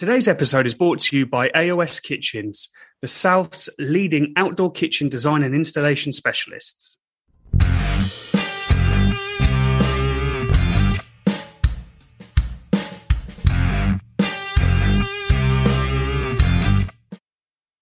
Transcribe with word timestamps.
Today's 0.00 0.28
episode 0.28 0.64
is 0.64 0.74
brought 0.74 0.98
to 1.00 1.18
you 1.18 1.26
by 1.26 1.50
AOS 1.50 2.02
Kitchens, 2.02 2.70
the 3.02 3.06
South's 3.06 3.68
leading 3.78 4.32
outdoor 4.34 4.72
kitchen 4.72 5.10
design 5.10 5.42
and 5.42 5.54
installation 5.54 6.10
specialists. 6.10 6.96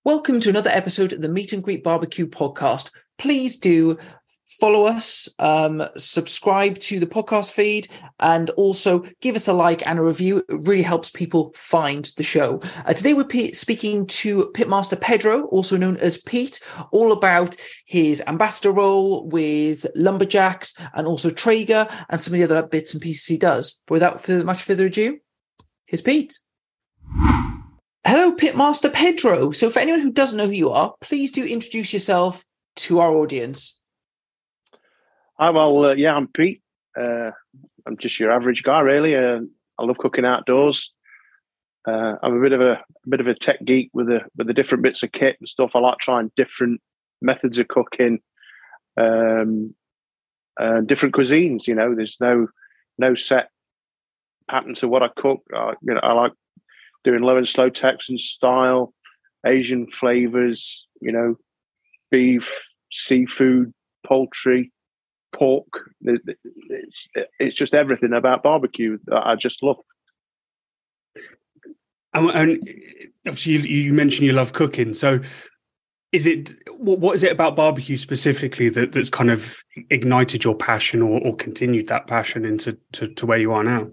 Welcome 0.04 0.40
to 0.40 0.48
another 0.48 0.70
episode 0.70 1.12
of 1.12 1.20
the 1.20 1.28
Meet 1.28 1.52
and 1.52 1.62
Greet 1.62 1.84
Barbecue 1.84 2.26
podcast. 2.26 2.90
Please 3.18 3.54
do 3.54 3.96
follow 4.58 4.86
us, 4.86 5.28
um, 5.38 5.82
subscribe 5.96 6.78
to 6.78 6.98
the 6.98 7.06
podcast 7.06 7.52
feed, 7.52 7.88
and 8.20 8.50
also 8.50 9.04
give 9.20 9.36
us 9.36 9.48
a 9.48 9.52
like 9.52 9.86
and 9.86 9.98
a 9.98 10.02
review. 10.02 10.38
It 10.38 10.44
really 10.66 10.82
helps 10.82 11.10
people 11.10 11.52
find 11.54 12.04
the 12.16 12.22
show. 12.22 12.60
Uh, 12.84 12.92
today, 12.92 13.14
we're 13.14 13.24
P- 13.24 13.52
speaking 13.52 14.06
to 14.06 14.50
Pitmaster 14.54 15.00
Pedro, 15.00 15.46
also 15.46 15.76
known 15.76 15.96
as 15.98 16.18
Pete, 16.18 16.60
all 16.92 17.12
about 17.12 17.56
his 17.86 18.22
ambassador 18.26 18.72
role 18.72 19.28
with 19.28 19.86
LumberjAxes 19.96 20.74
and 20.94 21.06
also 21.06 21.30
Traeger 21.30 21.86
and 22.08 22.20
some 22.20 22.34
of 22.34 22.38
the 22.38 22.44
other 22.44 22.66
bits 22.66 22.92
and 22.92 23.02
pieces 23.02 23.26
he 23.26 23.36
does. 23.36 23.80
But 23.86 23.94
without 23.94 24.20
further, 24.20 24.44
much 24.44 24.62
further 24.62 24.86
ado, 24.86 25.18
here's 25.86 26.02
Pete. 26.02 26.38
Hello, 28.06 28.34
Pitmaster 28.34 28.92
Pedro. 28.92 29.50
So, 29.52 29.70
for 29.70 29.80
anyone 29.80 30.00
who 30.00 30.10
doesn't 30.10 30.38
know 30.38 30.46
who 30.46 30.52
you 30.52 30.70
are, 30.70 30.94
please 31.00 31.30
do 31.30 31.44
introduce 31.44 31.92
yourself 31.92 32.44
to 32.76 33.00
our 33.00 33.12
audience. 33.14 33.77
Hi, 35.40 35.50
well, 35.50 35.84
uh, 35.84 35.94
yeah, 35.94 36.16
I'm 36.16 36.26
Pete. 36.26 36.62
Uh, 37.00 37.30
I'm 37.86 37.96
just 37.96 38.18
your 38.18 38.32
average 38.32 38.64
guy, 38.64 38.80
really. 38.80 39.14
Uh, 39.14 39.38
I 39.78 39.84
love 39.84 39.96
cooking 39.98 40.24
outdoors. 40.24 40.92
Uh, 41.86 42.14
I'm 42.20 42.36
a 42.36 42.40
bit 42.40 42.50
of 42.50 42.60
a, 42.60 42.72
a, 42.72 43.08
bit 43.08 43.20
of 43.20 43.28
a 43.28 43.36
tech 43.36 43.64
geek 43.64 43.88
with 43.92 44.08
the 44.08 44.22
with 44.36 44.48
the 44.48 44.52
different 44.52 44.82
bits 44.82 45.04
of 45.04 45.12
kit 45.12 45.36
and 45.38 45.48
stuff. 45.48 45.76
I 45.76 45.78
like 45.78 45.98
trying 45.98 46.32
different 46.36 46.80
methods 47.22 47.60
of 47.60 47.68
cooking, 47.68 48.18
um, 48.96 49.76
different 50.86 51.14
cuisines. 51.14 51.68
You 51.68 51.76
know, 51.76 51.94
there's 51.94 52.16
no 52.20 52.48
no 52.98 53.14
set 53.14 53.50
pattern 54.50 54.74
to 54.74 54.88
what 54.88 55.04
I 55.04 55.08
cook. 55.16 55.42
I, 55.54 55.74
you 55.82 55.94
know, 55.94 56.00
I 56.02 56.14
like 56.14 56.32
doing 57.04 57.22
low 57.22 57.36
and 57.36 57.48
slow 57.48 57.70
Texan 57.70 58.18
style, 58.18 58.92
Asian 59.46 59.86
flavors. 59.86 60.88
You 61.00 61.12
know, 61.12 61.36
beef, 62.10 62.60
seafood, 62.90 63.72
poultry 64.04 64.72
pork. 65.32 65.66
It's, 66.02 67.08
it's 67.38 67.56
just 67.56 67.74
everything 67.74 68.12
about 68.12 68.42
barbecue 68.42 68.98
that 69.06 69.26
I 69.26 69.36
just 69.36 69.62
love. 69.62 69.76
And, 72.14 72.30
and 72.30 72.68
obviously, 73.26 73.52
you, 73.52 73.58
you, 73.60 73.92
mentioned 73.92 74.26
you 74.26 74.32
love 74.32 74.52
cooking. 74.52 74.94
So, 74.94 75.20
is 76.10 76.26
it 76.26 76.54
what, 76.78 77.00
what 77.00 77.14
is 77.16 77.22
it 77.22 77.32
about 77.32 77.54
barbecue 77.54 77.98
specifically 77.98 78.70
that, 78.70 78.92
that's 78.92 79.10
kind 79.10 79.30
of 79.30 79.58
ignited 79.90 80.42
your 80.42 80.54
passion 80.54 81.02
or, 81.02 81.20
or 81.20 81.36
continued 81.36 81.88
that 81.88 82.06
passion 82.06 82.46
into 82.46 82.78
to, 82.92 83.08
to 83.14 83.26
where 83.26 83.38
you 83.38 83.52
are 83.52 83.62
now? 83.62 83.88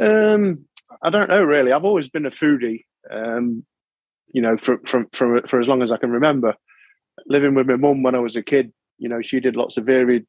Um, 0.00 0.66
I 1.02 1.10
don't 1.10 1.28
know 1.28 1.42
really. 1.42 1.72
I've 1.72 1.84
always 1.84 2.08
been 2.08 2.26
a 2.26 2.30
foodie. 2.30 2.84
Um, 3.10 3.64
you 4.32 4.40
know, 4.40 4.56
from 4.56 4.80
from 4.84 5.08
from 5.12 5.42
for 5.46 5.60
as 5.60 5.68
long 5.68 5.82
as 5.82 5.90
I 5.92 5.96
can 5.96 6.10
remember. 6.10 6.54
Living 7.26 7.54
with 7.54 7.66
my 7.66 7.76
mum 7.76 8.02
when 8.02 8.14
I 8.14 8.20
was 8.20 8.36
a 8.36 8.42
kid, 8.42 8.72
you 8.98 9.08
know, 9.08 9.20
she 9.20 9.38
did 9.38 9.54
lots 9.54 9.76
of 9.76 9.84
varied 9.84 10.24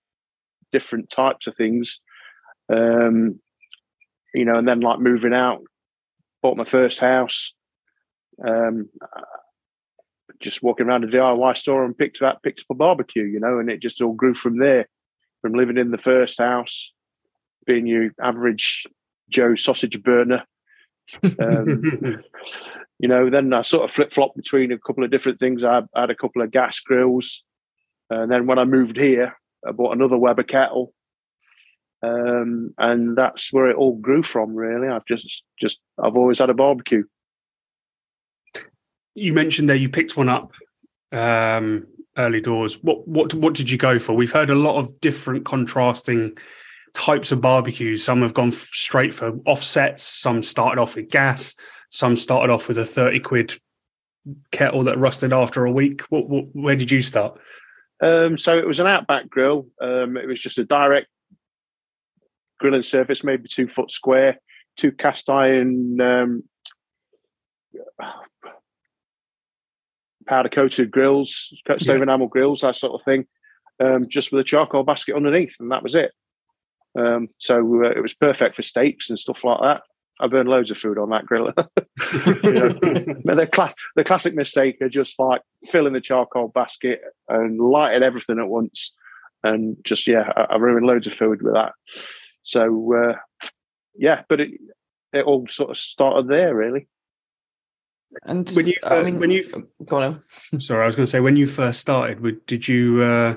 different 0.74 1.10
types 1.10 1.48
of 1.48 1.56
things. 1.56 2.02
Um, 2.72 3.40
you 4.34 4.44
know, 4.44 4.58
and 4.58 4.68
then 4.68 4.82
like 4.82 5.00
moving 5.00 5.34
out, 5.34 5.62
bought 6.42 6.58
my 6.58 6.66
first 6.66 7.00
house. 7.00 7.54
Um, 8.46 8.90
just 10.40 10.62
walking 10.62 10.88
around 10.88 11.04
a 11.04 11.08
DIY 11.08 11.58
store 11.58 11.86
and 11.86 11.98
picked 11.98 12.22
up 12.22 12.42
picked 12.44 12.62
up 12.62 12.66
a 12.72 12.76
barbecue, 12.76 13.24
you 13.24 13.40
know, 13.40 13.60
and 13.60 13.70
it 13.70 13.82
just 13.82 14.02
all 14.02 14.14
grew 14.14 14.34
from 14.34 14.60
there. 14.60 14.88
From 15.42 15.54
living 15.54 15.78
in 15.78 15.92
the 15.92 15.98
first 15.98 16.40
house, 16.40 16.94
being 17.66 17.86
your 17.86 18.12
average 18.22 18.86
Joe 19.30 19.56
sausage 19.56 20.02
burner, 20.02 20.44
um, 21.40 21.84
you 23.00 23.10
know. 23.10 23.30
Then 23.30 23.52
I 23.52 23.62
sort 23.64 23.84
of 23.84 23.92
flip 23.92 24.14
flop 24.14 24.36
between 24.36 24.72
a 24.72 24.78
couple 24.80 25.04
of 25.04 25.12
different 25.12 25.40
things. 25.40 25.64
I, 25.64 25.82
I 25.94 26.02
had 26.02 26.10
a 26.10 26.16
couple 26.16 26.42
of 26.42 26.52
gas 26.52 26.80
grills, 26.80 27.44
and 28.10 28.32
then 28.32 28.48
when 28.48 28.58
I 28.58 28.64
moved 28.64 28.96
here, 28.96 29.36
I 29.68 29.72
bought 29.72 29.96
another 29.96 30.18
Weber 30.18 30.44
kettle, 30.44 30.94
um, 32.02 32.74
and 32.78 33.18
that's 33.18 33.52
where 33.54 33.70
it 33.70 33.78
all 33.78 33.98
grew 33.98 34.24
from. 34.24 34.56
Really, 34.56 34.88
I've 34.88 35.06
just 35.06 35.44
just 35.60 35.80
I've 36.02 36.16
always 36.16 36.40
had 36.40 36.50
a 36.50 36.54
barbecue. 36.54 37.04
You 39.16 39.34
mentioned 39.34 39.70
there 39.70 39.76
you 39.76 39.90
picked 39.90 40.18
one 40.18 40.30
up 40.30 40.52
um, 41.12 41.88
early 42.18 42.42
doors. 42.42 42.82
What 42.84 43.08
what 43.08 43.34
what 43.34 43.54
did 43.54 43.70
you 43.70 43.78
go 43.78 44.00
for? 44.00 44.14
We've 44.14 44.32
heard 44.32 44.50
a 44.50 44.56
lot 44.56 44.78
of 44.78 45.00
different 45.02 45.46
contrasting 45.46 46.38
types 46.94 47.32
of 47.32 47.42
barbecues. 47.42 48.04
Some 48.04 48.22
have 48.22 48.34
gone 48.34 48.52
straight 48.52 49.14
for 49.14 49.40
offsets. 49.46 50.04
Some 50.04 50.42
started 50.44 50.82
off 50.82 50.96
with 50.96 51.10
gas. 51.10 51.56
Some 51.90 52.16
started 52.16 52.52
off 52.52 52.68
with 52.68 52.78
a 52.78 52.86
thirty 52.86 53.20
quid 53.20 53.56
kettle 54.52 54.84
that 54.86 54.98
rusted 54.98 55.34
after 55.34 55.66
a 55.66 55.72
week. 55.72 56.02
What, 56.10 56.30
what, 56.30 56.46
where 56.54 56.76
did 56.76 56.92
you 56.92 57.02
start? 57.02 57.40
Um, 58.02 58.38
so 58.38 58.58
it 58.58 58.68
was 58.68 58.80
an 58.80 58.88
outback 58.88 59.30
grill. 59.30 59.68
Um, 59.82 60.18
it 60.18 60.28
was 60.28 60.42
just 60.42 60.58
a 60.58 60.66
direct 60.66 61.08
grilling 62.60 62.84
surface, 62.84 63.24
maybe 63.24 63.48
two 63.48 63.68
foot 63.68 63.92
square, 63.92 64.40
two 64.78 64.92
cast 64.92 65.30
iron 65.30 66.00
um, 66.02 66.44
powder 70.26 70.50
coated 70.50 70.92
grills, 70.92 71.54
stove 71.80 71.82
yeah. 71.98 72.04
enamel 72.04 72.28
grills, 72.28 72.62
that 72.62 72.76
sort 72.76 73.00
of 73.00 73.06
thing, 73.06 73.26
um, 73.80 74.08
just 74.10 74.32
with 74.32 74.42
a 74.42 74.44
charcoal 74.44 74.84
basket 74.84 75.16
underneath, 75.16 75.56
and 75.60 75.72
that 75.72 75.84
was 75.84 75.96
it. 75.96 76.12
Um, 76.98 77.30
so 77.40 77.84
uh, 77.84 77.90
it 77.90 78.02
was 78.02 78.14
perfect 78.14 78.56
for 78.56 78.64
steaks 78.64 79.10
and 79.10 79.18
stuff 79.18 79.44
like 79.44 79.60
that. 79.62 79.82
I 80.20 80.28
burned 80.28 80.50
loads 80.50 80.72
of 80.72 80.78
food 80.78 80.98
on 80.98 81.10
that 81.10 81.26
grill. 81.26 81.46
know, 81.56 81.64
the, 83.36 83.50
cl- 83.54 83.74
the 83.96 84.04
classic 84.04 84.36
mistake 84.36 84.80
of 84.82 84.92
just 84.92 85.18
like 85.20 85.42
filling 85.66 85.94
the 85.94 86.02
charcoal 86.02 86.50
basket 86.50 87.02
and 87.28 87.60
lighting 87.60 88.04
everything 88.04 88.40
at 88.40 88.48
once, 88.48 88.94
and 89.44 89.78
just 89.84 90.08
yeah, 90.08 90.32
I, 90.36 90.54
I 90.54 90.56
ruined 90.58 90.86
loads 90.86 91.08
of 91.08 91.14
food 91.14 91.42
with 91.42 91.54
that. 91.54 91.74
So 92.44 92.94
uh, 92.96 93.48
yeah, 93.96 94.24
but 94.30 94.40
it 94.40 94.52
it 95.12 95.26
all 95.26 95.48
sort 95.48 95.72
of 95.72 95.78
started 95.78 96.28
there 96.28 96.56
really. 96.56 96.88
And 98.24 98.48
when 98.52 98.68
you 98.68 98.76
uh, 98.84 98.90
I 98.90 99.04
mean, 99.04 99.20
when 99.20 99.32
you 99.32 99.44
go 99.86 99.98
on. 99.98 100.22
Sorry, 100.60 100.84
I 100.84 100.86
was 100.86 100.96
going 100.96 101.08
to 101.08 101.12
say 101.12 101.20
when 101.20 101.36
you 101.36 101.48
first 101.48 101.80
started, 101.80 102.46
did 102.46 102.68
you 102.68 103.02
uh, 103.02 103.36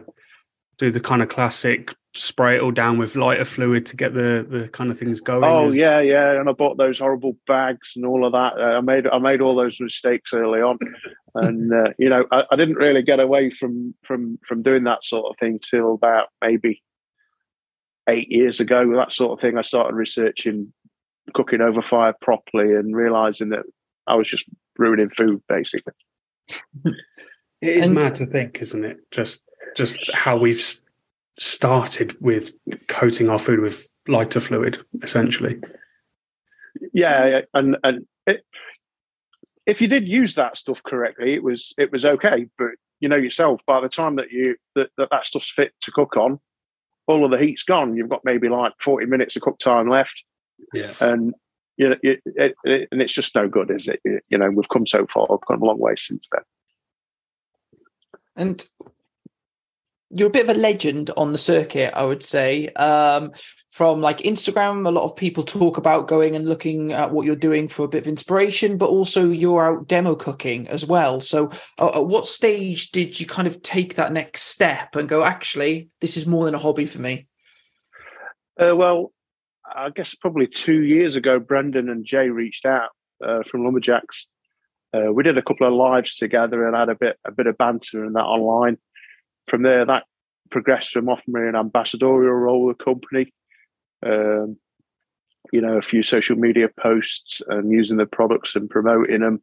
do 0.76 0.90
the 0.90 1.00
kind 1.00 1.22
of 1.22 1.28
classic 1.28 1.94
spray 2.16 2.56
it 2.56 2.62
all 2.62 2.70
down 2.70 2.98
with 2.98 3.16
lighter 3.16 3.44
fluid 3.44 3.86
to 3.86 3.96
get 3.96 4.14
the 4.14 4.46
the 4.48 4.68
kind 4.68 4.90
of 4.90 4.98
things 4.98 5.20
going. 5.20 5.44
Oh 5.44 5.70
yeah, 5.70 6.00
yeah, 6.00 6.38
and 6.38 6.48
I 6.48 6.52
bought 6.52 6.78
those 6.78 6.98
horrible 6.98 7.36
bags 7.46 7.92
and 7.96 8.04
all 8.04 8.26
of 8.26 8.32
that. 8.32 8.58
Uh, 8.58 8.78
I 8.78 8.80
made 8.80 9.06
I 9.06 9.18
made 9.18 9.40
all 9.40 9.54
those 9.54 9.80
mistakes 9.80 10.32
early 10.32 10.60
on, 10.60 10.78
and 11.34 11.72
uh, 11.72 11.92
you 11.98 12.08
know 12.08 12.24
I, 12.30 12.44
I, 12.50 12.56
didn't 12.56 12.76
really 12.76 13.02
get 13.02 13.20
away 13.20 13.50
from 13.50 13.94
from 14.02 14.38
from 14.46 14.62
doing 14.62 14.84
that 14.84 15.04
sort 15.04 15.26
of 15.30 15.38
thing 15.38 15.60
till 15.70 15.94
about 15.94 16.28
maybe 16.42 16.82
eight 18.08 18.30
years 18.30 18.60
ago. 18.60 18.96
That 18.96 19.12
sort 19.12 19.32
of 19.32 19.40
thing, 19.40 19.58
I 19.58 19.62
started 19.62 19.94
researching 19.94 20.72
cooking 21.34 21.60
over 21.60 21.82
fire 21.82 22.14
properly 22.20 22.74
and 22.74 22.94
realizing 22.94 23.50
that 23.50 23.64
I 24.06 24.14
was 24.14 24.28
just 24.28 24.46
ruining 24.78 25.10
food 25.10 25.42
basically. 25.48 25.92
It 27.62 27.78
is 27.78 27.86
and 27.86 27.94
mad 27.94 28.16
to 28.16 28.26
think, 28.26 28.60
isn't 28.60 28.84
it? 28.84 28.98
Just 29.10 29.42
just 29.76 30.12
how 30.12 30.36
we've 30.36 30.62
started 31.38 32.16
with 32.20 32.52
coating 32.88 33.28
our 33.28 33.38
food 33.38 33.60
with 33.60 33.90
lighter 34.08 34.40
fluid, 34.40 34.78
essentially. 35.02 35.60
Yeah, 36.92 37.40
and 37.54 37.76
and 37.82 38.06
it, 38.26 38.44
if 39.66 39.80
you 39.80 39.88
did 39.88 40.06
use 40.08 40.34
that 40.34 40.56
stuff 40.56 40.82
correctly, 40.82 41.34
it 41.34 41.42
was 41.42 41.74
it 41.78 41.92
was 41.92 42.04
okay. 42.04 42.46
But 42.58 42.70
you 43.00 43.08
know 43.08 43.16
yourself, 43.16 43.60
by 43.66 43.80
the 43.80 43.88
time 43.88 44.16
that 44.16 44.30
you 44.30 44.56
that 44.74 44.90
that, 44.96 45.10
that 45.10 45.26
stuff's 45.26 45.50
fit 45.50 45.72
to 45.82 45.90
cook 45.90 46.16
on, 46.16 46.40
all 47.06 47.24
of 47.24 47.30
the 47.30 47.38
heat's 47.38 47.64
gone. 47.64 47.96
You've 47.96 48.08
got 48.08 48.24
maybe 48.24 48.48
like 48.48 48.72
forty 48.80 49.06
minutes 49.06 49.36
of 49.36 49.42
cook 49.42 49.58
time 49.58 49.88
left. 49.88 50.24
Yeah, 50.72 50.92
and 51.00 51.34
you 51.76 51.90
know, 51.90 51.96
it, 52.02 52.20
it, 52.24 52.54
it, 52.64 52.88
and 52.90 53.02
it's 53.02 53.12
just 53.12 53.34
no 53.34 53.48
good, 53.48 53.70
is 53.70 53.88
it? 53.88 54.00
You 54.30 54.38
know, 54.38 54.50
we've 54.50 54.68
come 54.68 54.86
so 54.86 55.06
far, 55.06 55.26
we've 55.28 55.38
come 55.46 55.60
a 55.60 55.64
long 55.64 55.78
way 55.78 55.94
since 55.96 56.28
then. 56.32 56.42
And 58.36 58.66
you're 60.16 60.28
a 60.28 60.32
bit 60.32 60.48
of 60.48 60.56
a 60.56 60.58
legend 60.58 61.10
on 61.16 61.32
the 61.32 61.38
circuit, 61.38 61.92
I 61.94 62.04
would 62.04 62.22
say. 62.22 62.68
Um, 62.70 63.32
from 63.70 64.00
like 64.00 64.18
Instagram, 64.18 64.86
a 64.86 64.90
lot 64.90 65.04
of 65.04 65.14
people 65.16 65.42
talk 65.42 65.76
about 65.76 66.08
going 66.08 66.34
and 66.34 66.46
looking 66.46 66.92
at 66.92 67.10
what 67.10 67.26
you're 67.26 67.36
doing 67.36 67.68
for 67.68 67.84
a 67.84 67.88
bit 67.88 68.00
of 68.00 68.08
inspiration, 68.08 68.78
but 68.78 68.88
also 68.88 69.28
you're 69.28 69.62
out 69.62 69.86
demo 69.86 70.14
cooking 70.14 70.66
as 70.68 70.86
well. 70.86 71.20
So, 71.20 71.50
uh, 71.78 71.90
at 71.96 72.06
what 72.06 72.26
stage 72.26 72.90
did 72.90 73.20
you 73.20 73.26
kind 73.26 73.46
of 73.46 73.60
take 73.60 73.96
that 73.96 74.14
next 74.14 74.44
step 74.44 74.96
and 74.96 75.06
go, 75.06 75.22
actually, 75.22 75.90
this 76.00 76.16
is 76.16 76.26
more 76.26 76.46
than 76.46 76.54
a 76.54 76.58
hobby 76.58 76.86
for 76.86 77.02
me? 77.02 77.26
Uh, 78.58 78.74
well, 78.74 79.12
I 79.66 79.90
guess 79.90 80.14
probably 80.14 80.46
two 80.46 80.82
years 80.82 81.16
ago, 81.16 81.38
Brendan 81.38 81.90
and 81.90 82.06
Jay 82.06 82.30
reached 82.30 82.64
out 82.64 82.88
uh, 83.22 83.42
from 83.42 83.60
LumberjAxes. 83.60 84.24
Uh, 84.94 85.12
we 85.12 85.22
did 85.22 85.36
a 85.36 85.42
couple 85.42 85.66
of 85.66 85.74
lives 85.74 86.16
together 86.16 86.66
and 86.66 86.74
had 86.74 86.88
a 86.88 86.94
bit 86.94 87.18
a 87.26 87.32
bit 87.32 87.46
of 87.46 87.58
banter 87.58 88.04
and 88.04 88.16
that 88.16 88.24
online. 88.24 88.78
From 89.48 89.62
there, 89.62 89.84
that 89.84 90.04
progressed 90.50 90.90
from 90.90 91.08
offering 91.08 91.48
an 91.48 91.56
ambassadorial 91.56 92.32
role 92.32 92.66
with 92.66 92.78
the 92.78 92.84
company. 92.84 93.32
Um, 94.04 94.58
you 95.52 95.60
know, 95.60 95.76
a 95.76 95.82
few 95.82 96.02
social 96.02 96.36
media 96.36 96.68
posts 96.80 97.40
and 97.48 97.70
using 97.70 97.96
the 97.96 98.06
products 98.06 98.56
and 98.56 98.68
promoting 98.68 99.20
them. 99.20 99.42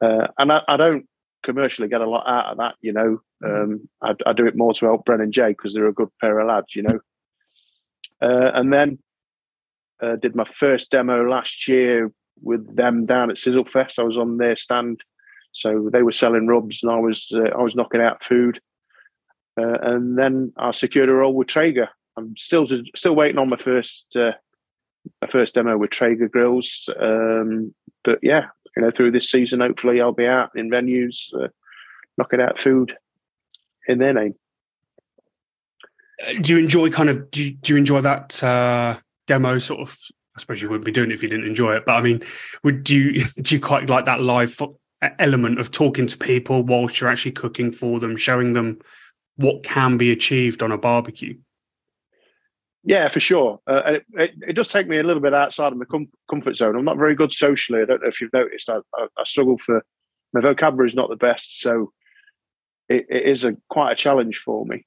Uh, 0.00 0.28
and 0.38 0.52
I, 0.52 0.62
I, 0.68 0.76
don't 0.76 1.06
commercially 1.42 1.88
get 1.88 2.00
a 2.00 2.08
lot 2.08 2.26
out 2.26 2.52
of 2.52 2.58
that, 2.58 2.76
you 2.80 2.92
know. 2.92 3.20
Mm-hmm. 3.42 3.72
Um, 3.72 3.88
I, 4.00 4.14
I, 4.26 4.32
do 4.32 4.46
it 4.46 4.56
more 4.56 4.72
to 4.74 4.86
help 4.86 5.04
Bren 5.04 5.22
and 5.22 5.32
Jay 5.32 5.48
because 5.48 5.74
they're 5.74 5.88
a 5.88 5.92
good 5.92 6.10
pair 6.20 6.38
of 6.38 6.48
lads, 6.48 6.74
you 6.74 6.82
know. 6.82 7.00
Uh, 8.20 8.50
and 8.54 8.72
then 8.72 8.98
uh, 10.00 10.16
did 10.16 10.36
my 10.36 10.44
first 10.44 10.90
demo 10.90 11.28
last 11.28 11.66
year 11.68 12.12
with 12.40 12.76
them 12.76 13.04
down 13.04 13.30
at 13.30 13.38
Sizzle 13.38 13.64
Fest. 13.64 13.98
I 13.98 14.04
was 14.04 14.16
on 14.16 14.38
their 14.38 14.56
stand, 14.56 15.00
so 15.52 15.88
they 15.92 16.02
were 16.02 16.12
selling 16.12 16.46
rubs, 16.46 16.82
and 16.82 16.90
I 16.90 16.98
was 16.98 17.28
uh, 17.32 17.50
I 17.56 17.62
was 17.62 17.74
knocking 17.74 18.00
out 18.00 18.24
food. 18.24 18.60
Uh, 19.58 19.78
and 19.82 20.18
then 20.18 20.52
I 20.56 20.72
secured 20.72 21.08
a 21.08 21.12
role 21.12 21.34
with 21.34 21.48
Traeger. 21.48 21.88
I'm 22.16 22.36
still 22.36 22.66
still 22.94 23.14
waiting 23.14 23.38
on 23.38 23.48
my 23.48 23.56
first 23.56 24.16
uh, 24.16 24.32
my 25.20 25.28
first 25.28 25.54
demo 25.54 25.76
with 25.76 25.90
Traeger 25.90 26.28
grills. 26.28 26.88
Um, 26.98 27.74
but 28.04 28.18
yeah, 28.22 28.46
you 28.76 28.82
know, 28.82 28.90
through 28.90 29.12
this 29.12 29.30
season, 29.30 29.60
hopefully 29.60 30.00
I'll 30.00 30.12
be 30.12 30.26
out 30.26 30.50
in 30.54 30.70
venues, 30.70 31.32
uh, 31.34 31.48
knocking 32.18 32.40
out 32.40 32.58
food 32.58 32.92
in 33.86 33.98
their 33.98 34.12
name. 34.12 34.34
Do 36.40 36.54
you 36.54 36.58
enjoy 36.58 36.90
kind 36.90 37.10
of? 37.10 37.30
Do 37.30 37.42
you, 37.42 37.50
do 37.52 37.72
you 37.72 37.78
enjoy 37.78 38.00
that 38.02 38.42
uh, 38.42 38.98
demo 39.26 39.58
sort 39.58 39.80
of? 39.80 39.96
I 40.34 40.40
suppose 40.40 40.62
you 40.62 40.68
wouldn't 40.70 40.86
be 40.86 40.92
doing 40.92 41.10
it 41.10 41.14
if 41.14 41.22
you 41.22 41.28
didn't 41.28 41.46
enjoy 41.46 41.76
it. 41.76 41.84
But 41.84 41.92
I 41.92 42.00
mean, 42.00 42.22
would 42.62 42.84
do 42.84 42.96
you 42.96 43.24
do 43.42 43.54
you 43.54 43.60
quite 43.60 43.88
like 43.88 44.04
that 44.04 44.20
live 44.20 44.60
element 45.18 45.58
of 45.58 45.70
talking 45.70 46.06
to 46.06 46.16
people 46.16 46.62
whilst 46.62 47.00
you're 47.00 47.10
actually 47.10 47.32
cooking 47.32 47.72
for 47.72 47.98
them, 47.98 48.16
showing 48.16 48.52
them 48.52 48.78
what 49.42 49.62
can 49.62 49.96
be 49.96 50.12
achieved 50.12 50.62
on 50.62 50.72
a 50.72 50.78
barbecue? 50.78 51.36
Yeah, 52.84 53.08
for 53.08 53.20
sure. 53.20 53.60
Uh, 53.66 53.82
it, 53.86 54.04
it, 54.14 54.30
it, 54.48 54.52
does 54.54 54.68
take 54.68 54.88
me 54.88 54.98
a 54.98 55.02
little 55.02 55.22
bit 55.22 55.34
outside 55.34 55.72
of 55.72 55.78
my 55.78 55.84
com- 55.84 56.10
comfort 56.28 56.56
zone. 56.56 56.74
I'm 56.74 56.84
not 56.84 56.96
very 56.96 57.14
good 57.14 57.32
socially. 57.32 57.80
I 57.80 57.84
don't 57.84 58.02
know 58.02 58.08
if 58.08 58.20
you've 58.20 58.32
noticed. 58.32 58.68
I, 58.68 58.78
I, 58.94 59.06
I 59.18 59.24
struggle 59.24 59.58
for 59.58 59.84
my 60.32 60.40
vocabulary 60.40 60.88
is 60.88 60.94
not 60.94 61.10
the 61.10 61.16
best, 61.16 61.60
so 61.60 61.92
it, 62.88 63.06
it 63.08 63.26
is 63.26 63.44
a 63.44 63.56
quite 63.68 63.92
a 63.92 63.96
challenge 63.96 64.38
for 64.38 64.64
me. 64.66 64.84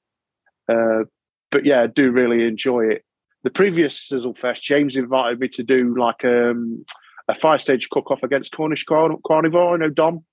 Uh, 0.68 1.04
but 1.50 1.64
yeah, 1.64 1.82
I 1.82 1.86
do 1.86 2.10
really 2.10 2.46
enjoy 2.46 2.86
it. 2.86 3.04
The 3.44 3.50
previous 3.50 3.98
Sizzle 3.98 4.34
Fest, 4.34 4.62
James 4.62 4.96
invited 4.96 5.38
me 5.38 5.48
to 5.50 5.62
do 5.62 5.96
like 5.96 6.24
um, 6.24 6.84
a 7.28 7.34
five 7.34 7.62
stage 7.62 7.88
cook 7.88 8.10
off 8.10 8.22
against 8.22 8.52
Cornish 8.52 8.84
Carnivore. 8.84 9.74
I 9.74 9.76
know 9.78 9.88
Dom. 9.88 10.24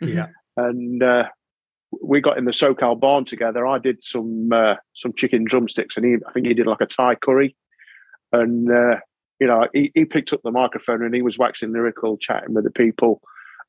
Yeah. 0.00 0.28
And 0.56 1.02
uh, 1.02 1.24
we 1.90 2.20
got 2.20 2.38
in 2.38 2.44
the 2.44 2.52
SoCal 2.52 2.98
barn 2.98 3.24
together. 3.24 3.66
I 3.66 3.78
did 3.78 4.02
some 4.02 4.50
uh, 4.52 4.76
some 4.94 5.12
chicken 5.14 5.44
drumsticks, 5.44 5.96
and 5.96 6.06
he 6.06 6.16
I 6.26 6.32
think 6.32 6.46
he 6.46 6.54
did 6.54 6.66
like 6.66 6.80
a 6.80 6.86
Thai 6.86 7.16
curry. 7.16 7.56
And 8.32 8.70
uh, 8.70 8.96
you 9.40 9.46
know, 9.46 9.66
he, 9.72 9.90
he 9.94 10.04
picked 10.04 10.32
up 10.32 10.40
the 10.42 10.50
microphone 10.50 11.02
and 11.02 11.14
he 11.14 11.22
was 11.22 11.38
waxing 11.38 11.72
lyrical, 11.72 12.16
chatting 12.16 12.54
with 12.54 12.64
the 12.64 12.70
people, 12.70 13.20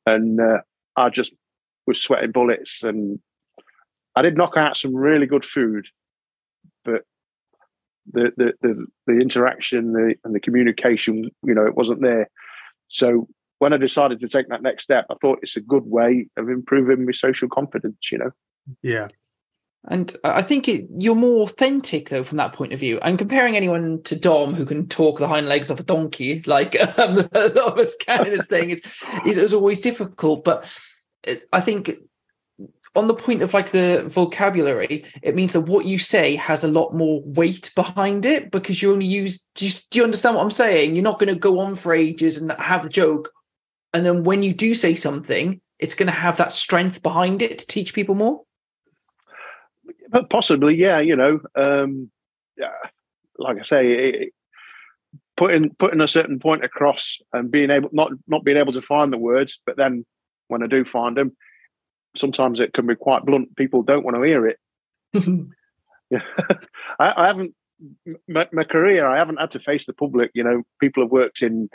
and 0.06 0.40
uh, 0.40 0.60
I 0.96 1.10
just 1.10 1.34
was 1.88 2.02
sweating 2.02 2.32
bullets. 2.32 2.84
And 2.84 3.20
I 4.16 4.22
did 4.22 4.38
knock 4.38 4.58
out 4.58 4.78
some 4.78 4.96
really 4.96 5.26
good 5.26 5.46
food, 5.46 5.88
but 6.86 7.04
the 8.12 8.32
the 8.38 8.54
the, 8.62 8.86
the 9.08 9.20
interaction 9.20 9.94
the, 9.94 10.16
and 10.24 10.36
the 10.36 10.40
communication, 10.40 11.32
you 11.44 11.56
know, 11.56 11.66
it 11.66 11.76
wasn't 11.76 12.02
there. 12.02 12.30
So 12.90 13.28
when 13.62 13.74
I 13.74 13.78
decided 13.78 14.20
to 14.22 14.28
take 14.28 14.50
that 14.50 14.64
next 14.64 14.86
step, 14.86 15.06
I 15.12 15.14
thought 15.22 15.38
it's 15.44 15.56
a 15.56 15.62
good 15.62 15.86
way 15.86 16.28
of 16.36 16.50
improving 16.50 17.06
my 17.06 17.12
social 17.12 17.48
confidence, 17.48 18.12
you 18.12 18.18
know? 18.18 18.32
Yeah. 18.82 19.10
And 19.88 20.16
I 20.24 20.42
think 20.42 20.68
it, 20.68 20.88
you're 20.98 21.14
more 21.14 21.44
authentic 21.44 22.10
though 22.10 22.24
from 22.24 22.40
that 22.40 22.54
point 22.54 22.74
of 22.74 22.80
view. 22.80 22.98
And 23.04 23.20
comparing 23.20 23.56
anyone 23.56 24.02
to 24.02 24.16
Dom, 24.16 24.56
who 24.56 24.66
can 24.66 24.88
talk 24.88 25.20
the 25.20 25.28
hind 25.28 25.48
legs 25.48 25.70
off 25.70 25.80
a 25.80 25.84
donkey, 25.84 26.42
like 26.48 26.76
um, 26.98 27.20
a 27.34 27.50
lot 27.50 27.74
of 27.74 27.78
us 27.78 27.96
can 27.98 28.26
in 28.26 28.36
this 28.36 28.48
thing, 28.48 28.72
is, 28.72 28.82
is, 29.28 29.38
is 29.38 29.54
always 29.54 29.80
difficult. 29.80 30.44
But 30.44 30.68
uh, 31.28 31.36
I 31.54 31.62
think 31.62 31.92
on 32.96 33.06
the 33.06 33.14
point 33.14 33.44
of 33.44 33.54
like 33.54 33.70
the 33.70 34.06
vocabulary, 34.08 35.06
it 35.22 35.36
means 35.36 35.54
that 35.54 35.62
what 35.62 35.86
you 35.86 36.00
say 36.00 36.36
has 36.36 36.64
a 36.64 36.68
lot 36.68 36.96
more 36.96 37.22
weight 37.26 37.72
behind 37.76 38.26
it 38.26 38.50
because 38.50 38.82
you 38.82 38.92
only 38.92 39.06
use. 39.06 39.46
Just 39.54 39.92
do 39.92 40.00
you 40.00 40.04
understand 40.04 40.36
what 40.36 40.42
I'm 40.42 40.50
saying? 40.50 40.96
You're 40.96 41.04
not 41.04 41.20
going 41.20 41.32
to 41.32 41.40
go 41.40 41.60
on 41.60 41.76
for 41.76 41.94
ages 41.94 42.38
and 42.38 42.52
have 42.54 42.88
a 42.88 42.90
joke 42.90 43.32
and 43.94 44.06
then 44.06 44.24
when 44.24 44.44
you 44.44 44.54
do 44.54 44.74
say 44.74 44.96
something 44.96 45.62
it's 45.80 45.96
going 45.96 46.08
to 46.08 46.14
have 46.14 46.38
that 46.38 46.54
strength 46.54 47.02
behind 47.02 47.42
it 47.42 47.60
to 47.60 47.68
teach 47.68 47.94
people 47.94 48.16
more? 48.16 48.44
But 50.10 50.30
possibly 50.30 50.76
yeah 50.76 51.00
you 51.00 51.16
know 51.16 51.40
um 51.56 52.12
yeah, 52.58 52.70
like 53.38 53.58
i 53.58 53.64
say 53.64 53.92
it, 53.92 54.34
putting 55.38 55.74
putting 55.76 56.02
a 56.02 56.08
certain 56.08 56.40
point 56.40 56.64
across 56.64 57.20
and 57.34 57.50
being 57.50 57.72
able 57.72 57.90
not 57.92 58.12
not 58.28 58.44
being 58.44 58.58
able 58.58 58.74
to 58.74 58.82
find 58.82 59.12
the 59.12 59.18
words 59.18 59.60
but 59.66 59.78
then 59.78 60.06
when 60.50 60.62
i 60.62 60.68
do 60.68 60.84
find 60.84 61.16
them 61.16 61.32
sometimes 62.16 62.60
it 62.60 62.74
can 62.74 62.88
be 62.88 62.96
quite 62.96 63.26
blunt. 63.26 63.56
People 63.56 63.84
don't 63.84 64.04
want 64.04 64.18
to 64.18 64.24
hear 64.24 64.48
it. 64.48 64.60
Yeah. 66.14 66.20
I, 67.00 67.14
I, 67.24 67.28
haven't 67.28 67.56
my, 68.28 68.46
my, 68.52 68.66
career 68.66 69.08
i 69.08 69.18
haven't 69.18 69.40
had 69.40 69.52
to 69.52 69.62
face 69.62 69.86
the 69.86 69.94
public 69.94 70.30
you 70.34 70.44
know. 70.44 70.64
People 70.82 71.04
have 71.04 71.10
worked 71.10 71.42
in 71.42 71.70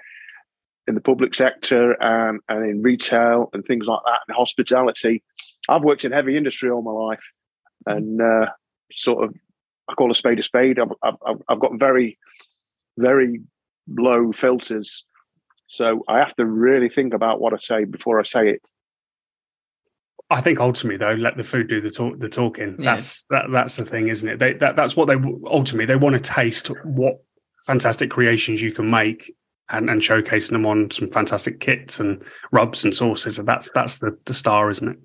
in 0.89 0.95
the 0.95 1.01
public 1.01 1.35
sector 1.35 1.93
and, 2.03 2.41
and 2.49 2.69
in 2.69 2.83
retail 2.83 3.51
and 3.53 3.65
things 3.65 3.87
like 3.87 4.01
that 4.05 4.21
and 4.29 4.37
hospitality. 4.37 5.23
I've 5.69 5.83
worked 5.83 6.05
in 6.05 6.13
heavy 6.13 6.37
industry 6.37 6.71
all 6.71 6.83
my 6.83 6.93
life 6.93 7.25
and 7.87 8.21
uh, 8.21 8.47
sort 8.93 9.25
of 9.25 9.35
I 9.89 9.95
call 9.95 10.11
a 10.11 10.15
spade 10.15 10.39
a 10.39 10.43
spade. 10.43 10.79
I've, 10.79 10.93
I've, 11.03 11.43
I've 11.49 11.61
got 11.61 11.79
very, 11.79 12.19
very 12.97 13.43
low 13.89 14.33
filters. 14.33 15.05
So 15.69 16.03
I 16.09 16.19
have 16.19 16.35
to 16.37 16.45
really 16.45 16.89
think 16.89 17.15
about 17.15 17.41
what 17.41 17.53
I 17.53 17.59
say 17.59 17.85
before 17.85 18.21
I 18.21 18.25
say 18.25 18.51
it. 18.51 18.69
I 20.29 20.41
think 20.41 20.59
ultimately, 20.59 20.97
though, 20.97 21.15
let 21.15 21.37
the 21.37 21.45
food 21.45 21.69
do 21.69 21.81
the 21.81 21.91
talk, 21.91 22.19
the 22.19 22.29
talking. 22.29 22.77
Yeah. 22.79 22.97
That's 22.97 23.25
that. 23.31 23.45
That's 23.53 23.77
the 23.77 23.85
thing, 23.85 24.09
isn't 24.09 24.29
it? 24.29 24.39
They, 24.41 24.55
that, 24.55 24.75
that's 24.75 24.97
what 24.97 25.07
they 25.07 25.15
ultimately 25.47 25.87
they 25.87 25.95
want 25.95 26.17
to 26.17 26.21
taste 26.21 26.69
what 26.85 27.23
fantastic 27.65 28.11
creations 28.11 28.61
you 28.61 28.73
can 28.73 28.91
make 28.91 29.33
and, 29.71 29.91
and 29.91 30.01
showcasing 30.01 30.51
them 30.51 30.67
on 30.67 30.91
some 30.91 31.09
fantastic 31.09 31.61
kits 31.61 31.99
and 32.01 32.23
rubs 32.53 32.85
and 32.85 32.95
sauces. 32.95 33.39
And 33.39 33.49
that's 33.49 33.71
that's 33.73 33.99
the, 33.99 34.17
the 34.25 34.35
star, 34.35 34.71
isn't 34.71 34.89
it? 34.89 34.99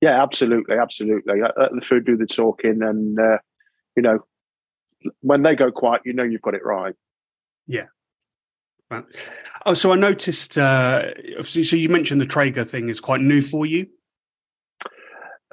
Yeah, 0.00 0.22
absolutely, 0.22 0.76
absolutely. 0.76 1.40
Let 1.40 1.70
the 1.72 1.80
food 1.80 2.04
do 2.04 2.16
the 2.16 2.26
talking, 2.26 2.82
and 2.82 3.18
uh, 3.18 3.38
you 3.96 4.02
know, 4.02 4.18
when 5.20 5.42
they 5.42 5.54
go 5.54 5.70
quiet, 5.70 6.02
you 6.04 6.12
know 6.12 6.24
you've 6.24 6.42
got 6.42 6.54
it 6.54 6.64
right. 6.64 6.94
Yeah. 7.66 7.86
Oh, 9.64 9.74
so 9.74 9.92
I 9.92 9.96
noticed. 9.96 10.58
Uh, 10.58 11.02
so 11.42 11.76
you 11.76 11.88
mentioned 11.88 12.20
the 12.20 12.26
Traeger 12.26 12.64
thing 12.64 12.88
is 12.88 13.00
quite 13.00 13.20
new 13.20 13.40
for 13.40 13.64
you. 13.64 13.86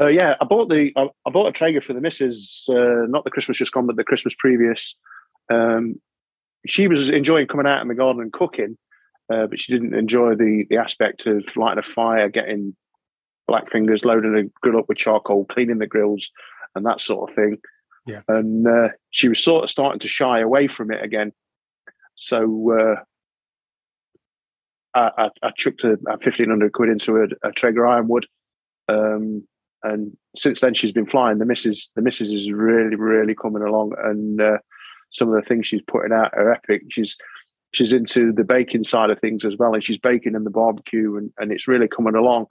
Uh, 0.02 0.08
yeah, 0.08 0.36
I 0.40 0.46
bought 0.46 0.70
the 0.70 0.92
I, 0.96 1.10
I, 1.26 1.30
bought 1.30 1.48
a 1.48 1.52
Traeger 1.52 1.82
for 1.82 1.94
the 1.94 2.02
missus, 2.02 2.66
uh, 2.70 3.06
not 3.08 3.26
the 3.26 3.32
Christmas 3.32 3.58
just 3.58 3.74
gone, 3.74 3.86
but 3.86 3.98
the 3.98 4.04
Christmas 4.04 4.34
previous. 4.40 4.96
Um, 5.52 6.00
she 6.68 6.88
was 6.88 7.10
enjoying 7.10 7.48
coming 7.48 7.68
out 7.68 7.82
in 7.82 7.88
the 7.88 7.96
garden 7.96 8.22
and 8.22 8.34
cooking, 8.34 8.78
uh, 9.32 9.48
but 9.48 9.60
she 9.60 9.74
didn't 9.74 9.94
enjoy 9.94 10.36
the 10.36 10.66
the 10.70 10.78
aspect 10.78 11.28
of 11.28 11.44
lighting 11.56 11.80
a 11.80 11.84
fire, 11.84 12.30
getting 12.30 12.76
black 13.48 13.70
fingers, 13.70 14.04
loading 14.04 14.36
a 14.36 14.44
grill 14.62 14.80
up 14.80 14.88
with 14.88 14.98
charcoal, 14.98 15.46
cleaning 15.46 15.80
the 15.80 15.88
grills, 15.88 16.30
and 16.76 16.86
that 16.86 17.02
sort 17.02 17.30
of 17.30 17.36
thing. 17.36 17.58
Yeah, 18.06 18.22
and 18.28 18.68
uh, 18.68 18.90
she 19.12 19.30
was 19.30 19.44
sort 19.44 19.64
of 19.64 19.70
starting 19.70 20.00
to 20.00 20.08
shy 20.08 20.40
away 20.40 20.68
from 20.68 20.92
it 20.92 21.04
again. 21.04 21.32
So 22.16 22.78
uh, 22.78 22.96
I, 24.94 25.12
I, 25.18 25.30
I, 25.44 25.52
chucked 25.56 25.84
a, 25.84 25.98
a 26.08 26.18
fifteen 26.18 26.50
hundred 26.50 26.74
quid 26.74 26.90
into 26.90 27.18
a, 27.18 27.48
a 27.48 27.52
Traeger 27.52 27.88
Ironwood, 27.88 28.26
um, 28.88 29.48
and 29.84 30.18
since 30.36 30.62
then 30.62 30.74
she's 30.74 30.92
been 30.92 31.06
flying. 31.06 31.38
The 31.38 31.46
missus, 31.46 31.92
the 31.96 32.02
missus 32.02 32.30
is 32.30 32.52
really, 32.52 32.96
really 32.96 33.36
coming 33.36 33.62
along, 33.62 33.94
and 34.04 34.42
uh, 34.42 34.58
some 35.12 35.30
of 35.30 35.36
the 35.36 35.48
things 35.48 35.68
she's 35.68 35.82
putting 35.88 36.14
out 36.14 36.34
are 36.34 36.52
epic. 36.52 36.84
She's 36.90 37.18
she's 37.74 37.94
into 37.94 38.32
the 38.32 38.44
baking 38.44 38.84
side 38.84 39.10
of 39.10 39.20
things 39.20 39.46
as 39.46 39.56
well, 39.58 39.74
and 39.74 39.84
she's 39.84 39.98
baking 39.98 40.36
in 40.36 40.44
the 40.44 40.50
barbecue, 40.50 41.18
and, 41.18 41.32
and 41.38 41.52
it's 41.52 41.68
really 41.68 41.88
coming 41.88 42.16
along. 42.16 42.48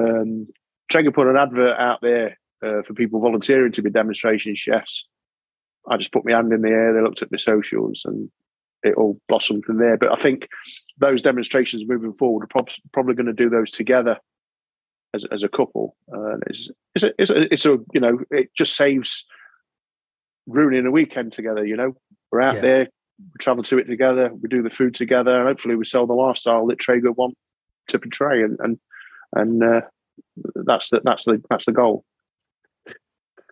Um, 0.00 0.48
Traeger 0.90 1.12
put 1.12 1.28
an 1.28 1.36
advert 1.36 1.78
out 1.78 2.00
there 2.02 2.38
uh, 2.64 2.82
for 2.82 2.94
people 2.94 3.20
volunteering 3.20 3.72
to 3.72 3.82
be 3.82 3.90
demonstration 3.90 4.54
chefs. 4.54 5.06
I 5.88 5.96
just 5.96 6.12
put 6.12 6.24
my 6.24 6.32
hand 6.32 6.52
in 6.52 6.62
the 6.62 6.68
air. 6.68 6.92
They 6.92 7.00
looked 7.00 7.22
at 7.22 7.32
my 7.32 7.38
socials, 7.38 8.02
and 8.04 8.30
it 8.82 8.94
all 8.94 9.20
blossomed 9.28 9.64
from 9.64 9.78
there. 9.78 9.96
But 9.96 10.12
I 10.12 10.16
think 10.16 10.48
those 10.98 11.22
demonstrations 11.22 11.84
moving 11.86 12.12
forward 12.12 12.44
are 12.44 12.48
prob- 12.48 12.68
probably 12.92 13.14
going 13.14 13.26
to 13.26 13.32
do 13.32 13.48
those 13.48 13.70
together 13.70 14.18
as, 15.14 15.24
as 15.32 15.42
a 15.42 15.48
couple. 15.48 15.96
Uh, 16.12 16.36
it's, 16.46 16.70
it's, 16.94 17.30
a, 17.30 17.52
it's 17.52 17.66
a 17.66 17.78
you 17.92 18.00
know 18.00 18.18
it 18.30 18.50
just 18.56 18.76
saves 18.76 19.24
ruining 20.46 20.86
a 20.86 20.90
weekend 20.90 21.32
together. 21.32 21.64
You 21.64 21.76
know, 21.76 21.96
we're 22.30 22.40
out 22.40 22.56
yeah. 22.56 22.60
there 22.60 22.88
we 23.18 23.38
travel 23.38 23.62
to 23.64 23.78
it 23.78 23.84
together. 23.84 24.30
We 24.32 24.48
do 24.48 24.62
the 24.62 24.70
food 24.70 24.94
together, 24.94 25.36
and 25.36 25.46
hopefully, 25.46 25.76
we 25.76 25.84
sell 25.84 26.06
the 26.06 26.14
lifestyle 26.14 26.66
that 26.66 26.78
Traeger 26.78 27.12
want 27.12 27.36
to 27.88 27.98
portray. 27.98 28.42
And 28.42 28.58
and 28.60 28.78
and 29.32 29.62
uh, 29.62 29.80
that's 30.54 30.90
the 30.90 31.00
that's 31.04 31.24
the 31.24 31.42
that's 31.48 31.66
the 31.66 31.72
goal. 31.72 32.04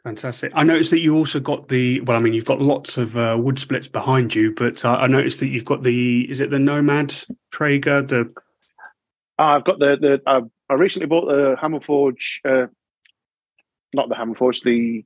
Fantastic. 0.05 0.53
I 0.55 0.63
noticed 0.63 0.91
that 0.93 1.01
you 1.01 1.15
also 1.15 1.41
got 1.41 1.69
the 1.69 2.01
well. 2.01 2.17
I 2.17 2.21
mean, 2.21 2.33
you've 2.33 2.47
got 2.47 2.61
lots 2.61 2.97
of 2.97 3.17
uh, 3.17 3.37
wood 3.39 3.59
splits 3.59 3.89
behind 3.89 4.35
you, 4.35 4.55
but 4.55 4.85
uh, 4.85 4.97
I 4.97 5.07
noticed 5.07 5.41
that 5.41 5.49
you've 5.49 5.65
got 5.65 5.83
the 5.83 6.31
is 6.31 6.41
it 6.41 6.51
the 6.51 6.59
Nomad 6.59 7.15
Traeger? 7.53 8.03
The 8.03 8.33
ah, 9.39 9.57
I've 9.57 9.65
got 9.65 9.79
the 9.79 9.97
the 10.01 10.23
I, 10.27 10.41
I 10.71 10.75
recently 10.75 11.07
bought 11.07 11.27
the 11.27 11.57
Hammerforge, 11.61 12.41
uh, 12.45 12.69
not 13.93 14.09
the 14.09 14.15
Hammerforge, 14.15 14.63
the 14.63 15.05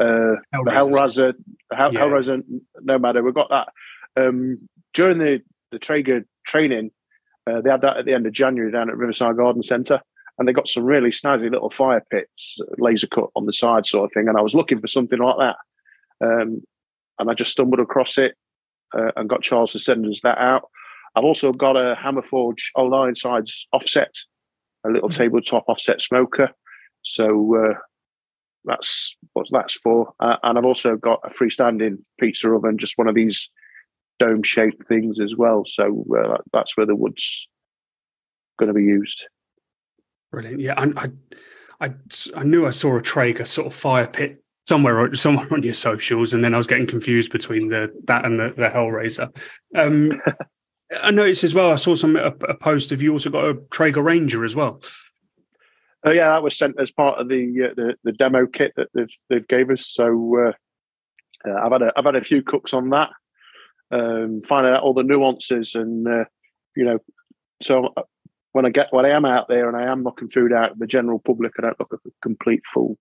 uh, 0.00 0.36
Hellraiser. 0.54 0.64
the 0.64 0.70
Hellraiser, 0.70 1.32
Hell, 1.72 1.92
yeah. 1.92 2.00
Hellraiser 2.00 2.42
Nomad. 2.82 3.22
We 3.22 3.32
got 3.32 3.50
that 3.50 3.68
um, 4.16 4.68
during 4.94 5.18
the 5.18 5.40
the 5.70 5.78
Traeger 5.78 6.24
training. 6.46 6.90
Uh, 7.46 7.60
they 7.60 7.70
had 7.70 7.80
that 7.80 7.96
at 7.96 8.04
the 8.04 8.14
end 8.14 8.26
of 8.26 8.32
January 8.32 8.70
down 8.70 8.90
at 8.90 8.96
Riverside 8.96 9.36
Garden 9.36 9.62
Centre 9.62 10.00
and 10.38 10.46
they 10.46 10.52
got 10.52 10.68
some 10.68 10.84
really 10.84 11.10
snazzy 11.10 11.50
little 11.50 11.70
fire 11.70 12.04
pits, 12.10 12.58
laser 12.78 13.08
cut 13.08 13.30
on 13.34 13.46
the 13.46 13.52
side, 13.52 13.86
sort 13.86 14.04
of 14.04 14.12
thing. 14.12 14.28
And 14.28 14.38
I 14.38 14.40
was 14.40 14.54
looking 14.54 14.80
for 14.80 14.86
something 14.86 15.18
like 15.18 15.36
that, 15.38 15.56
um, 16.24 16.62
and 17.18 17.30
I 17.30 17.34
just 17.34 17.50
stumbled 17.50 17.80
across 17.80 18.18
it 18.18 18.34
uh, 18.96 19.10
and 19.16 19.28
got 19.28 19.42
Charles 19.42 19.72
to 19.72 19.80
send 19.80 20.06
us 20.06 20.20
that 20.22 20.38
out. 20.38 20.68
I've 21.16 21.24
also 21.24 21.52
got 21.52 21.76
a 21.76 21.96
Hammerforge 21.96 22.70
Old 22.76 22.94
Ironsides 22.94 23.66
offset, 23.72 24.14
a 24.86 24.90
little 24.90 25.08
mm-hmm. 25.08 25.22
tabletop 25.22 25.64
offset 25.68 26.00
smoker. 26.00 26.50
So 27.02 27.56
uh, 27.56 27.74
that's 28.68 29.16
what 29.32 29.46
that's 29.50 29.74
for. 29.74 30.12
Uh, 30.20 30.36
and 30.42 30.58
I've 30.58 30.64
also 30.64 30.96
got 30.96 31.20
a 31.24 31.30
freestanding 31.30 31.98
pizza 32.20 32.50
oven, 32.50 32.78
just 32.78 32.98
one 32.98 33.08
of 33.08 33.14
these 33.14 33.50
dome 34.18 34.42
shaped 34.42 34.86
things 34.88 35.18
as 35.20 35.34
well. 35.36 35.64
So 35.66 36.04
uh, 36.16 36.38
that's 36.52 36.76
where 36.76 36.86
the 36.86 36.96
wood's 36.96 37.48
going 38.58 38.68
to 38.68 38.74
be 38.74 38.84
used. 38.84 39.26
Brilliant. 40.30 40.60
Yeah, 40.60 40.74
I, 40.76 40.92
I, 41.80 41.86
I, 41.86 41.94
I 42.36 42.44
knew 42.44 42.66
I 42.66 42.70
saw 42.70 42.96
a 42.96 43.02
Traeger 43.02 43.44
sort 43.44 43.66
of 43.66 43.74
fire 43.74 44.06
pit 44.06 44.42
somewhere 44.66 45.12
somewhere 45.14 45.48
on 45.52 45.62
your 45.62 45.74
socials, 45.74 46.34
and 46.34 46.44
then 46.44 46.54
I 46.54 46.58
was 46.58 46.66
getting 46.66 46.86
confused 46.86 47.32
between 47.32 47.68
the 47.68 47.90
that 48.04 48.26
and 48.26 48.38
the, 48.38 48.52
the 48.56 48.68
Hellraiser. 48.68 49.34
Um, 49.74 50.20
I 51.02 51.10
noticed 51.10 51.44
as 51.44 51.54
well. 51.54 51.70
I 51.70 51.76
saw 51.76 51.94
some 51.94 52.16
a, 52.16 52.28
a, 52.48 52.54
post 52.54 52.92
of 52.92 53.02
you 53.02 53.12
also 53.12 53.30
got 53.30 53.46
a 53.46 53.54
Traeger 53.70 54.02
Ranger 54.02 54.44
as 54.44 54.56
well. 54.56 54.80
Oh 56.04 56.12
yeah, 56.12 56.28
that 56.28 56.42
was 56.42 56.56
sent 56.56 56.80
as 56.80 56.90
part 56.90 57.18
of 57.18 57.28
the 57.28 57.70
uh, 57.70 57.74
the, 57.74 57.94
the, 58.04 58.12
demo 58.12 58.46
kit 58.46 58.72
that 58.76 58.88
they've 58.94 59.10
they've 59.28 59.48
gave 59.48 59.70
us. 59.70 59.86
So 59.86 60.36
uh, 60.38 61.48
uh, 61.48 61.60
I've 61.60 61.72
had 61.72 61.82
a 61.82 61.92
I've 61.96 62.04
had 62.04 62.16
a 62.16 62.22
few 62.22 62.42
cooks 62.42 62.72
on 62.72 62.90
that, 62.90 63.10
um, 63.90 64.42
finding 64.48 64.72
out 64.72 64.82
all 64.82 64.94
the 64.94 65.02
nuances 65.02 65.74
and 65.74 66.06
uh, 66.06 66.24
you 66.76 66.84
know. 66.84 66.98
So 67.62 67.92
when 68.52 68.64
I 68.64 68.70
get 68.70 68.88
when 68.92 69.06
I 69.06 69.10
am 69.10 69.24
out 69.24 69.48
there 69.48 69.68
and 69.68 69.76
I 69.76 69.90
am 69.90 70.04
knocking 70.04 70.28
food 70.28 70.52
out 70.52 70.68
to 70.68 70.78
the 70.78 70.86
general 70.86 71.18
public, 71.18 71.52
I 71.58 71.62
don't 71.62 71.80
look 71.80 71.92
a 71.92 72.10
complete 72.22 72.62
fool. 72.72 72.96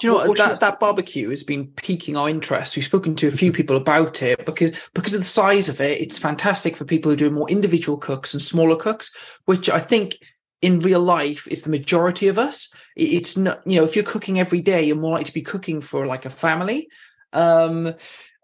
Do 0.00 0.08
you 0.08 0.14
know 0.14 0.26
what, 0.26 0.38
that, 0.38 0.58
that 0.60 0.80
barbecue 0.80 1.30
has 1.30 1.44
been 1.44 1.68
piquing 1.76 2.16
our 2.16 2.28
interest. 2.28 2.74
We've 2.74 2.84
spoken 2.84 3.14
to 3.16 3.28
a 3.28 3.30
few 3.30 3.52
people 3.52 3.76
about 3.76 4.20
it 4.22 4.44
because 4.44 4.88
because 4.94 5.14
of 5.14 5.20
the 5.20 5.26
size 5.26 5.68
of 5.68 5.80
it, 5.80 6.00
it's 6.00 6.18
fantastic 6.18 6.76
for 6.76 6.84
people 6.84 7.10
who 7.10 7.16
do 7.16 7.30
more 7.30 7.48
individual 7.48 7.98
cooks 7.98 8.34
and 8.34 8.42
smaller 8.42 8.74
cooks, 8.74 9.14
which 9.44 9.70
I 9.70 9.78
think 9.78 10.16
in 10.62 10.80
real 10.80 11.00
life 11.00 11.46
is 11.48 11.62
the 11.62 11.70
majority 11.70 12.28
of 12.28 12.38
us. 12.38 12.72
It's 12.96 13.36
not, 13.36 13.60
you 13.66 13.78
know, 13.78 13.84
if 13.84 13.94
you're 13.96 14.04
cooking 14.04 14.38
every 14.38 14.60
day, 14.60 14.82
you're 14.84 14.96
more 14.96 15.12
likely 15.12 15.24
to 15.24 15.34
be 15.34 15.42
cooking 15.42 15.80
for 15.80 16.06
like 16.06 16.24
a 16.24 16.30
family. 16.30 16.88
Um, 17.32 17.94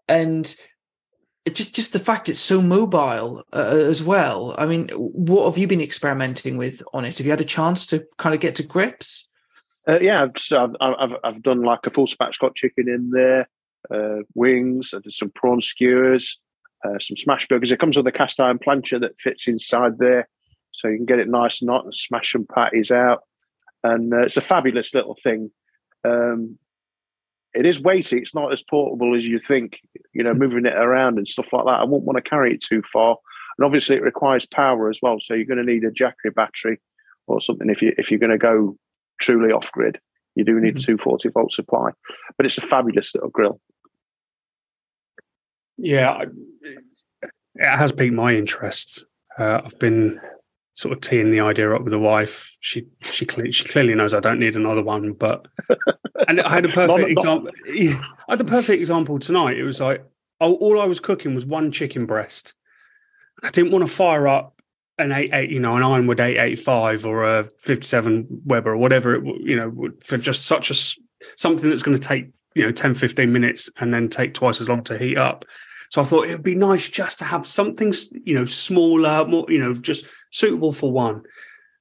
and 0.07 0.55
just 1.53 1.73
just 1.73 1.93
the 1.93 1.99
fact 1.99 2.29
it's 2.29 2.39
so 2.39 2.61
mobile 2.61 3.43
uh, 3.53 3.77
as 3.87 4.03
well. 4.03 4.53
I 4.57 4.65
mean, 4.65 4.89
what 4.89 5.45
have 5.45 5.57
you 5.57 5.65
been 5.65 5.81
experimenting 5.81 6.57
with 6.57 6.83
on 6.93 7.05
it? 7.05 7.17
Have 7.17 7.25
you 7.25 7.31
had 7.31 7.41
a 7.41 7.45
chance 7.45 7.85
to 7.87 8.05
kind 8.17 8.35
of 8.35 8.41
get 8.41 8.55
to 8.55 8.63
grips? 8.63 9.27
Uh, 9.87 9.99
yeah, 9.99 10.27
I've, 10.51 10.75
I've, 10.81 11.15
I've 11.23 11.41
done 11.41 11.63
like 11.63 11.79
a 11.85 11.89
full 11.89 12.05
spatchcock 12.05 12.55
chicken 12.55 12.87
in 12.87 13.09
there, 13.09 13.47
uh, 13.89 14.23
wings, 14.35 14.93
I 14.93 14.99
did 14.99 15.13
some 15.13 15.31
prawn 15.33 15.61
skewers, 15.61 16.39
uh, 16.85 16.99
some 16.99 17.17
smash 17.17 17.47
burgers. 17.47 17.71
It 17.71 17.79
comes 17.79 17.97
with 17.97 18.05
a 18.05 18.11
cast 18.11 18.39
iron 18.39 18.59
plancha 18.59 18.99
that 18.99 19.19
fits 19.19 19.47
inside 19.47 19.97
there, 19.97 20.27
so 20.71 20.87
you 20.87 20.97
can 20.97 21.05
get 21.05 21.19
it 21.19 21.27
nice 21.27 21.61
and 21.61 21.69
hot 21.69 21.85
and 21.85 21.93
smash 21.93 22.31
some 22.31 22.45
patties 22.45 22.91
out. 22.91 23.23
And 23.83 24.13
uh, 24.13 24.21
it's 24.21 24.37
a 24.37 24.41
fabulous 24.41 24.93
little 24.93 25.17
thing. 25.23 25.51
Um, 26.05 26.57
it 27.53 27.65
is 27.65 27.81
weighty. 27.81 28.17
It's 28.17 28.35
not 28.35 28.53
as 28.53 28.63
portable 28.63 29.17
as 29.17 29.25
you 29.25 29.39
think. 29.39 29.79
You 30.13 30.23
know, 30.23 30.33
moving 30.33 30.65
it 30.65 30.75
around 30.75 31.17
and 31.17 31.27
stuff 31.27 31.47
like 31.51 31.65
that. 31.65 31.79
I 31.79 31.83
wouldn't 31.83 32.03
want 32.03 32.23
to 32.23 32.29
carry 32.29 32.53
it 32.53 32.61
too 32.61 32.83
far. 32.91 33.17
And 33.57 33.65
obviously, 33.65 33.95
it 33.95 34.03
requires 34.03 34.45
power 34.45 34.89
as 34.89 34.99
well. 35.01 35.17
So 35.19 35.33
you're 35.33 35.45
going 35.45 35.65
to 35.65 35.71
need 35.71 35.83
a 35.83 35.91
Jackery 35.91 36.33
battery 36.35 36.79
or 37.27 37.41
something 37.41 37.69
if 37.69 37.81
you 37.81 37.93
if 37.97 38.11
you're 38.11 38.19
going 38.19 38.31
to 38.31 38.37
go 38.37 38.77
truly 39.19 39.51
off 39.51 39.71
grid. 39.71 39.99
You 40.35 40.45
do 40.45 40.59
need 40.59 40.75
mm-hmm. 40.75 40.93
a 40.93 40.97
240 40.97 41.29
volt 41.29 41.51
supply, 41.51 41.91
but 42.37 42.45
it's 42.45 42.57
a 42.57 42.61
fabulous 42.61 43.13
little 43.15 43.29
grill. 43.29 43.59
Yeah, 45.77 46.23
it 47.55 47.77
has 47.77 47.91
piqued 47.91 48.13
my 48.13 48.33
interest. 48.35 49.05
Uh, 49.37 49.61
I've 49.63 49.79
been 49.79 50.19
sort 50.73 50.93
of 50.93 51.01
teeing 51.01 51.31
the 51.31 51.39
idea 51.39 51.73
up 51.73 51.83
with 51.83 51.91
the 51.91 51.99
wife. 51.99 52.55
She 52.59 52.87
she 53.01 53.25
she 53.51 53.65
clearly 53.65 53.95
knows 53.95 54.13
I 54.13 54.19
don't 54.19 54.39
need 54.39 54.55
another 54.55 54.83
one, 54.83 55.13
but 55.13 55.47
and 56.27 56.41
I 56.41 56.49
had 56.49 56.65
a 56.65 56.69
perfect 56.73 57.09
example. 57.09 57.51
I 57.67 58.01
had 58.29 58.41
a 58.41 58.45
perfect 58.45 58.79
example 58.79 59.19
tonight. 59.19 59.57
It 59.57 59.63
was 59.63 59.79
like 59.79 60.03
all, 60.39 60.55
all 60.55 60.79
I 60.79 60.85
was 60.85 60.99
cooking 60.99 61.35
was 61.35 61.45
one 61.45 61.71
chicken 61.71 62.05
breast. 62.05 62.53
I 63.43 63.51
didn't 63.51 63.71
want 63.71 63.85
to 63.85 63.91
fire 63.91 64.27
up 64.27 64.61
an 64.97 65.11
eight 65.11 65.33
eight, 65.33 65.49
you 65.49 65.59
know, 65.59 65.75
an 65.75 65.83
Ironwood 65.83 66.19
eight 66.19 66.37
eight 66.37 66.59
five 66.59 67.05
or 67.05 67.23
a 67.23 67.43
fifty 67.59 67.85
seven 67.85 68.27
Weber 68.45 68.71
or 68.71 68.77
whatever 68.77 69.15
it, 69.15 69.23
you 69.43 69.55
know, 69.55 69.89
for 70.01 70.17
just 70.17 70.45
such 70.45 70.71
a 70.71 70.75
something 71.35 71.69
that's 71.69 71.83
going 71.83 71.97
to 71.97 72.01
take 72.01 72.29
you 72.55 72.65
know 72.65 72.71
10, 72.71 72.95
15 72.95 73.31
minutes 73.31 73.69
and 73.77 73.93
then 73.93 74.09
take 74.09 74.33
twice 74.33 74.61
as 74.61 74.69
long 74.69 74.83
to 74.83 74.97
heat 74.97 75.17
up. 75.17 75.45
So 75.89 76.01
I 76.01 76.05
thought 76.05 76.27
it 76.27 76.31
would 76.31 76.43
be 76.43 76.55
nice 76.55 76.87
just 76.87 77.19
to 77.19 77.25
have 77.25 77.47
something, 77.47 77.93
you 78.23 78.35
know, 78.35 78.45
smaller, 78.45 79.25
more, 79.25 79.45
you 79.49 79.59
know, 79.59 79.73
just 79.73 80.05
suitable 80.31 80.71
for 80.71 80.91
one. 80.91 81.23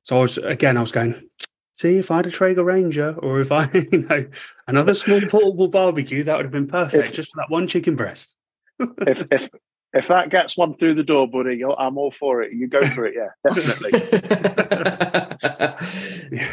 So 0.03 0.19
I 0.19 0.23
was 0.23 0.39
again, 0.39 0.79
I 0.79 0.81
was 0.81 0.93
going, 0.93 1.29
see 1.73 1.99
if 1.99 2.11
I 2.11 2.17
had 2.17 2.27
a 2.27 2.31
Traeger 2.31 2.65
Ranger 2.65 3.15
or 3.19 3.41
if 3.41 3.53
I, 3.53 3.69
you 3.93 4.07
know, 4.09 4.27
another 4.67 4.95
small 4.95 5.21
portable 5.21 5.69
barbecue, 5.69 6.25
that 6.25 6.37
would 6.37 6.47
have 6.47 6.53
been 6.53 6.67
perfect 6.67 7.09
if, 7.09 7.13
just 7.13 7.33
for 7.33 7.37
that 7.37 7.51
one 7.51 7.67
chicken 7.67 7.97
breast. 7.97 8.37
if 8.81 9.27
if 9.31 9.49
if 9.93 10.09
that 10.09 10.31
gets 10.31 10.57
one 10.57 10.75
through 10.77 10.95
the 10.95 11.03
door, 11.03 11.29
buddy, 11.29 11.63
I'm 11.65 11.99
all 11.99 12.11
for 12.11 12.43
it. 12.43 12.53
You 12.53 12.69
go 12.69 12.83
for 12.83 13.07
it, 13.07 13.15
yeah, 13.17 13.29
definitely. 13.53 13.93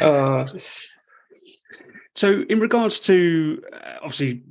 uh, 0.00 0.46
so, 2.14 2.42
in 2.48 2.60
regards 2.60 3.00
to 3.00 3.62
uh, 3.72 3.96
obviously 3.96 4.42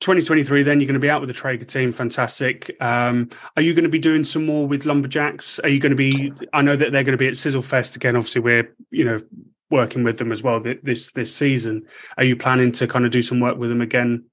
2023 0.00 0.62
then 0.62 0.80
you're 0.80 0.86
going 0.86 0.94
to 0.94 1.00
be 1.00 1.10
out 1.10 1.20
with 1.20 1.28
the 1.28 1.34
traeger 1.34 1.64
team 1.64 1.92
fantastic. 1.92 2.74
Um, 2.80 3.30
are 3.56 3.62
you 3.62 3.74
going 3.74 3.84
to 3.84 3.90
be 3.90 3.98
doing 3.98 4.24
some 4.24 4.46
more 4.46 4.66
with 4.66 4.84
LumberjAxes? 4.84 5.64
Are 5.64 5.68
you 5.68 5.80
going 5.80 5.90
to 5.90 5.96
be 5.96 6.32
i 6.52 6.62
know 6.62 6.76
that 6.76 6.92
they're 6.92 7.04
going 7.04 7.16
to 7.16 7.22
be 7.22 7.28
at 7.28 7.36
sizzle 7.36 7.62
fest 7.62 7.96
again. 7.96 8.16
Obviously 8.16 8.40
we're 8.40 8.74
you 8.90 9.04
know 9.04 9.18
working 9.70 10.04
with 10.04 10.18
them 10.18 10.32
as 10.32 10.42
well 10.42 10.60
this 10.60 11.12
this 11.12 11.34
season. 11.34 11.86
Are 12.16 12.24
you 12.24 12.36
planning 12.36 12.72
to 12.72 12.86
kind 12.86 13.04
of 13.04 13.10
do 13.10 13.22
some 13.22 13.40
work 13.40 13.58
with 13.58 13.70
them 13.70 13.80
again 13.80 14.24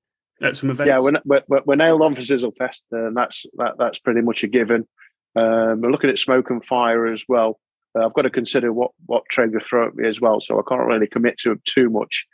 at 0.42 0.56
some 0.56 0.70
events? 0.70 0.90
yeah 0.90 0.98
we're, 1.26 1.42
we're, 1.48 1.62
we're 1.66 1.76
nailed 1.76 2.02
on 2.02 2.16
for 2.16 2.24
sizzle 2.24 2.52
fest 2.52 2.84
and 2.92 3.16
that's 3.16 3.46
that, 3.58 3.74
that's 3.78 4.00
pretty 4.00 4.22
much 4.22 4.44
a 4.44 4.48
given. 4.48 4.88
Um, 5.36 5.82
we're 5.82 5.92
looking 5.92 6.10
at 6.10 6.20
smoke 6.20 6.50
and 6.50 6.64
fire 6.64 7.08
as 7.08 7.24
well. 7.28 7.60
Uh, 7.96 8.06
i've 8.06 8.14
got 8.14 8.24
to 8.24 8.30
consider 8.30 8.74
what 8.74 8.92
what 9.06 9.24
traeger 9.30 9.60
throw 9.60 9.88
at 9.88 9.96
me 9.96 10.08
as 10.08 10.20
well 10.20 10.42
so 10.42 10.58
i 10.58 10.64
can't 10.68 10.88
really 10.88 11.08
commit 11.08 11.38
to 11.40 11.60
too 11.66 11.90
much. 11.90 12.26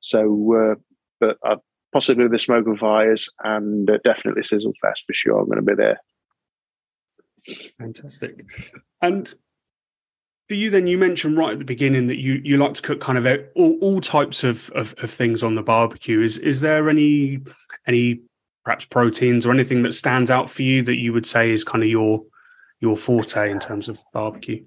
So 0.00 0.72
uh, 0.72 0.74
but 1.20 1.38
I, 1.42 1.56
possibly 1.94 2.26
the 2.26 2.38
Smoke 2.40 2.66
and 2.66 2.78
Fires, 2.78 3.30
and 3.44 3.88
uh, 3.88 3.98
definitely 4.04 4.42
Sizzle 4.42 4.74
Fest 4.82 5.04
for 5.06 5.14
sure. 5.14 5.38
I'm 5.38 5.46
going 5.46 5.56
to 5.56 5.62
be 5.62 5.74
there. 5.74 6.00
Fantastic. 7.78 8.44
And 9.00 9.32
for 10.48 10.54
you, 10.54 10.70
then 10.70 10.88
you 10.88 10.98
mentioned 10.98 11.38
right 11.38 11.52
at 11.52 11.60
the 11.60 11.64
beginning 11.64 12.08
that 12.08 12.18
you 12.18 12.40
you 12.44 12.56
like 12.56 12.74
to 12.74 12.82
cook 12.82 13.00
kind 13.00 13.16
of 13.16 13.26
all, 13.54 13.78
all 13.80 14.00
types 14.00 14.42
of, 14.42 14.70
of, 14.70 14.94
of 14.98 15.10
things 15.10 15.42
on 15.42 15.54
the 15.54 15.62
barbecue. 15.62 16.20
Is 16.20 16.36
is 16.38 16.60
there 16.60 16.90
any 16.90 17.40
any 17.86 18.20
perhaps 18.64 18.84
proteins 18.84 19.46
or 19.46 19.52
anything 19.52 19.82
that 19.84 19.94
stands 19.94 20.30
out 20.30 20.50
for 20.50 20.62
you 20.62 20.82
that 20.82 20.96
you 20.96 21.12
would 21.12 21.26
say 21.26 21.50
is 21.50 21.64
kind 21.64 21.84
of 21.84 21.88
your 21.88 22.24
your 22.80 22.96
forte 22.96 23.50
in 23.50 23.60
terms 23.60 23.88
of 23.88 24.00
barbecue? 24.12 24.64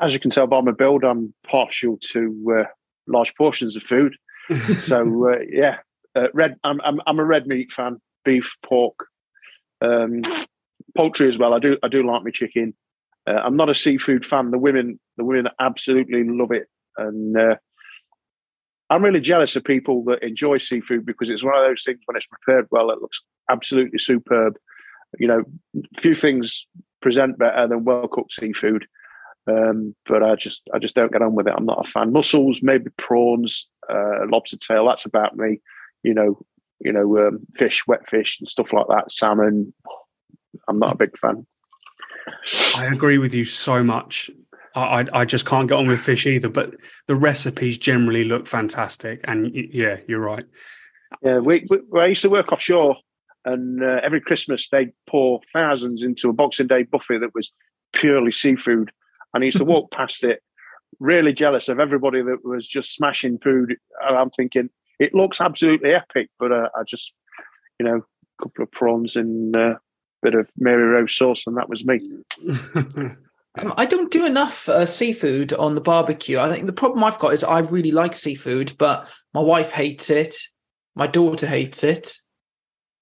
As 0.00 0.14
you 0.14 0.20
can 0.20 0.30
tell 0.30 0.46
by 0.46 0.62
my 0.62 0.72
build, 0.72 1.04
I'm 1.04 1.34
partial 1.46 1.98
to 2.12 2.60
uh, 2.60 2.64
large 3.06 3.34
portions 3.34 3.76
of 3.76 3.82
food. 3.82 4.16
so 4.82 5.32
uh, 5.32 5.38
yeah, 5.48 5.78
uh, 6.16 6.28
red. 6.32 6.56
I'm, 6.64 6.80
I'm 6.82 7.00
I'm 7.06 7.18
a 7.18 7.24
red 7.24 7.46
meat 7.46 7.70
fan. 7.72 8.00
Beef, 8.24 8.56
pork, 8.64 9.06
um, 9.80 10.22
poultry 10.96 11.28
as 11.28 11.38
well. 11.38 11.54
I 11.54 11.58
do 11.58 11.76
I 11.82 11.88
do 11.88 12.06
like 12.06 12.24
my 12.24 12.30
chicken. 12.30 12.74
Uh, 13.28 13.40
I'm 13.44 13.56
not 13.56 13.68
a 13.68 13.74
seafood 13.74 14.24
fan. 14.24 14.50
The 14.50 14.58
women 14.58 14.98
the 15.16 15.24
women 15.24 15.48
absolutely 15.60 16.24
love 16.24 16.50
it, 16.52 16.68
and 16.96 17.36
uh, 17.36 17.56
I'm 18.90 19.04
really 19.04 19.20
jealous 19.20 19.56
of 19.56 19.64
people 19.64 20.04
that 20.04 20.22
enjoy 20.22 20.58
seafood 20.58 21.04
because 21.04 21.28
it's 21.28 21.44
one 21.44 21.56
of 21.56 21.68
those 21.68 21.82
things 21.84 22.00
when 22.06 22.16
it's 22.16 22.26
prepared 22.26 22.66
well, 22.70 22.90
it 22.90 23.00
looks 23.00 23.20
absolutely 23.50 23.98
superb. 23.98 24.56
You 25.18 25.28
know, 25.28 25.42
few 25.98 26.14
things 26.14 26.66
present 27.02 27.38
better 27.38 27.68
than 27.68 27.84
well 27.84 28.08
cooked 28.08 28.32
seafood. 28.32 28.86
Um, 29.48 29.94
but 30.08 30.24
I 30.24 30.34
just 30.34 30.62
I 30.74 30.78
just 30.78 30.96
don't 30.96 31.12
get 31.12 31.22
on 31.22 31.34
with 31.34 31.46
it. 31.46 31.54
I'm 31.56 31.66
not 31.66 31.86
a 31.86 31.88
fan. 31.88 32.12
Mussels, 32.12 32.62
maybe 32.62 32.90
prawns, 32.96 33.68
uh, 33.88 34.26
lobster 34.28 34.56
tail. 34.56 34.86
That's 34.86 35.04
about 35.06 35.36
me. 35.36 35.60
You 36.06 36.14
know, 36.14 36.38
you 36.78 36.92
know, 36.92 37.16
um, 37.18 37.40
fish, 37.56 37.86
wet 37.86 38.08
fish, 38.08 38.38
and 38.40 38.48
stuff 38.48 38.72
like 38.72 38.86
that. 38.88 39.10
Salmon. 39.10 39.74
I'm 40.68 40.78
not 40.78 40.92
a 40.92 40.96
big 40.96 41.18
fan. 41.18 41.46
I 42.76 42.86
agree 42.86 43.18
with 43.18 43.34
you 43.34 43.44
so 43.44 43.82
much. 43.82 44.30
I, 44.74 45.06
I 45.12 45.24
just 45.24 45.46
can't 45.46 45.68
get 45.68 45.76
on 45.76 45.88
with 45.88 46.00
fish 46.00 46.26
either, 46.26 46.48
but 46.48 46.74
the 47.06 47.16
recipes 47.16 47.78
generally 47.78 48.24
look 48.24 48.46
fantastic. 48.46 49.20
And 49.24 49.50
yeah, 49.54 49.96
you're 50.06 50.20
right. 50.20 50.44
Yeah, 51.22 51.38
we, 51.38 51.66
we 51.70 52.00
I 52.00 52.06
used 52.06 52.22
to 52.22 52.30
work 52.30 52.52
offshore, 52.52 52.96
and 53.44 53.82
uh, 53.82 54.00
every 54.02 54.20
Christmas 54.20 54.68
they'd 54.68 54.92
pour 55.06 55.40
thousands 55.52 56.02
into 56.02 56.28
a 56.28 56.34
Boxing 56.34 56.66
Day 56.66 56.82
buffet 56.82 57.18
that 57.18 57.34
was 57.34 57.52
purely 57.92 58.32
seafood. 58.32 58.92
And 59.32 59.42
I 59.42 59.46
used 59.46 59.58
to 59.58 59.64
walk 59.72 59.90
past 59.92 60.22
it, 60.24 60.42
really 61.00 61.32
jealous 61.32 61.68
of 61.68 61.80
everybody 61.80 62.22
that 62.22 62.44
was 62.44 62.66
just 62.66 62.94
smashing 62.94 63.38
food. 63.38 63.76
And 64.06 64.16
I'm 64.16 64.30
thinking, 64.30 64.68
it 64.98 65.14
looks 65.14 65.40
absolutely 65.40 65.92
epic, 65.92 66.30
but 66.38 66.52
uh, 66.52 66.68
I 66.76 66.82
just, 66.86 67.12
you 67.78 67.86
know, 67.86 67.96
a 67.96 68.42
couple 68.42 68.64
of 68.64 68.70
prawns 68.72 69.16
and 69.16 69.54
a 69.56 69.60
uh, 69.60 69.74
bit 70.22 70.34
of 70.34 70.48
Marie 70.58 70.82
Rose 70.82 71.14
sauce, 71.14 71.44
and 71.46 71.56
that 71.56 71.68
was 71.68 71.84
me. 71.84 72.00
Um, 73.58 73.72
I 73.76 73.86
don't 73.86 74.10
do 74.10 74.26
enough 74.26 74.68
uh, 74.68 74.84
seafood 74.84 75.52
on 75.54 75.74
the 75.74 75.80
barbecue. 75.80 76.38
I 76.38 76.50
think 76.50 76.66
the 76.66 76.72
problem 76.72 77.02
I've 77.02 77.18
got 77.18 77.32
is 77.32 77.42
I 77.42 77.60
really 77.60 77.90
like 77.90 78.14
seafood, 78.14 78.72
but 78.78 79.10
my 79.32 79.40
wife 79.40 79.72
hates 79.72 80.10
it. 80.10 80.36
My 80.94 81.06
daughter 81.06 81.46
hates 81.46 81.82
it. 81.82 82.16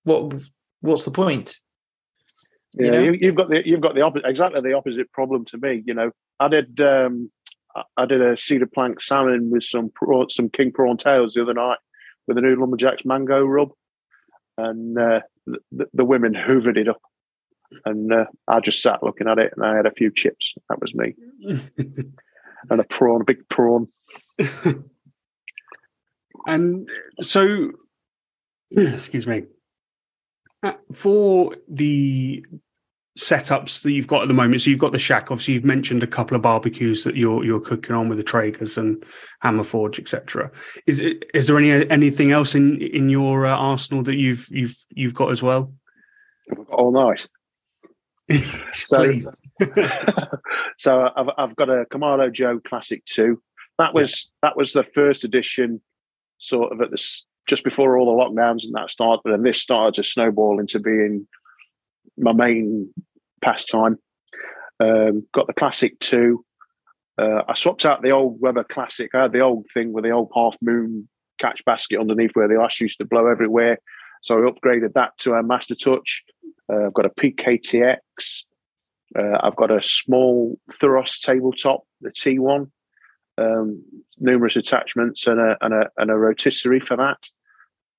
What 0.05 0.35
What's 0.81 1.05
the 1.05 1.11
point? 1.11 1.57
Yeah, 2.75 2.85
you 2.85 2.91
know? 2.91 3.01
you, 3.01 3.27
have 3.29 3.37
got 3.37 3.49
the 3.49 3.67
you've 3.67 3.81
got 3.81 3.95
the 3.95 4.03
opposite, 4.03 4.29
exactly 4.29 4.61
the 4.61 4.75
opposite 4.75 5.11
problem 5.13 5.45
to 5.47 5.59
me. 5.59 5.83
You 5.87 5.95
know, 5.95 6.11
I 6.39 6.49
did 6.49 6.81
um, 6.81 7.31
I 7.97 8.07
did 8.07 8.23
a 8.23 8.37
cedar 8.37 8.67
plank 8.67 9.01
salmon 9.01 9.51
with 9.51 9.65
some 9.65 9.91
prawn, 9.91 10.31
some 10.31 10.49
king 10.49 10.73
prawn 10.73 10.97
tails 10.97 11.35
the 11.35 11.43
other 11.43 11.55
night 11.55 11.79
with 12.27 12.39
a 12.39 12.41
new 12.41 12.57
LumberjAxes 12.57 13.05
mango 13.05 13.45
rub, 13.45 13.71
and 14.57 14.99
uh, 14.99 15.21
the, 15.47 15.87
the 15.93 16.05
women 16.05 16.35
hoovered 16.35 16.77
it 16.77 16.89
up 16.89 17.03
and 17.85 18.13
uh, 18.13 18.25
I 18.49 18.61
just 18.61 18.83
sat 18.83 19.03
looking 19.03 19.29
at 19.29 19.39
it, 19.39 19.53
and 19.57 19.65
I 19.65 19.77
had 19.77 19.87
a 19.87 19.93
few 19.93 20.13
chips. 20.13 20.55
That 20.69 20.81
was 20.81 20.95
me, 20.95 21.15
and 22.71 22.81
a 22.81 22.85
prawn, 22.85 23.23
a 23.23 23.25
big 23.25 23.49
prawn. 23.49 23.89
and 26.47 26.89
so, 27.21 27.71
excuse 28.71 29.27
me, 29.27 29.45
uh, 30.63 30.73
for 30.93 31.57
the 31.69 32.45
setups 33.19 33.83
that 33.83 33.93
you've 33.93 34.09
got 34.09 34.23
at 34.23 34.29
the 34.29 34.35
moment. 34.35 34.61
So 34.61 34.71
you've 34.71 34.79
got 34.79 34.93
the 34.93 34.99
shack. 34.99 35.31
Obviously, 35.31 35.55
you've 35.55 35.65
mentioned 35.65 36.03
a 36.03 36.07
couple 36.07 36.35
of 36.35 36.43
barbecues 36.43 37.05
that 37.05 37.17
you're 37.17 37.45
you're 37.45 37.61
cooking 37.61 37.95
on 37.95 38.09
with 38.09 38.19
the 38.19 38.25
Traegers 38.25 38.77
and 38.77 39.05
Hammer 39.41 39.63
Forge, 39.63 39.99
etc. 39.99 40.51
Is 40.87 41.01
it, 41.01 41.25
is 41.33 41.47
there 41.47 41.59
any 41.59 41.89
anything 41.91 42.33
else 42.33 42.55
in 42.55 42.81
in 42.81 43.09
your 43.09 43.47
uh, 43.47 43.57
arsenal 43.57 44.03
that 44.05 44.17
you've 44.17 44.49
you've 44.51 44.77
you've 44.91 45.15
got 45.15 45.31
as 45.31 45.43
well? 45.43 45.73
All 46.69 46.93
night. 46.93 47.27
so, 48.73 49.13
so 50.79 51.09
I've, 51.17 51.29
I've 51.37 51.57
got 51.57 51.69
a 51.69 51.85
Kamado 51.91 52.33
Joe 52.33 52.61
Classic 52.65 53.05
Two. 53.05 53.43
That 53.79 53.95
was 53.95 54.31
yeah. 54.43 54.49
that 54.49 54.57
was 54.57 54.73
the 54.73 54.83
first 54.83 55.25
edition, 55.25 55.81
sort 56.39 56.73
of 56.73 56.81
at 56.81 56.91
the 56.91 57.23
just 57.47 57.63
before 57.63 57.97
all 57.97 58.07
the 58.07 58.25
lockdowns 58.25 58.65
and 58.65 58.75
that 58.75 58.91
started, 58.91 59.33
and 59.33 59.45
this 59.45 59.61
started 59.61 59.95
to 59.95 60.09
snowball 60.09 60.59
into 60.59 60.79
being 60.79 61.29
my 62.17 62.33
main 62.33 62.93
pastime. 63.43 63.99
Um, 64.81 65.27
got 65.33 65.47
the 65.47 65.53
Classic 65.53 65.99
Two. 66.01 66.45
Uh, 67.17 67.43
I 67.49 67.55
swapped 67.55 67.87
out 67.87 68.03
the 68.03 68.11
old 68.11 68.41
Weber 68.41 68.65
Classic. 68.65 69.11
I 69.15 69.23
had 69.23 69.33
the 69.33 69.41
old 69.41 69.67
thing 69.73 69.93
with 69.93 70.05
the 70.05 70.11
old 70.11 70.31
half 70.35 70.57
moon 70.61 71.09
catch 71.41 71.65
basket 71.65 72.01
underneath 72.01 72.33
where 72.35 72.49
the 72.49 72.61
ice 72.61 72.81
used 72.81 72.99
to 72.99 73.05
blow 73.05 73.27
everywhere. 73.27 73.79
So 74.23 74.37
I 74.37 74.51
upgraded 74.51 74.95
that 74.95 75.17
to 75.19 75.35
a 75.35 75.43
Master 75.43 75.75
Touch. 75.75 76.23
Uh, 76.73 76.87
I've 76.87 76.95
got 76.95 77.07
a 77.07 77.11
PKTX. 77.11 77.97
Uh, 79.17 79.39
I've 79.41 79.57
got 79.57 79.71
a 79.71 79.83
small 79.83 80.59
Thuros 80.73 81.21
tabletop, 81.21 81.83
the 82.01 82.11
T1. 82.11 82.71
Um, 83.37 83.83
numerous 84.19 84.55
attachments 84.55 85.27
and 85.27 85.41
a 85.41 85.57
and 85.61 85.75
a 85.75 85.91
and 85.99 86.09
a 86.09 86.15
rotisserie 86.15 86.79
for 86.79 86.97
that. 86.97 87.19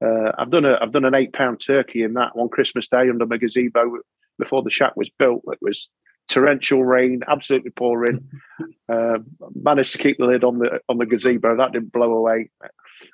Uh, 0.05 0.31
I've 0.37 0.51
done 0.51 0.65
a 0.65 0.77
I've 0.81 0.91
done 0.91 1.05
an 1.05 1.15
eight 1.15 1.33
pound 1.33 1.59
turkey 1.65 2.03
in 2.03 2.13
that 2.13 2.35
one 2.35 2.49
Christmas 2.49 2.87
day 2.87 3.09
under 3.09 3.25
my 3.25 3.37
gazebo 3.37 3.97
before 4.37 4.61
the 4.61 4.69
shack 4.69 4.95
was 4.95 5.09
built. 5.17 5.41
It 5.47 5.59
was 5.61 5.89
torrential 6.27 6.83
rain, 6.83 7.21
absolutely 7.27 7.71
pouring. 7.71 8.27
Uh, 8.87 9.17
managed 9.55 9.93
to 9.93 9.97
keep 9.97 10.15
the 10.19 10.25
lid 10.25 10.43
on 10.43 10.59
the 10.59 10.79
on 10.87 10.99
the 10.99 11.07
gazebo. 11.07 11.57
That 11.57 11.71
didn't 11.71 11.91
blow 11.91 12.11
away, 12.13 12.51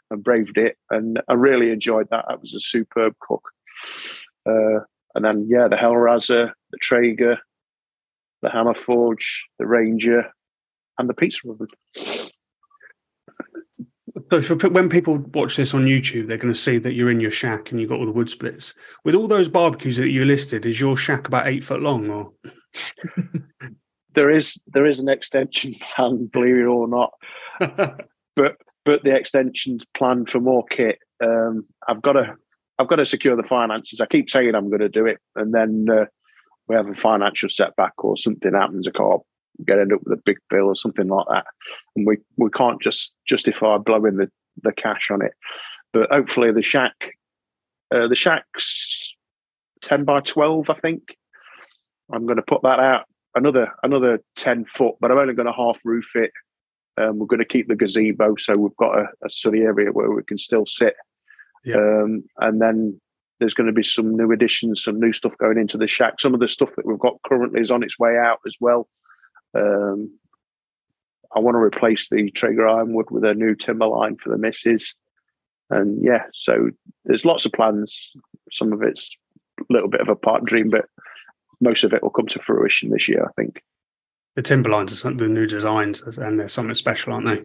and 0.09 0.21
braved 0.21 0.57
it. 0.57 0.75
And 0.89 1.21
I 1.29 1.33
really 1.33 1.71
enjoyed 1.71 2.09
that. 2.11 2.25
That 2.27 2.41
was 2.41 2.53
a 2.53 2.59
superb 2.59 3.15
cook. 3.21 3.41
Uh, 4.45 4.79
and 5.15 5.23
then 5.23 5.47
yeah, 5.49 5.69
the 5.69 5.77
Hellraiser, 5.77 6.51
the 6.71 6.77
Traeger, 6.81 7.37
the 8.41 8.49
Hammerforge, 8.49 9.43
the 9.59 9.65
Ranger, 9.65 10.25
and 10.97 11.07
the 11.07 11.13
pizza 11.13 11.49
oven. 11.49 11.67
So 14.31 14.55
when 14.69 14.87
people 14.87 15.17
watch 15.33 15.57
this 15.57 15.73
on 15.73 15.85
YouTube, 15.85 16.27
they're 16.27 16.37
going 16.37 16.53
to 16.53 16.59
see 16.59 16.77
that 16.77 16.93
you're 16.93 17.11
in 17.11 17.19
your 17.19 17.31
shack 17.31 17.69
and 17.69 17.81
you've 17.81 17.89
got 17.89 17.99
all 17.99 18.05
the 18.05 18.13
wood 18.13 18.29
splits. 18.29 18.73
With 19.03 19.13
all 19.13 19.27
those 19.27 19.49
barbecues 19.49 19.97
that 19.97 20.09
you 20.09 20.23
listed, 20.23 20.65
is 20.65 20.79
your 20.79 20.95
shack 20.95 21.27
about 21.27 21.47
eight 21.47 21.65
foot 21.65 21.81
long 21.81 22.09
or? 22.09 22.31
there 24.15 24.31
is 24.31 24.57
there 24.67 24.85
is 24.85 24.99
an 24.99 25.09
extension 25.09 25.73
plan, 25.73 26.29
believe 26.31 26.55
it 26.55 26.63
or 26.63 26.87
not, 26.87 27.11
but 28.35 28.55
but 28.85 29.03
the 29.03 29.13
extension's 29.13 29.83
planned 29.93 30.29
for 30.29 30.39
more 30.39 30.63
kit. 30.71 30.99
Um, 31.21 31.65
I've 31.87 32.01
got 32.01 32.13
to 32.13 32.35
I've 32.79 32.87
got 32.87 32.97
to 32.97 33.05
secure 33.05 33.35
the 33.35 33.43
finances. 33.43 33.99
I 33.99 34.05
keep 34.05 34.29
saying 34.29 34.55
I'm 34.55 34.69
going 34.69 34.79
to 34.79 34.89
do 34.89 35.05
it, 35.05 35.19
and 35.35 35.53
then 35.53 35.87
uh, 35.91 36.05
we 36.67 36.75
have 36.75 36.87
a 36.87 36.95
financial 36.95 37.49
setback 37.49 38.01
or 38.03 38.15
something 38.15 38.53
happens. 38.53 38.87
I 38.87 38.91
can't 38.91 39.21
get 39.65 39.79
end 39.79 39.93
up 39.93 40.01
with 40.03 40.17
a 40.17 40.21
big 40.25 40.37
bill 40.49 40.65
or 40.65 40.75
something 40.75 41.07
like 41.07 41.25
that, 41.29 41.45
and 41.95 42.05
we 42.07 42.17
we 42.37 42.49
can't 42.51 42.81
just 42.81 43.13
justify 43.27 43.77
blowing 43.77 44.17
the 44.17 44.29
the 44.63 44.71
cash 44.71 45.09
on 45.11 45.21
it. 45.21 45.33
But 45.93 46.09
hopefully, 46.11 46.51
the 46.51 46.63
shack, 46.63 46.95
uh, 47.93 48.07
the 48.07 48.15
shack's 48.15 49.15
ten 49.81 50.05
by 50.05 50.21
twelve, 50.21 50.69
I 50.69 50.75
think. 50.75 51.01
I'm 52.13 52.25
going 52.25 52.37
to 52.37 52.43
put 52.43 52.61
that 52.63 52.79
out 52.79 53.05
another 53.35 53.71
another 53.83 54.19
ten 54.35 54.65
foot, 54.65 54.95
but 54.99 55.11
I'm 55.11 55.17
only 55.17 55.33
going 55.33 55.47
to 55.47 55.53
half 55.53 55.77
roof 55.83 56.11
it. 56.15 56.31
Um, 56.97 57.19
we're 57.19 57.27
going 57.27 57.39
to 57.39 57.45
keep 57.45 57.67
the 57.67 57.75
gazebo, 57.75 58.35
so 58.37 58.53
we've 58.55 58.75
got 58.75 58.97
a, 58.97 59.05
a 59.25 59.29
sunny 59.29 59.61
area 59.61 59.91
where 59.91 60.11
we 60.11 60.23
can 60.23 60.37
still 60.37 60.65
sit 60.65 60.93
yeah. 61.63 61.75
Um, 61.75 62.23
and 62.39 62.61
then 62.61 62.99
there's 63.39 63.53
going 63.53 63.67
to 63.67 63.73
be 63.73 63.83
some 63.83 64.15
new 64.15 64.31
additions, 64.31 64.83
some 64.83 64.99
new 64.99 65.13
stuff 65.13 65.33
going 65.39 65.57
into 65.57 65.77
the 65.77 65.87
shack. 65.87 66.19
Some 66.19 66.33
of 66.33 66.39
the 66.39 66.47
stuff 66.47 66.75
that 66.75 66.85
we've 66.85 66.99
got 66.99 67.21
currently 67.25 67.61
is 67.61 67.71
on 67.71 67.83
its 67.83 67.99
way 67.99 68.17
out 68.17 68.39
as 68.45 68.55
well. 68.59 68.87
Um, 69.55 70.17
I 71.35 71.39
want 71.39 71.55
to 71.55 71.59
replace 71.59 72.09
the 72.09 72.29
Traeger 72.31 72.67
Ironwood 72.67 73.09
with 73.09 73.23
a 73.23 73.33
new 73.33 73.55
Timberline 73.55 74.17
for 74.17 74.29
the 74.29 74.37
misses. 74.37 74.93
And 75.69 76.03
yeah, 76.03 76.23
so 76.33 76.69
there's 77.05 77.25
lots 77.25 77.45
of 77.45 77.53
plans. 77.53 78.11
Some 78.51 78.73
of 78.73 78.81
it's 78.81 79.15
a 79.59 79.63
little 79.69 79.87
bit 79.87 80.01
of 80.01 80.09
a 80.09 80.15
pipe 80.15 80.43
dream, 80.43 80.69
but 80.69 80.85
most 81.61 81.83
of 81.83 81.93
it 81.93 82.03
will 82.03 82.09
come 82.09 82.27
to 82.27 82.39
fruition 82.39 82.89
this 82.89 83.07
year, 83.07 83.23
I 83.23 83.31
think. 83.41 83.63
The 84.35 84.41
Timberlines 84.41 85.05
are 85.05 85.13
the 85.13 85.27
new 85.27 85.45
designs, 85.45 86.01
and 86.01 86.39
they're 86.39 86.47
something 86.47 86.73
special, 86.73 87.13
aren't 87.13 87.27
they? 87.27 87.43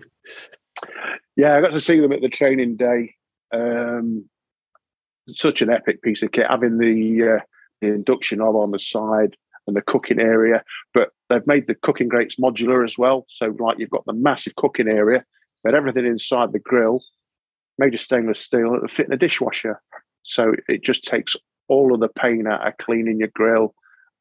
Yeah, 1.36 1.56
I 1.56 1.60
got 1.60 1.70
to 1.70 1.80
see 1.80 2.00
them 2.00 2.12
at 2.12 2.22
the 2.22 2.28
training 2.28 2.76
day. 2.76 3.14
Um, 3.52 4.28
such 5.28 5.62
an 5.62 5.70
epic 5.70 6.02
piece 6.02 6.22
of 6.22 6.32
kit, 6.32 6.46
having 6.48 6.78
the, 6.78 7.36
uh, 7.36 7.44
the 7.80 7.88
induction 7.88 8.40
hob 8.40 8.56
on 8.56 8.70
the 8.70 8.78
side 8.78 9.36
and 9.66 9.76
the 9.76 9.82
cooking 9.82 10.20
area. 10.20 10.62
But 10.94 11.10
they've 11.28 11.46
made 11.46 11.66
the 11.66 11.74
cooking 11.74 12.08
grates 12.08 12.36
modular 12.36 12.84
as 12.84 12.98
well. 12.98 13.26
So, 13.28 13.54
like, 13.58 13.78
you've 13.78 13.90
got 13.90 14.04
the 14.06 14.12
massive 14.12 14.56
cooking 14.56 14.88
area, 14.88 15.24
but 15.64 15.74
everything 15.74 16.06
inside 16.06 16.52
the 16.52 16.58
grill 16.58 17.00
made 17.78 17.94
of 17.94 18.00
stainless 18.00 18.40
steel 18.40 18.78
that 18.80 18.90
fit 18.90 19.06
in 19.06 19.12
a 19.12 19.18
dishwasher. 19.18 19.82
So 20.22 20.52
it 20.66 20.82
just 20.82 21.04
takes 21.04 21.36
all 21.68 21.92
of 21.92 22.00
the 22.00 22.08
pain 22.08 22.46
out 22.46 22.66
of 22.66 22.76
cleaning 22.78 23.18
your 23.18 23.30
grill. 23.34 23.74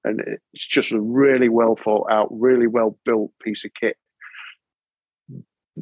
And 0.03 0.21
it's 0.53 0.67
just 0.67 0.91
a 0.91 0.99
really 0.99 1.49
well 1.49 1.75
thought 1.75 2.11
out, 2.11 2.27
really 2.31 2.67
well 2.67 2.97
built 3.05 3.31
piece 3.41 3.65
of 3.65 3.71
kit 3.79 3.97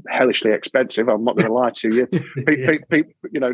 hellishly 0.07 0.51
expensive. 0.51 1.07
I'm 1.07 1.23
not 1.23 1.37
going 1.37 1.47
to 1.47 1.53
lie 1.53 1.71
to 1.75 1.95
you. 1.95 2.07
people, 2.45 2.77
people, 2.89 3.13
you 3.31 3.39
know, 3.39 3.53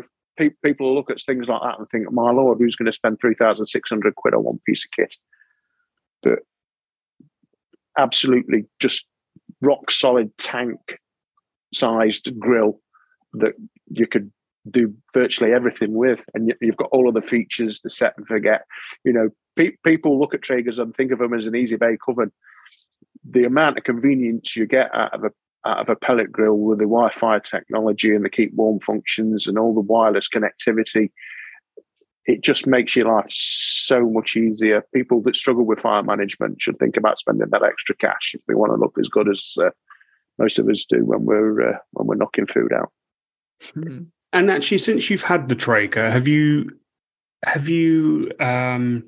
people 0.64 0.94
look 0.94 1.10
at 1.10 1.20
things 1.20 1.48
like 1.48 1.60
that 1.62 1.78
and 1.78 1.88
think, 1.90 2.10
"My 2.12 2.30
lord, 2.30 2.58
who's 2.58 2.76
going 2.76 2.86
to 2.86 2.92
spend 2.92 3.18
three 3.20 3.34
thousand 3.34 3.66
six 3.66 3.90
hundred 3.90 4.14
quid 4.14 4.34
on 4.34 4.44
one 4.44 4.60
piece 4.66 4.84
of 4.84 4.90
kit?" 4.92 5.14
But 6.22 6.40
absolutely, 7.98 8.66
just 8.78 9.06
rock 9.60 9.90
solid 9.90 10.36
tank 10.38 10.80
sized 11.72 12.38
grill 12.38 12.80
that 13.34 13.52
you 13.88 14.06
could 14.06 14.30
do 14.70 14.94
virtually 15.14 15.52
everything 15.52 15.94
with, 15.94 16.24
and 16.34 16.52
you've 16.60 16.76
got 16.76 16.90
all 16.92 17.08
of 17.08 17.14
the 17.14 17.22
features, 17.22 17.80
the 17.80 17.90
set 17.90 18.14
and 18.16 18.26
forget. 18.26 18.66
You 19.04 19.12
know, 19.12 19.28
pe- 19.56 19.76
people 19.84 20.18
look 20.18 20.34
at 20.34 20.42
Traegers 20.42 20.78
and 20.78 20.94
think 20.94 21.12
of 21.12 21.18
them 21.18 21.34
as 21.34 21.46
an 21.46 21.56
easy 21.56 21.76
bake 21.76 22.06
oven. 22.08 22.32
The 23.28 23.44
amount 23.44 23.78
of 23.78 23.84
convenience 23.84 24.56
you 24.56 24.66
get 24.66 24.94
out 24.94 25.14
of 25.14 25.24
a 25.24 25.30
out 25.66 25.78
of 25.78 25.88
a 25.90 25.96
pellet 25.96 26.32
grill 26.32 26.56
with 26.56 26.78
the 26.78 26.84
Wi-Fi 26.84 27.38
technology 27.40 28.14
and 28.14 28.24
the 28.24 28.30
keep 28.30 28.54
warm 28.54 28.80
functions 28.80 29.46
and 29.46 29.58
all 29.58 29.74
the 29.74 29.80
wireless 29.80 30.26
connectivity, 30.26 31.10
it 32.30 32.42
just 32.42 32.66
makes 32.66 32.94
your 32.94 33.12
life 33.12 33.30
so 33.30 34.08
much 34.08 34.36
easier. 34.36 34.84
People 34.94 35.20
that 35.22 35.36
struggle 35.36 35.64
with 35.64 35.80
fire 35.80 36.02
management 36.02 36.62
should 36.62 36.78
think 36.78 36.96
about 36.96 37.18
spending 37.18 37.48
that 37.50 37.62
extra 37.62 37.94
cash 37.96 38.34
if 38.34 38.40
they 38.46 38.54
want 38.54 38.72
to 38.72 38.76
look 38.76 38.96
as 39.00 39.08
good 39.08 39.28
as 39.28 39.54
uh, 39.60 39.70
most 40.38 40.58
of 40.58 40.68
us 40.68 40.84
do 40.88 41.04
when 41.04 41.24
we're 41.24 41.70
uh, 41.70 41.78
when 41.92 42.06
we're 42.06 42.14
knocking 42.14 42.46
food 42.46 42.72
out. 42.72 42.92
Hmm. 43.74 44.04
And 44.32 44.50
actually, 44.50 44.78
since 44.78 45.10
you've 45.10 45.22
had 45.22 45.48
the 45.48 45.56
Traeger, 45.56 46.08
have 46.08 46.28
you 46.28 46.70
have 47.44 47.68
you 47.68 48.30
um, 48.38 49.04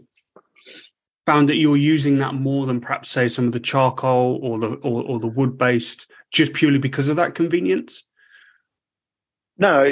found 1.27 1.49
that 1.49 1.57
you're 1.57 1.77
using 1.77 2.19
that 2.19 2.35
more 2.35 2.67
than 2.67 2.81
perhaps 2.81 3.09
say 3.11 3.29
some 3.29 3.47
of 3.47 3.53
the 3.53 3.61
charcoal 3.61 4.41
or 4.43 4.59
the 4.59 4.75
or, 4.77 5.05
or 5.05 5.21
the 5.21 5.29
wood 5.29 5.57
based, 5.57 6.11
just 6.33 6.55
purely 6.55 6.79
because 6.79 7.09
of 7.09 7.17
that 7.17 7.37
convenience? 7.37 8.05
No, 9.63 9.87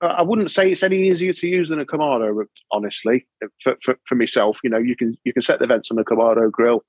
I 0.00 0.22
wouldn't 0.22 0.52
say 0.52 0.70
it's 0.70 0.84
any 0.84 1.08
easier 1.08 1.32
to 1.32 1.48
use 1.48 1.68
than 1.68 1.80
a 1.80 1.84
Kamado. 1.84 2.44
Honestly, 2.70 3.26
for, 3.60 3.74
for, 3.82 3.96
for 4.04 4.14
myself, 4.14 4.60
you 4.62 4.70
know, 4.70 4.78
you 4.78 4.94
can 4.94 5.18
you 5.24 5.32
can 5.32 5.42
set 5.42 5.58
the 5.58 5.66
vents 5.66 5.90
on 5.90 5.98
a 5.98 6.04
Kamado 6.04 6.48
grill, 6.48 6.84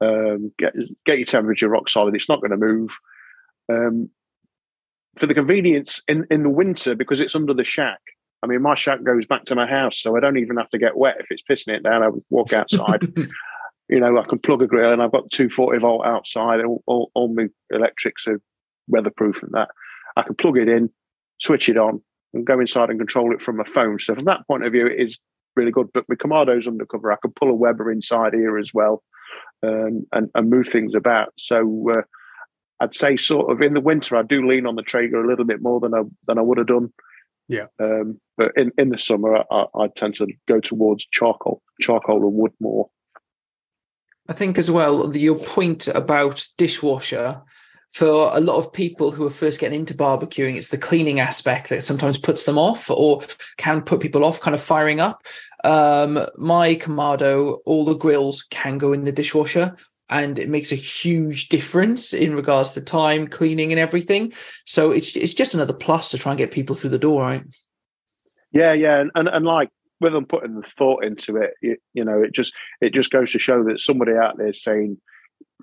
um, 0.00 0.50
get 0.58 0.74
get 1.04 1.18
your 1.18 1.26
temperature 1.26 1.68
rock 1.68 1.88
solid. 1.88 2.16
It's 2.16 2.28
not 2.28 2.40
going 2.40 2.50
to 2.50 2.56
move. 2.56 2.98
Um, 3.70 4.10
for 5.14 5.28
the 5.28 5.34
convenience 5.34 6.02
in, 6.08 6.26
in 6.28 6.42
the 6.42 6.50
winter 6.50 6.96
because 6.96 7.20
it's 7.20 7.36
under 7.36 7.54
the 7.54 7.64
shack. 7.64 8.00
I 8.42 8.48
mean, 8.48 8.62
my 8.62 8.74
shack 8.74 9.04
goes 9.04 9.24
back 9.24 9.44
to 9.44 9.54
my 9.54 9.68
house, 9.68 10.02
so 10.02 10.16
I 10.16 10.20
don't 10.20 10.38
even 10.38 10.56
have 10.56 10.70
to 10.70 10.78
get 10.78 10.96
wet 10.96 11.18
if 11.20 11.28
it's 11.30 11.42
pissing 11.48 11.74
it 11.76 11.84
down. 11.84 12.02
I 12.02 12.08
walk 12.30 12.52
outside. 12.52 13.12
you 13.88 14.00
know, 14.00 14.18
I 14.18 14.24
can 14.28 14.40
plug 14.40 14.60
a 14.60 14.66
grill, 14.66 14.92
and 14.92 15.00
I've 15.00 15.12
got 15.12 15.30
240 15.30 15.78
volt 15.78 16.04
outside. 16.04 16.64
All, 16.64 16.82
all, 16.86 17.12
all 17.14 17.32
my 17.32 17.46
electrics 17.70 18.26
are 18.26 18.40
weatherproof 18.88 19.40
and 19.44 19.52
that. 19.52 19.68
I 20.16 20.22
can 20.22 20.34
plug 20.34 20.58
it 20.58 20.68
in, 20.68 20.90
switch 21.40 21.68
it 21.68 21.76
on, 21.76 22.02
and 22.34 22.46
go 22.46 22.60
inside 22.60 22.90
and 22.90 22.98
control 22.98 23.32
it 23.34 23.42
from 23.42 23.56
my 23.56 23.64
phone. 23.64 23.98
So 23.98 24.14
from 24.14 24.24
that 24.24 24.46
point 24.46 24.64
of 24.64 24.72
view, 24.72 24.86
it 24.86 25.00
is 25.00 25.18
really 25.54 25.72
good. 25.72 25.88
But 25.92 26.08
with 26.08 26.18
Kamado's 26.18 26.66
undercover, 26.66 27.12
I 27.12 27.16
can 27.22 27.32
pull 27.32 27.50
a 27.50 27.54
Weber 27.54 27.90
inside 27.90 28.34
here 28.34 28.58
as 28.58 28.72
well, 28.74 29.02
um, 29.62 30.06
and 30.12 30.30
and 30.34 30.50
move 30.50 30.68
things 30.68 30.94
about. 30.94 31.32
So 31.38 31.90
uh, 31.90 32.02
I'd 32.80 32.94
say 32.94 33.16
sort 33.16 33.50
of 33.50 33.62
in 33.62 33.74
the 33.74 33.80
winter, 33.80 34.16
I 34.16 34.22
do 34.22 34.46
lean 34.46 34.66
on 34.66 34.76
the 34.76 34.82
Traeger 34.82 35.22
a 35.22 35.28
little 35.28 35.46
bit 35.46 35.62
more 35.62 35.80
than 35.80 35.94
I 35.94 36.02
than 36.26 36.38
I 36.38 36.42
would 36.42 36.58
have 36.58 36.66
done. 36.66 36.92
Yeah. 37.48 37.66
Um, 37.80 38.20
but 38.36 38.52
in, 38.56 38.72
in 38.76 38.88
the 38.90 38.98
summer, 38.98 39.44
I, 39.50 39.66
I 39.74 39.86
tend 39.96 40.16
to 40.16 40.26
go 40.48 40.60
towards 40.60 41.06
charcoal, 41.06 41.62
charcoal 41.80 42.26
and 42.26 42.34
wood 42.34 42.52
more. 42.60 42.88
I 44.28 44.32
think 44.32 44.58
as 44.58 44.70
well, 44.70 45.16
your 45.16 45.38
point 45.38 45.86
about 45.88 46.44
dishwasher 46.58 47.40
for 47.96 48.30
a 48.34 48.40
lot 48.40 48.58
of 48.58 48.70
people 48.74 49.10
who 49.10 49.26
are 49.26 49.30
first 49.30 49.58
getting 49.58 49.80
into 49.80 49.94
barbecuing, 49.94 50.56
it's 50.56 50.68
the 50.68 50.76
cleaning 50.76 51.18
aspect 51.18 51.70
that 51.70 51.82
sometimes 51.82 52.18
puts 52.18 52.44
them 52.44 52.58
off 52.58 52.90
or 52.90 53.22
can 53.56 53.80
put 53.80 54.00
people 54.00 54.22
off 54.22 54.38
kind 54.38 54.54
of 54.54 54.60
firing 54.60 55.00
up. 55.00 55.22
Um, 55.64 56.26
my 56.36 56.74
Kamado, 56.74 57.60
all 57.64 57.86
the 57.86 57.94
grills 57.94 58.42
can 58.50 58.76
go 58.76 58.92
in 58.92 59.04
the 59.04 59.12
dishwasher 59.12 59.74
and 60.10 60.38
it 60.38 60.50
makes 60.50 60.72
a 60.72 60.76
huge 60.76 61.48
difference 61.48 62.12
in 62.12 62.34
regards 62.34 62.72
to 62.72 62.82
time, 62.82 63.28
cleaning, 63.28 63.72
and 63.72 63.80
everything. 63.80 64.34
So 64.66 64.90
it's 64.90 65.16
it's 65.16 65.32
just 65.32 65.54
another 65.54 65.72
plus 65.72 66.10
to 66.10 66.18
try 66.18 66.32
and 66.32 66.38
get 66.38 66.50
people 66.50 66.76
through 66.76 66.90
the 66.90 66.98
door, 66.98 67.22
right? 67.22 67.44
Yeah, 68.52 68.74
yeah, 68.74 69.00
and 69.00 69.10
and, 69.14 69.26
and 69.26 69.46
like 69.46 69.70
with 70.00 70.12
them 70.12 70.26
putting 70.26 70.60
the 70.60 70.68
thought 70.68 71.02
into 71.02 71.38
it, 71.38 71.54
you, 71.62 71.78
you, 71.94 72.04
know, 72.04 72.22
it 72.22 72.32
just 72.32 72.52
it 72.82 72.92
just 72.92 73.10
goes 73.10 73.32
to 73.32 73.38
show 73.38 73.64
that 73.64 73.80
somebody 73.80 74.12
out 74.12 74.36
there 74.36 74.52
saying, 74.52 74.98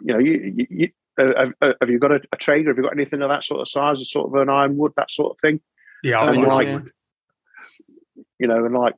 you 0.01 0.13
know, 0.13 0.19
you, 0.19 0.65
you, 0.69 0.89
have, 1.17 1.53
have, 1.61 1.89
you 1.89 1.99
got 1.99 2.11
a, 2.11 2.21
a 2.31 2.37
Traeger? 2.37 2.69
Have 2.69 2.77
you 2.77 2.83
got 2.83 2.93
anything 2.93 3.21
of 3.21 3.29
that 3.29 3.43
sort 3.43 3.61
of 3.61 3.69
size, 3.69 4.01
a 4.01 4.05
sort 4.05 4.27
of 4.27 4.41
an 4.41 4.49
ironwood, 4.49 4.93
that 4.97 5.11
sort 5.11 5.31
of 5.31 5.39
thing? 5.41 5.61
Yeah, 6.03 6.21
I 6.21 6.31
think 6.31 6.45
like, 6.45 6.67
yeah. 6.67 6.79
you 8.39 8.47
know, 8.47 8.65
and 8.65 8.73
like 8.73 8.95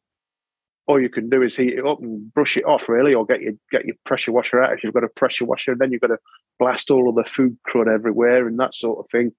all 0.87 1.01
you 1.01 1.09
can 1.09 1.29
do 1.29 1.41
is 1.41 1.55
heat 1.55 1.73
it 1.73 1.85
up 1.85 1.99
and 1.99 2.33
brush 2.33 2.57
it 2.57 2.65
off, 2.65 2.87
really, 2.87 3.13
or 3.13 3.25
get 3.25 3.41
your 3.41 3.53
get 3.71 3.85
your 3.85 3.95
pressure 4.05 4.31
washer 4.31 4.61
out 4.61 4.73
if 4.73 4.83
you've 4.83 4.93
got 4.93 5.03
a 5.03 5.09
pressure 5.09 5.45
washer. 5.45 5.71
And 5.71 5.81
then 5.81 5.91
you've 5.91 6.01
got 6.01 6.07
to 6.07 6.19
blast 6.59 6.91
all 6.91 7.09
of 7.09 7.15
the 7.15 7.23
food 7.23 7.57
crud 7.67 7.87
everywhere 7.87 8.47
and 8.47 8.59
that 8.59 8.75
sort 8.75 8.99
of 8.99 9.05
thing. 9.11 9.31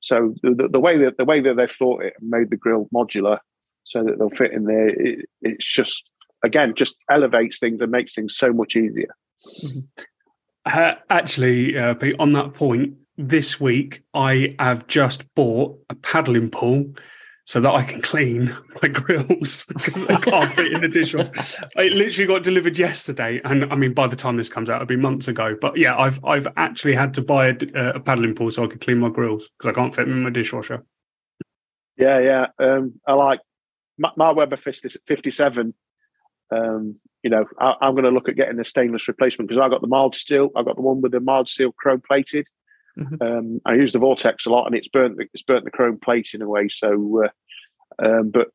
So 0.00 0.34
the, 0.42 0.68
the 0.70 0.80
way 0.80 0.98
that 0.98 1.16
the 1.18 1.24
way 1.24 1.40
that 1.40 1.56
they've 1.56 1.70
thought 1.70 2.02
it 2.02 2.14
and 2.20 2.30
made 2.30 2.50
the 2.50 2.56
grill 2.56 2.88
modular 2.94 3.38
so 3.84 4.02
that 4.04 4.18
they'll 4.18 4.30
fit 4.30 4.52
in 4.52 4.64
there, 4.64 4.88
it, 4.88 5.26
it's 5.42 5.64
just 5.64 6.10
again 6.44 6.74
just 6.74 6.96
elevates 7.10 7.58
things 7.58 7.80
and 7.80 7.90
makes 7.90 8.14
things 8.14 8.36
so 8.36 8.52
much 8.52 8.76
easier. 8.76 9.14
Mm-hmm. 9.62 9.80
Uh, 10.66 10.94
actually, 11.10 11.78
uh, 11.78 11.94
Pete, 11.94 12.16
on 12.18 12.32
that 12.32 12.54
point, 12.54 12.94
this 13.16 13.60
week 13.60 14.02
I 14.12 14.54
have 14.58 14.86
just 14.86 15.32
bought 15.34 15.78
a 15.88 15.94
paddling 15.94 16.50
pool 16.50 16.92
so 17.44 17.60
that 17.60 17.72
I 17.72 17.84
can 17.84 18.02
clean 18.02 18.54
my 18.82 18.88
grills. 18.88 19.66
I 20.08 20.16
can't 20.16 20.54
fit 20.54 20.72
in 20.72 20.80
the 20.80 20.88
dishwasher. 20.88 21.70
It 21.76 21.92
literally 21.92 22.26
got 22.26 22.42
delivered 22.42 22.76
yesterday, 22.76 23.40
and 23.44 23.72
I 23.72 23.76
mean, 23.76 23.94
by 23.94 24.08
the 24.08 24.16
time 24.16 24.36
this 24.36 24.48
comes 24.48 24.68
out, 24.68 24.76
it'll 24.76 24.86
be 24.86 24.96
months 24.96 25.28
ago. 25.28 25.56
But 25.58 25.76
yeah, 25.76 25.96
I've 25.96 26.22
I've 26.24 26.48
actually 26.56 26.94
had 26.94 27.14
to 27.14 27.22
buy 27.22 27.48
a, 27.48 27.56
a 27.74 28.00
paddling 28.00 28.34
pool 28.34 28.50
so 28.50 28.64
I 28.64 28.66
could 28.66 28.80
clean 28.80 28.98
my 28.98 29.08
grills 29.08 29.48
because 29.56 29.70
I 29.70 29.72
can't 29.72 29.94
fit 29.94 30.06
them 30.06 30.16
in 30.16 30.24
my 30.24 30.30
dishwasher. 30.30 30.84
Yeah, 31.96 32.18
yeah. 32.18 32.46
Um, 32.58 33.00
I 33.06 33.12
like 33.12 33.40
my, 33.98 34.10
my 34.16 34.32
Weber 34.32 34.56
57. 34.56 35.74
Um, 36.50 36.96
you 37.26 37.30
know, 37.30 37.44
I, 37.58 37.74
am 37.88 37.94
going 37.94 38.04
to 38.04 38.10
look 38.10 38.28
at 38.28 38.36
getting 38.36 38.60
a 38.60 38.64
stainless 38.64 39.08
replacement 39.08 39.48
because 39.48 39.60
I 39.60 39.68
got 39.68 39.80
the 39.80 39.88
mild 39.88 40.14
steel. 40.14 40.50
I 40.54 40.62
got 40.62 40.76
the 40.76 40.82
one 40.82 41.00
with 41.00 41.10
the 41.10 41.18
mild 41.18 41.48
steel 41.48 41.72
chrome 41.72 42.00
plated. 42.00 42.46
Mm-hmm. 42.96 43.20
Um, 43.20 43.60
I 43.66 43.74
use 43.74 43.92
the 43.92 43.98
Vortex 43.98 44.46
a 44.46 44.50
lot, 44.50 44.66
and 44.66 44.76
it's 44.76 44.86
burnt 44.86 45.16
the, 45.16 45.26
it's 45.34 45.42
burnt 45.42 45.64
the 45.64 45.72
chrome 45.72 45.98
plate 45.98 46.34
in 46.34 46.42
a 46.42 46.48
way. 46.48 46.68
So, 46.68 47.24
uh, 47.24 48.06
um, 48.06 48.30
but 48.30 48.46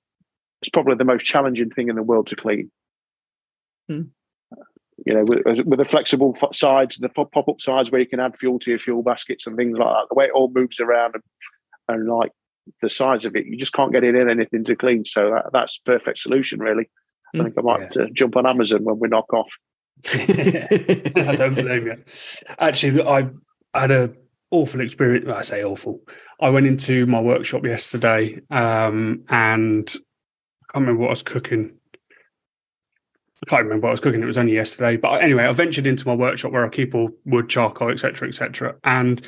it's 0.61 0.69
probably 0.69 0.95
the 0.95 1.03
most 1.03 1.25
challenging 1.25 1.69
thing 1.69 1.89
in 1.89 1.97
the 1.97 2.01
world 2.01 2.27
to 2.27 2.37
clean. 2.37 2.71
Mm. 3.91 4.11
You 5.05 5.15
know, 5.15 5.25
with, 5.27 5.65
with 5.65 5.79
the 5.79 5.83
flexible 5.83 6.37
sides, 6.53 6.97
the 6.97 7.09
pop 7.09 7.35
up 7.35 7.59
sides 7.59 7.91
where 7.91 7.99
you 7.99 8.07
can 8.07 8.21
add 8.21 8.37
fuel 8.37 8.57
to 8.59 8.69
your 8.69 8.79
fuel 8.79 9.03
baskets 9.03 9.47
and 9.47 9.57
things 9.57 9.77
like 9.77 9.89
that. 9.89 10.05
The 10.09 10.15
way 10.15 10.27
it 10.27 10.31
all 10.33 10.49
moves 10.49 10.79
around 10.79 11.15
and, 11.15 11.23
and 11.89 12.07
like 12.07 12.31
the 12.81 12.89
size 12.89 13.25
of 13.25 13.35
it, 13.35 13.47
you 13.47 13.57
just 13.57 13.73
can't 13.73 13.91
get 13.91 14.05
it 14.05 14.15
in 14.15 14.29
anything 14.29 14.63
to 14.63 14.77
clean. 14.77 15.03
So 15.03 15.31
that, 15.31 15.49
that's 15.51 15.77
perfect 15.79 16.19
solution, 16.19 16.61
really. 16.61 16.89
I 17.33 17.43
think 17.43 17.55
I 17.57 17.61
might 17.61 17.95
yeah. 17.95 18.03
uh, 18.03 18.07
jump 18.13 18.35
on 18.35 18.45
Amazon 18.45 18.83
when 18.83 18.99
we 18.99 19.07
knock 19.07 19.33
off. 19.33 19.49
I 20.13 21.35
don't 21.37 21.55
blame 21.55 21.85
you. 21.85 21.95
Actually, 22.59 23.03
I 23.03 23.29
had 23.73 23.91
a 23.91 24.13
awful 24.51 24.81
experience. 24.81 25.29
I 25.29 25.41
say 25.43 25.63
awful. 25.63 26.01
I 26.39 26.49
went 26.49 26.67
into 26.67 27.05
my 27.05 27.21
workshop 27.21 27.65
yesterday 27.65 28.41
um, 28.49 29.23
and 29.29 29.89
I 29.89 30.73
can't 30.73 30.85
remember 30.85 31.01
what 31.01 31.07
I 31.07 31.11
was 31.11 31.23
cooking. 31.23 31.77
I 33.43 33.49
can't 33.49 33.63
remember 33.63 33.85
what 33.85 33.89
I 33.89 33.93
was 33.93 34.01
cooking. 34.01 34.21
It 34.21 34.27
was 34.27 34.37
only 34.37 34.53
yesterday. 34.53 34.97
But 34.97 35.23
anyway, 35.23 35.45
I 35.45 35.51
ventured 35.51 35.87
into 35.87 36.07
my 36.07 36.13
workshop 36.13 36.51
where 36.51 36.65
I 36.65 36.69
keep 36.69 36.93
all 36.93 37.09
wood, 37.25 37.49
charcoal, 37.49 37.89
etc., 37.89 38.27
etc., 38.27 38.75
and 38.83 39.21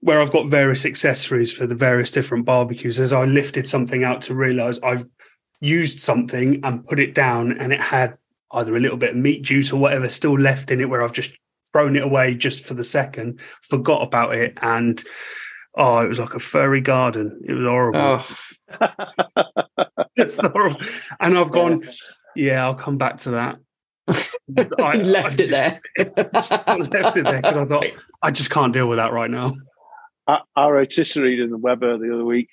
where 0.00 0.20
I've 0.20 0.30
got 0.30 0.48
various 0.48 0.86
accessories 0.86 1.52
for 1.52 1.66
the 1.66 1.74
various 1.74 2.12
different 2.12 2.44
barbecues. 2.44 3.00
As 3.00 3.12
I 3.12 3.24
lifted 3.24 3.66
something 3.66 4.04
out 4.04 4.22
to 4.22 4.34
realize 4.34 4.78
I've 4.80 5.08
used 5.60 6.00
something 6.00 6.64
and 6.64 6.84
put 6.84 7.00
it 7.00 7.14
down, 7.14 7.52
and 7.52 7.72
it 7.72 7.80
had 7.80 8.16
either 8.52 8.76
a 8.76 8.80
little 8.80 8.96
bit 8.96 9.10
of 9.10 9.16
meat 9.16 9.42
juice 9.42 9.72
or 9.72 9.80
whatever 9.80 10.08
still 10.08 10.38
left 10.38 10.70
in 10.70 10.80
it, 10.80 10.88
where 10.88 11.02
I've 11.02 11.12
just 11.12 11.32
thrown 11.72 11.96
it 11.96 12.02
away 12.02 12.34
just 12.34 12.64
for 12.64 12.74
the 12.74 12.84
second, 12.84 13.40
forgot 13.40 14.02
about 14.02 14.34
it, 14.34 14.56
and 14.62 15.02
oh, 15.74 15.98
it 15.98 16.08
was 16.08 16.18
like 16.18 16.34
a 16.34 16.40
furry 16.40 16.80
garden. 16.80 17.40
It 17.46 17.52
was 17.52 17.64
horrible. 17.64 18.00
Oh. 18.00 18.88
it's 20.16 20.38
horrible. 20.38 20.80
And 21.20 21.36
I've 21.36 21.52
gone, 21.52 21.84
yeah, 22.34 22.64
I'll 22.64 22.74
come 22.74 22.98
back 22.98 23.18
to 23.18 23.30
that. 23.32 23.58
I 24.78 24.94
left 24.94 25.40
it 25.40 25.50
there. 25.50 25.80
left 25.96 27.16
it 27.16 27.24
there 27.24 27.42
because 27.42 27.56
I 27.56 27.64
thought 27.64 27.86
I 28.22 28.30
just 28.30 28.50
can't 28.50 28.72
deal 28.72 28.88
with 28.88 28.96
that 28.96 29.12
right 29.12 29.30
now. 29.30 29.52
I, 30.26 30.40
I 30.56 30.68
rotisserie 30.68 31.42
in 31.42 31.50
the 31.50 31.58
Weber 31.58 31.98
the 31.98 32.14
other 32.14 32.24
week, 32.24 32.48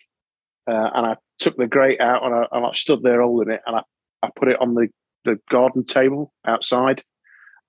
uh, 0.67 0.89
and 0.93 1.05
I 1.05 1.15
took 1.39 1.57
the 1.57 1.67
grate 1.67 2.01
out 2.01 2.23
and 2.23 2.33
I, 2.33 2.45
and 2.51 2.65
I 2.65 2.73
stood 2.73 3.03
there 3.03 3.21
holding 3.21 3.53
it, 3.53 3.61
and 3.65 3.77
I, 3.77 3.81
I 4.23 4.29
put 4.35 4.49
it 4.49 4.61
on 4.61 4.73
the, 4.73 4.87
the 5.25 5.39
garden 5.49 5.85
table 5.85 6.33
outside, 6.45 7.03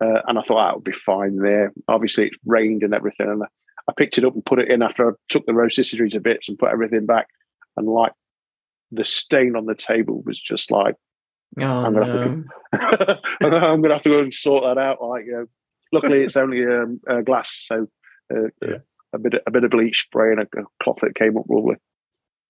uh, 0.02 0.22
and 0.26 0.38
I 0.38 0.42
thought 0.42 0.66
that 0.66 0.74
would 0.76 0.84
be 0.84 0.92
fine 0.92 1.38
there. 1.38 1.72
Obviously, 1.88 2.26
it 2.26 2.32
rained 2.44 2.82
and 2.82 2.94
everything. 2.94 3.28
And 3.28 3.42
I 3.88 3.92
picked 3.96 4.18
it 4.18 4.24
up 4.24 4.34
and 4.34 4.44
put 4.44 4.58
it 4.58 4.70
in 4.70 4.82
after 4.82 5.10
I 5.10 5.14
took 5.28 5.46
the 5.46 5.54
rotisserie 5.54 6.10
to 6.10 6.20
bits 6.20 6.48
and 6.48 6.58
put 6.58 6.72
everything 6.72 7.06
back. 7.06 7.28
And 7.76 7.86
like 7.86 8.12
the 8.90 9.04
stain 9.04 9.56
on 9.56 9.66
the 9.66 9.74
table 9.74 10.22
was 10.24 10.40
just 10.40 10.70
like, 10.70 10.94
oh, 11.60 11.64
I'm, 11.64 11.94
gonna 11.94 12.26
no. 12.26 12.78
to, 12.78 13.20
I'm 13.42 13.82
gonna 13.82 13.94
have 13.94 14.02
to 14.02 14.10
go 14.10 14.20
and 14.20 14.34
sort 14.34 14.64
that 14.64 14.78
out. 14.78 15.02
Like, 15.02 15.26
you 15.26 15.32
know, 15.32 15.46
luckily 15.92 16.22
it's 16.22 16.36
only 16.36 16.64
um, 16.64 17.00
uh, 17.08 17.20
glass, 17.20 17.64
so 17.66 17.86
uh, 18.34 18.48
yeah. 18.62 18.78
a 19.12 19.18
bit 19.18 19.34
a 19.46 19.50
bit 19.50 19.64
of 19.64 19.70
bleach 19.70 20.02
spray 20.02 20.32
and 20.32 20.40
a, 20.40 20.60
a, 20.60 20.64
cloth 20.82 20.98
that 21.02 21.14
came 21.14 21.36
up 21.36 21.44
lovely. 21.48 21.76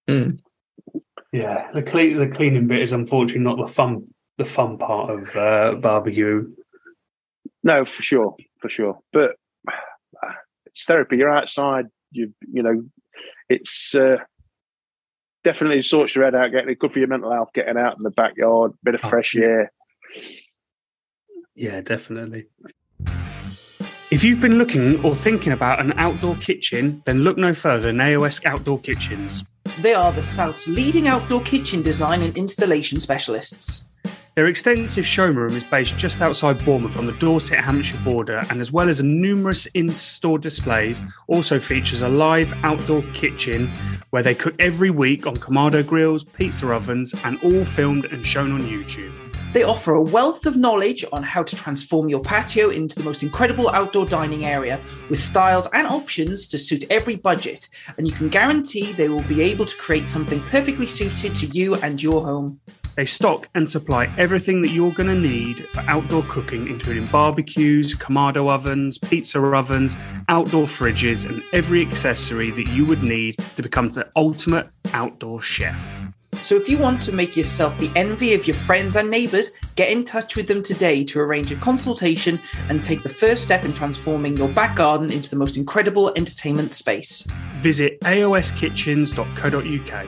Mm. 0.09 0.41
Yeah, 1.37 1.71
the 1.73 1.83
clean 1.83 2.17
the 2.17 2.29
cleaning 2.29 2.67
bit 2.67 2.81
is 2.81 2.93
unfortunately 2.93 3.43
not 3.45 3.59
the 3.59 3.71
fun 3.73 4.07
the 4.39 4.45
fun 4.47 4.79
part 4.79 5.11
of 5.11 5.37
uh, 5.37 5.75
barbecue. 5.75 6.51
No, 7.63 7.85
for 7.85 8.03
sure, 8.03 8.37
for 8.61 8.69
sure. 8.71 8.99
But 9.13 9.37
uh, 9.69 10.33
it's 10.67 10.85
therapy. 10.85 11.19
You're 11.19 11.31
outside. 11.31 11.87
You 12.11 12.33
you 12.41 12.63
know, 12.63 12.85
it's 13.51 13.95
uh, 13.95 14.17
definitely 15.45 15.83
sorts 15.83 16.15
your 16.15 16.25
head 16.25 16.35
out. 16.35 16.53
Getting 16.53 16.71
it 16.71 16.79
good 16.79 16.93
for 16.93 17.01
your 17.01 17.09
mental 17.09 17.33
health. 17.33 17.51
Getting 17.55 17.77
out 17.77 17.99
in 17.99 18.03
the 18.03 18.11
backyard, 18.11 18.73
bit 18.83 18.95
of 18.95 19.05
Oh, 19.05 19.09
fresh 19.11 19.35
yeah. 19.35 19.45
air. 19.45 19.73
Yeah, 21.55 21.81
definitely. 21.83 22.47
If 24.09 24.23
you've 24.23 24.39
been 24.39 24.57
looking 24.57 25.05
or 25.05 25.17
thinking 25.17 25.53
about 25.53 25.81
an 25.81 25.93
outdoor 25.97 26.37
kitchen, 26.37 27.03
then 27.07 27.25
look 27.25 27.37
no 27.37 27.53
further 27.53 27.89
than 27.89 27.97
AOS 27.97 28.45
Outdoor 28.45 28.79
Kitchens. 28.79 29.45
They 29.81 29.95
are 29.95 30.13
the 30.13 30.23
South's 30.23 30.69
leading 30.69 31.09
outdoor 31.09 31.41
kitchen 31.41 31.83
design 31.83 32.23
and 32.23 32.37
installation 32.37 33.01
specialists. 33.01 33.85
Their 34.37 34.47
extensive 34.47 35.05
showroom 35.05 35.57
is 35.57 35.65
based 35.65 35.97
just 35.97 36.23
outside 36.23 36.65
Bournemouth 36.65 36.97
on 36.97 37.07
the 37.07 37.15
Dorset 37.15 37.59
Hampshire 37.59 37.99
border, 38.05 38.43
and 38.49 38.61
as 38.61 38.71
well 38.71 38.89
as 38.89 39.03
numerous 39.03 39.67
in 39.75 39.91
store 39.91 40.39
displays, 40.39 41.03
also 41.27 41.59
features 41.59 42.03
a 42.03 42.09
live 42.09 42.55
outdoor 42.63 43.03
kitchen 43.13 43.69
where 44.11 44.23
they 44.23 44.37
cook 44.37 44.55
every 44.61 44.91
week 44.91 45.27
on 45.27 45.37
Kamado 45.37 45.85
grills, 45.85 46.23
pizza 46.23 46.71
ovens, 46.71 47.13
and 47.25 47.43
all 47.43 47.65
filmed 47.65 48.05
and 48.05 48.25
shown 48.25 48.53
on 48.53 48.61
YouTube. 48.61 49.13
They 49.57 49.63
offer 49.63 49.95
a 49.95 50.03
wealth 50.03 50.45
of 50.45 50.55
knowledge 50.55 51.03
on 51.13 51.23
how 51.23 51.43
to 51.43 51.57
transform 51.57 52.11
your 52.11 52.21
patio 52.21 52.69
into 52.69 52.95
the 52.95 53.03
most 53.03 53.23
incredible 53.23 53.71
outdoor 53.71 54.05
dining 54.05 54.45
area 54.45 54.79
with 55.09 55.19
styles 55.19 55.67
and 55.73 55.87
options 55.87 56.47
to 56.49 56.59
suit 56.59 56.85
every 56.91 57.17
budget. 57.17 57.71
And 57.97 58.07
you 58.07 58.13
can 58.13 58.29
guarantee 58.29 58.93
they 58.93 59.09
will 59.09 59.23
be 59.23 59.41
able 59.41 59.65
to 59.65 59.77
create 59.79 60.11
something 60.11 60.43
perfectly 60.51 60.87
suited 60.87 61.35
to 61.37 61.47
you 61.47 61.75
and 61.77 62.03
your 62.03 62.23
home. 62.23 62.61
They 62.97 63.07
stock 63.07 63.49
and 63.55 63.67
supply 63.67 64.15
everything 64.19 64.61
that 64.61 64.73
you're 64.73 64.93
going 64.93 65.09
to 65.09 65.15
need 65.15 65.67
for 65.71 65.81
outdoor 65.89 66.25
cooking, 66.25 66.69
including 66.69 67.07
barbecues, 67.07 67.95
Kamado 67.95 68.53
ovens, 68.53 68.99
pizza 68.99 69.41
ovens, 69.41 69.97
outdoor 70.29 70.67
fridges, 70.67 71.25
and 71.25 71.43
every 71.55 71.81
accessory 71.81 72.51
that 72.51 72.69
you 72.69 72.85
would 72.85 73.03
need 73.03 73.39
to 73.39 73.63
become 73.63 73.89
the 73.93 74.07
ultimate 74.17 74.69
outdoor 74.93 75.41
chef. 75.41 76.05
So 76.47 76.55
if 76.55 76.69
you 76.69 76.79
want 76.79 77.03
to 77.03 77.11
make 77.11 77.37
yourself 77.37 77.77
the 77.79 77.91
envy 77.97 78.33
of 78.33 78.47
your 78.47 78.55
friends 78.55 78.95
and 78.95 79.11
neighbours, 79.11 79.51
get 79.75 79.91
in 79.91 80.05
touch 80.05 80.37
with 80.37 80.47
them 80.47 80.63
today 80.63 81.03
to 81.03 81.19
arrange 81.19 81.51
a 81.51 81.57
consultation 81.57 82.39
and 82.69 82.85
take 82.85 83.03
the 83.03 83.09
first 83.09 83.43
step 83.43 83.65
in 83.65 83.73
transforming 83.73 84.37
your 84.37 84.47
back 84.47 84.77
garden 84.77 85.11
into 85.11 85.29
the 85.29 85.35
most 85.35 85.57
incredible 85.57 86.13
entertainment 86.15 86.73
space. 86.73 87.27
Visit 87.57 88.01
aoskitchens.co.uk. 88.03 90.07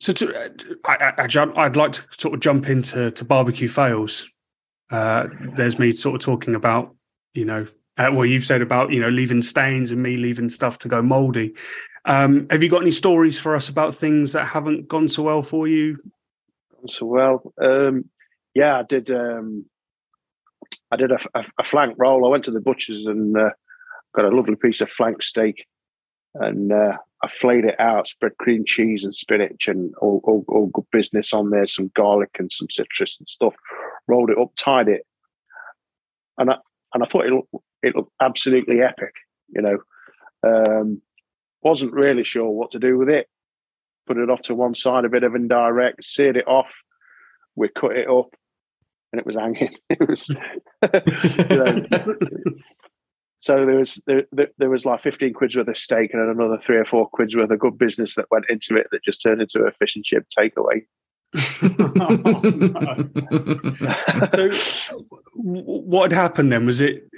So, 0.00 0.12
to, 0.14 0.34
uh, 0.34 0.48
I, 0.84 0.96
I, 0.96 1.12
I 1.18 1.28
jump- 1.28 1.56
I'd 1.56 1.76
like 1.76 1.92
to 1.92 2.02
sort 2.18 2.34
of 2.34 2.40
jump 2.40 2.68
into 2.68 3.12
to 3.12 3.24
barbecue 3.24 3.68
fails. 3.68 4.28
Uh, 4.90 5.28
there's 5.54 5.78
me 5.78 5.92
sort 5.92 6.16
of 6.16 6.22
talking 6.22 6.56
about, 6.56 6.96
you 7.34 7.44
know, 7.44 7.66
uh, 7.98 8.10
well, 8.12 8.24
you've 8.24 8.44
said 8.44 8.62
about 8.62 8.90
you 8.90 8.98
know 8.98 9.10
leaving 9.10 9.42
stains 9.42 9.92
and 9.92 10.02
me 10.02 10.16
leaving 10.16 10.48
stuff 10.48 10.78
to 10.78 10.88
go 10.88 11.02
mouldy. 11.02 11.54
Um, 12.10 12.48
have 12.50 12.60
you 12.60 12.68
got 12.68 12.82
any 12.82 12.90
stories 12.90 13.38
for 13.38 13.54
us 13.54 13.68
about 13.68 13.94
things 13.94 14.32
that 14.32 14.44
haven't 14.44 14.88
gone 14.88 15.08
so 15.08 15.22
well 15.22 15.42
for 15.42 15.68
you? 15.68 15.96
Gone 16.72 16.88
So 16.88 17.06
well, 17.06 17.52
um, 17.62 18.10
yeah, 18.52 18.80
I 18.80 18.82
did. 18.82 19.12
Um, 19.12 19.66
I 20.90 20.96
did 20.96 21.12
a, 21.12 21.18
a, 21.36 21.44
a 21.60 21.64
flank 21.64 21.94
roll. 21.98 22.26
I 22.26 22.28
went 22.28 22.44
to 22.46 22.50
the 22.50 22.60
butcher's 22.60 23.06
and 23.06 23.36
uh, 23.36 23.50
got 24.12 24.24
a 24.24 24.36
lovely 24.36 24.56
piece 24.56 24.80
of 24.80 24.90
flank 24.90 25.22
steak, 25.22 25.68
and 26.34 26.72
uh, 26.72 26.96
I 27.22 27.28
flayed 27.28 27.64
it 27.64 27.78
out, 27.78 28.08
spread 28.08 28.36
cream 28.38 28.64
cheese 28.66 29.04
and 29.04 29.14
spinach 29.14 29.68
and 29.68 29.94
all, 30.00 30.20
all, 30.24 30.44
all 30.48 30.66
good 30.66 30.86
business 30.90 31.32
on 31.32 31.50
there, 31.50 31.68
some 31.68 31.92
garlic 31.94 32.30
and 32.40 32.50
some 32.50 32.68
citrus 32.68 33.18
and 33.20 33.28
stuff. 33.28 33.54
Rolled 34.08 34.30
it 34.30 34.38
up, 34.38 34.50
tied 34.56 34.88
it, 34.88 35.06
and 36.38 36.50
I 36.50 36.56
and 36.92 37.04
I 37.04 37.06
thought 37.06 37.26
it 37.26 37.32
looked, 37.32 37.54
it 37.84 37.94
looked 37.94 38.10
absolutely 38.20 38.82
epic. 38.82 39.14
You 39.50 39.62
know, 39.62 39.78
um, 40.42 41.02
wasn't 41.62 41.92
really 41.92 42.24
sure 42.24 42.50
what 42.50 42.70
to 42.72 42.78
do 42.78 42.96
with 42.98 43.08
it. 43.08 43.28
Put 44.06 44.16
it 44.16 44.30
off 44.30 44.42
to 44.42 44.54
one 44.54 44.74
side, 44.74 45.04
a 45.04 45.08
bit 45.08 45.24
of 45.24 45.34
indirect, 45.34 46.04
seared 46.04 46.36
it 46.36 46.48
off. 46.48 46.74
We 47.54 47.68
cut 47.68 47.96
it 47.96 48.08
up, 48.08 48.34
and 49.12 49.20
it 49.20 49.26
was 49.26 49.36
hanging. 49.36 49.76
It 49.90 50.08
was, 50.08 50.28
know, 51.50 52.14
so 53.40 53.66
there 53.66 53.76
was 53.76 54.00
there, 54.06 54.24
there 54.32 54.48
there 54.58 54.70
was 54.70 54.84
like 54.84 55.00
fifteen 55.00 55.32
quid's 55.32 55.56
worth 55.56 55.68
of 55.68 55.76
steak 55.76 56.12
and 56.12 56.22
another 56.22 56.58
three 56.64 56.76
or 56.76 56.84
four 56.84 57.08
quid's 57.08 57.34
worth 57.34 57.50
of 57.50 57.58
good 57.58 57.78
business 57.78 58.14
that 58.14 58.30
went 58.30 58.44
into 58.48 58.76
it 58.76 58.86
that 58.92 59.04
just 59.04 59.22
turned 59.22 59.40
into 59.40 59.62
a 59.62 59.72
fish 59.72 59.96
and 59.96 60.04
chip 60.04 60.26
takeaway. 60.36 60.82
Oh, 64.02 64.26
so, 64.28 64.50
what 65.34 66.10
had 66.10 66.20
happened 66.20 66.52
then? 66.52 66.66
Was 66.66 66.80
it 66.80 67.09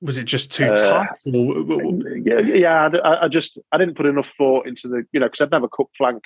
was 0.00 0.18
it 0.18 0.24
just 0.24 0.52
too 0.52 0.66
Uh, 0.66 0.76
tough? 0.76 1.20
Or, 1.26 1.92
yeah, 2.24 2.40
yeah. 2.40 2.88
I, 3.04 3.24
I 3.24 3.28
just 3.28 3.58
I 3.72 3.78
didn't 3.78 3.96
put 3.96 4.06
enough 4.06 4.28
thought 4.28 4.66
into 4.66 4.88
the 4.88 5.04
you 5.12 5.20
know 5.20 5.26
because 5.26 5.40
I'd 5.40 5.50
never 5.50 5.68
cooked 5.68 5.96
flank. 5.96 6.22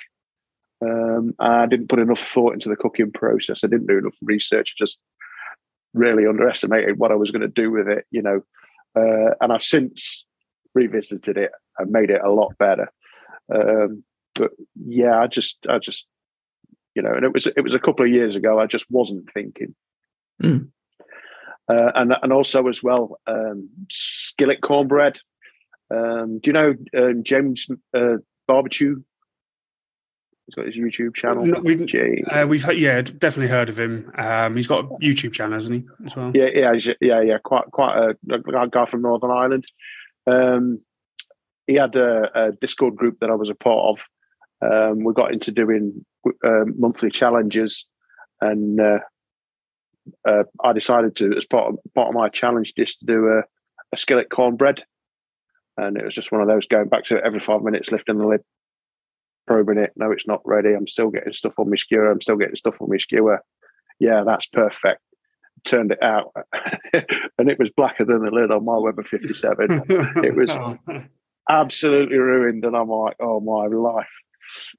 Um, 0.81 1.33
I 1.39 1.65
didn't 1.65 1.87
put 1.89 1.99
enough 1.99 2.19
thought 2.19 2.53
into 2.53 2.69
the 2.69 2.75
cooking 2.75 3.11
process. 3.11 3.63
I 3.63 3.67
didn't 3.67 3.87
do 3.87 3.97
enough 3.97 4.15
research. 4.21 4.73
I 4.75 4.83
just 4.83 4.99
really 5.93 6.27
underestimated 6.27 6.97
what 6.97 7.11
I 7.11 7.15
was 7.15 7.31
going 7.31 7.41
to 7.41 7.47
do 7.47 7.71
with 7.71 7.87
it. 7.87 8.05
You 8.11 8.21
know, 8.21 8.41
uh, 8.95 9.35
and 9.41 9.51
I've 9.51 9.63
since 9.63 10.25
revisited 10.75 11.37
it 11.37 11.51
and 11.77 11.91
made 11.91 12.09
it 12.09 12.21
a 12.23 12.31
lot 12.31 12.57
better. 12.57 12.91
Um, 13.53 14.03
but 14.35 14.51
yeah, 14.85 15.19
I 15.19 15.27
just 15.27 15.57
I 15.69 15.79
just 15.79 16.07
you 16.95 17.01
know, 17.01 17.13
and 17.13 17.25
it 17.25 17.33
was 17.33 17.47
it 17.47 17.61
was 17.61 17.75
a 17.75 17.79
couple 17.79 18.05
of 18.05 18.11
years 18.11 18.35
ago. 18.35 18.59
I 18.59 18.67
just 18.67 18.85
wasn't 18.91 19.31
thinking. 19.33 19.73
Mm. 20.41 20.69
Uh, 21.69 21.91
and 21.95 22.13
and 22.21 22.33
also 22.33 22.67
as 22.67 22.83
well, 22.83 23.19
um, 23.27 23.69
skillet 23.89 24.61
cornbread. 24.61 25.17
Um, 25.89 26.39
do 26.39 26.47
you 26.47 26.53
know 26.53 26.75
um, 26.97 27.23
James 27.23 27.67
uh, 27.95 28.17
Barbecue? 28.47 29.01
He's 30.45 30.55
got 30.55 30.65
his 30.65 30.75
YouTube 30.75 31.15
channel. 31.15 31.43
We- 31.43 31.53
uh, 31.53 32.45
we've 32.45 32.63
heard, 32.63 32.77
yeah 32.77 33.01
definitely 33.01 33.47
heard 33.47 33.69
of 33.69 33.79
him. 33.79 34.11
Um, 34.17 34.57
he's 34.57 34.67
got 34.67 34.85
a 34.85 34.87
YouTube 34.95 35.31
channel, 35.31 35.53
hasn't 35.53 35.83
he? 35.83 36.05
As 36.05 36.15
well. 36.15 36.31
yeah, 36.35 36.49
yeah, 36.53 36.73
yeah, 36.99 37.21
yeah. 37.21 37.37
Quite 37.37 37.65
quite 37.71 37.95
a, 37.97 38.35
a 38.35 38.67
guy 38.67 38.85
from 38.85 39.01
Northern 39.03 39.31
Ireland. 39.31 39.65
Um, 40.27 40.81
he 41.65 41.75
had 41.75 41.95
a, 41.95 42.47
a 42.47 42.51
Discord 42.51 42.97
group 42.97 43.19
that 43.21 43.29
I 43.29 43.35
was 43.35 43.49
a 43.49 43.55
part 43.55 43.99
of. 43.99 44.05
Um, 44.61 45.03
we 45.05 45.13
got 45.13 45.31
into 45.31 45.51
doing 45.51 46.05
um, 46.45 46.73
monthly 46.77 47.09
challenges, 47.09 47.87
and 48.41 48.79
uh, 48.81 48.99
uh, 50.27 50.43
I 50.63 50.73
decided 50.73 51.15
to, 51.17 51.33
as 51.37 51.45
part 51.45 51.73
of, 51.73 51.79
part 51.95 52.09
of 52.09 52.13
my 52.13 52.29
challenge, 52.29 52.73
just 52.77 52.99
to 52.99 53.05
do 53.05 53.27
a, 53.27 53.39
a 53.93 53.97
skillet 53.97 54.29
cornbread. 54.29 54.83
And 55.77 55.97
it 55.97 56.05
was 56.05 56.13
just 56.15 56.31
one 56.31 56.41
of 56.41 56.47
those 56.47 56.67
going 56.67 56.87
back 56.89 57.05
to 57.05 57.17
it 57.17 57.23
every 57.25 57.39
five 57.39 57.61
minutes, 57.61 57.91
lifting 57.91 58.17
the 58.19 58.27
lid, 58.27 58.41
probing 59.47 59.77
it. 59.79 59.91
No, 59.95 60.11
it's 60.11 60.27
not 60.27 60.41
ready. 60.45 60.73
I'm 60.73 60.87
still 60.87 61.09
getting 61.09 61.33
stuff 61.33 61.57
on 61.57 61.69
my 61.69 61.75
skewer. 61.75 62.11
I'm 62.11 62.21
still 62.21 62.37
getting 62.37 62.55
stuff 62.55 62.81
on 62.81 62.89
my 62.89 62.97
skewer. 62.97 63.39
Yeah, 63.99 64.23
that's 64.25 64.47
perfect. 64.47 65.01
Turned 65.65 65.91
it 65.93 66.03
out, 66.03 66.31
and 66.93 67.49
it 67.49 67.57
was 67.57 67.69
blacker 67.77 68.03
than 68.05 68.23
the 68.25 68.31
lid 68.31 68.51
on 68.51 68.65
my 68.65 68.77
Weber 68.77 69.03
57 69.03 69.83
It 69.89 70.35
was- 70.35 70.57
Oh. 70.57 70.77
absolutely 71.49 72.17
ruined. 72.17 72.65
And 72.65 72.75
I'm 72.75 72.89
like, 72.89 73.15
oh 73.19 73.39
my 73.39 73.65
life. 73.67 74.07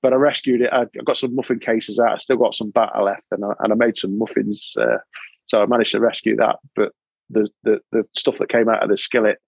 But 0.02 0.12
I 0.12 0.16
rescued 0.16 0.62
it. 0.62 0.70
I 0.72 0.82
I 0.82 1.02
got 1.04 1.16
some 1.16 1.34
muffin 1.34 1.58
cases 1.58 1.98
out. 1.98 2.14
I 2.14 2.18
still 2.18 2.36
got 2.36 2.54
some 2.54 2.70
batter 2.70 3.02
left, 3.02 3.24
and 3.30 3.44
I, 3.44 3.52
and 3.60 3.72
I 3.72 3.76
made 3.76 3.98
some 3.98 4.18
muffins. 4.18 4.74
Uh, 4.78 4.98
so 5.46 5.62
I 5.62 5.66
managed 5.66 5.92
to 5.92 6.00
rescue 6.00 6.36
that. 6.36 6.56
But 6.74 6.92
the, 7.30 7.48
the 7.62 7.80
the 7.92 8.04
stuff 8.16 8.38
that 8.38 8.48
came 8.48 8.68
out 8.68 8.82
of 8.82 8.90
the 8.90 8.98
skillet, 8.98 9.38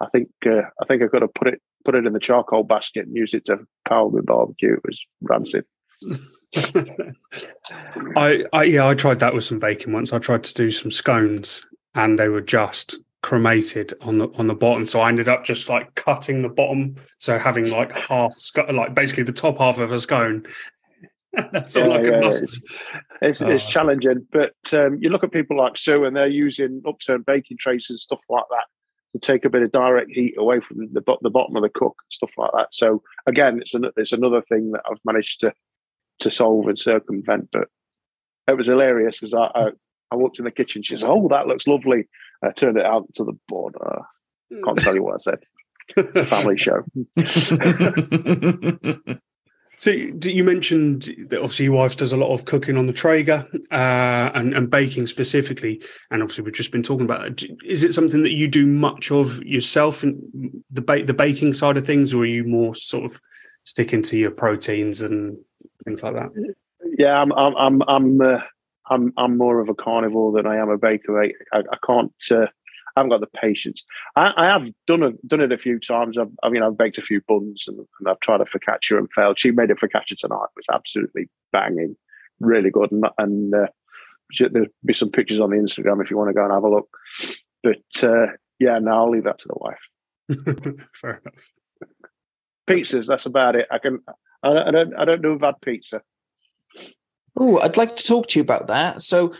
I 0.00 0.06
think 0.12 0.28
uh, 0.46 0.62
I 0.80 0.84
think 0.86 1.02
I 1.02 1.08
could 1.08 1.22
have 1.22 1.34
put 1.34 1.48
it 1.48 1.60
put 1.84 1.94
it 1.94 2.06
in 2.06 2.12
the 2.12 2.20
charcoal 2.20 2.64
basket 2.64 3.06
and 3.06 3.16
used 3.16 3.34
it 3.34 3.44
to 3.46 3.58
power 3.88 4.10
my 4.10 4.20
barbecue. 4.20 4.74
It 4.74 4.80
was 4.84 5.00
rancid. 5.20 5.64
I, 8.16 8.44
I 8.52 8.62
yeah, 8.64 8.86
I 8.86 8.94
tried 8.94 9.20
that 9.20 9.34
with 9.34 9.44
some 9.44 9.58
bacon 9.58 9.92
once. 9.92 10.12
I 10.12 10.18
tried 10.18 10.44
to 10.44 10.54
do 10.54 10.70
some 10.70 10.90
scones, 10.90 11.66
and 11.94 12.18
they 12.18 12.28
were 12.28 12.40
just 12.40 12.96
cremated 13.22 13.94
on 14.02 14.18
the 14.18 14.28
on 14.34 14.46
the 14.46 14.54
bottom. 14.54 14.86
So 14.86 15.00
I 15.00 15.08
ended 15.08 15.28
up 15.28 15.44
just 15.44 15.68
like 15.68 15.94
cutting 15.94 16.42
the 16.42 16.48
bottom, 16.48 16.96
so 17.18 17.38
having 17.38 17.66
like 17.70 17.92
half 17.92 18.34
like 18.72 18.94
basically 18.94 19.22
the 19.24 19.32
top 19.32 19.58
half 19.58 19.78
of 19.78 19.92
a 19.92 19.98
scone. 19.98 20.44
That's 21.52 21.76
all 21.76 21.88
Yeah, 21.88 21.94
I 21.94 22.02
could 22.02 22.12
yeah, 22.14 22.20
muster. 22.20 22.46
It's, 23.22 23.40
it's 23.40 23.64
Oh. 23.64 23.68
challenging, 23.68 24.26
but 24.32 24.52
um, 24.74 24.98
you 25.00 25.08
look 25.08 25.24
at 25.24 25.32
people 25.32 25.56
like 25.56 25.78
Sue, 25.78 26.04
and 26.04 26.14
they're 26.14 26.26
using 26.26 26.82
upturned 26.86 27.24
baking 27.24 27.56
trays 27.58 27.86
and 27.88 27.98
stuff 27.98 28.22
like 28.28 28.44
that 28.50 28.64
to 29.14 29.18
take 29.18 29.44
a 29.44 29.50
bit 29.50 29.62
of 29.62 29.72
direct 29.72 30.10
heat 30.10 30.34
away 30.36 30.60
from 30.60 30.92
the 30.92 31.02
the 31.22 31.30
bottom 31.30 31.56
of 31.56 31.62
the 31.62 31.70
cook, 31.70 31.96
stuff 32.10 32.30
like 32.36 32.50
that. 32.54 32.68
So 32.72 33.02
again, 33.26 33.60
it's 33.60 33.72
an, 33.74 33.86
it's 33.96 34.12
another 34.12 34.42
thing 34.42 34.72
that 34.72 34.82
I've 34.90 34.98
managed 35.04 35.40
to 35.40 35.54
to 36.20 36.30
solve 36.30 36.66
and 36.66 36.78
circumvent. 36.78 37.48
But 37.52 37.68
it 38.48 38.56
was 38.56 38.66
hilarious 38.66 39.18
because 39.20 39.32
I, 39.34 39.46
I 39.54 39.68
I 40.10 40.16
walked 40.16 40.38
in 40.38 40.44
the 40.44 40.50
kitchen. 40.50 40.82
She 40.82 40.94
says, 40.94 41.04
"Oh, 41.04 41.28
that 41.28 41.46
looks 41.46 41.66
lovely." 41.66 42.08
I 42.42 42.50
turned 42.50 42.78
it 42.78 42.86
out 42.86 43.06
to 43.14 43.24
the 43.24 43.34
board. 43.48 43.74
Uh, 43.80 44.02
can't 44.64 44.78
tell 44.78 44.94
you 44.94 45.02
what 45.02 45.14
I 45.14 45.18
said. 45.18 45.38
It's 45.96 46.16
a 46.16 46.26
family 46.26 46.58
show. 46.58 46.82
So 49.82 49.90
you 49.90 50.44
mentioned 50.44 51.12
that 51.30 51.40
obviously 51.40 51.64
your 51.64 51.74
wife 51.74 51.96
does 51.96 52.12
a 52.12 52.16
lot 52.16 52.32
of 52.32 52.44
cooking 52.44 52.76
on 52.76 52.86
the 52.86 52.92
Traeger 52.92 53.48
uh, 53.72 54.30
and, 54.32 54.54
and, 54.54 54.70
baking 54.70 55.08
specifically, 55.08 55.82
and 56.12 56.22
obviously 56.22 56.44
we've 56.44 56.54
just 56.54 56.70
been 56.70 56.84
talking 56.84 57.04
about. 57.04 57.26
It. 57.26 57.50
Is 57.66 57.82
it 57.82 57.92
something 57.92 58.22
that 58.22 58.30
you 58.30 58.46
do 58.46 58.64
much 58.64 59.10
of 59.10 59.42
yourself 59.42 60.04
in 60.04 60.62
the 60.70 60.82
ba- 60.82 61.04
the 61.04 61.14
baking 61.14 61.54
side 61.54 61.76
of 61.76 61.84
things, 61.84 62.14
or 62.14 62.22
are 62.22 62.26
you 62.26 62.44
more 62.44 62.76
sort 62.76 63.06
of 63.06 63.20
sticking 63.64 64.02
to 64.02 64.16
your 64.16 64.30
proteins 64.30 65.00
and 65.00 65.36
things 65.84 66.00
like 66.04 66.14
that? 66.14 66.28
Yeah, 66.96 67.20
I'm 67.20 67.32
I'm 67.32 67.56
I'm 67.56 67.82
I'm, 67.88 68.20
uh, 68.20 68.38
I'm, 68.92 69.12
I'm 69.16 69.38
more 69.38 69.60
of 69.60 69.68
a 69.68 69.74
carnivore 69.74 70.32
than 70.32 70.46
I 70.46 70.56
am 70.56 70.68
a 70.68 70.78
baker. 70.78 71.22
I, 71.22 71.32
I, 71.52 71.60
I 71.60 71.76
can't. 71.86 72.12
Uh, 72.30 72.46
I 72.94 73.00
haven't 73.00 73.10
got 73.10 73.20
the 73.20 73.38
patience. 73.38 73.84
I, 74.16 74.32
I 74.36 74.44
have 74.46 74.68
done 74.86 75.02
a, 75.02 75.12
done 75.26 75.40
it 75.40 75.52
a 75.52 75.58
few 75.58 75.78
times. 75.78 76.18
I've, 76.18 76.30
I 76.42 76.50
mean, 76.50 76.62
I've 76.62 76.76
baked 76.76 76.98
a 76.98 77.02
few 77.02 77.22
buns 77.26 77.64
and, 77.66 77.78
and 77.78 78.08
I've 78.08 78.20
tried 78.20 78.42
a 78.42 78.44
focaccia 78.44 78.98
and 78.98 79.08
failed. 79.14 79.38
She 79.38 79.50
made 79.50 79.70
a 79.70 79.74
focaccia 79.74 80.16
tonight. 80.18 80.48
It 80.56 80.56
was 80.56 80.66
absolutely 80.70 81.30
banging, 81.52 81.96
really 82.40 82.70
good. 82.70 82.92
And, 82.92 83.06
and 83.16 83.54
uh, 83.54 83.66
there'll 84.38 84.68
be 84.84 84.92
some 84.92 85.10
pictures 85.10 85.40
on 85.40 85.50
the 85.50 85.56
Instagram 85.56 86.02
if 86.02 86.10
you 86.10 86.18
want 86.18 86.28
to 86.28 86.34
go 86.34 86.44
and 86.44 86.52
have 86.52 86.64
a 86.64 86.68
look. 86.68 86.88
But 87.62 88.02
uh, 88.02 88.26
yeah, 88.58 88.78
no, 88.78 88.92
I'll 88.92 89.10
leave 89.10 89.24
that 89.24 89.38
to 89.38 89.48
the 89.48 89.56
wife. 89.56 90.78
Fair 90.94 91.22
enough. 91.24 91.52
Pizzas, 92.68 93.06
that's 93.06 93.26
about 93.26 93.56
it. 93.56 93.66
I 93.70 93.78
can. 93.78 94.00
I, 94.42 94.50
I 94.50 94.70
don't. 94.70 94.94
I 94.94 95.04
don't 95.04 95.20
know 95.20 95.32
if 95.32 95.42
I've 95.42 95.54
had 95.54 95.60
pizza. 95.60 96.02
Oh, 97.36 97.58
I'd 97.60 97.76
like 97.76 97.96
to 97.96 98.04
talk 98.04 98.28
to 98.28 98.38
you 98.38 98.42
about 98.42 98.66
that. 98.66 99.02
So, 99.02 99.32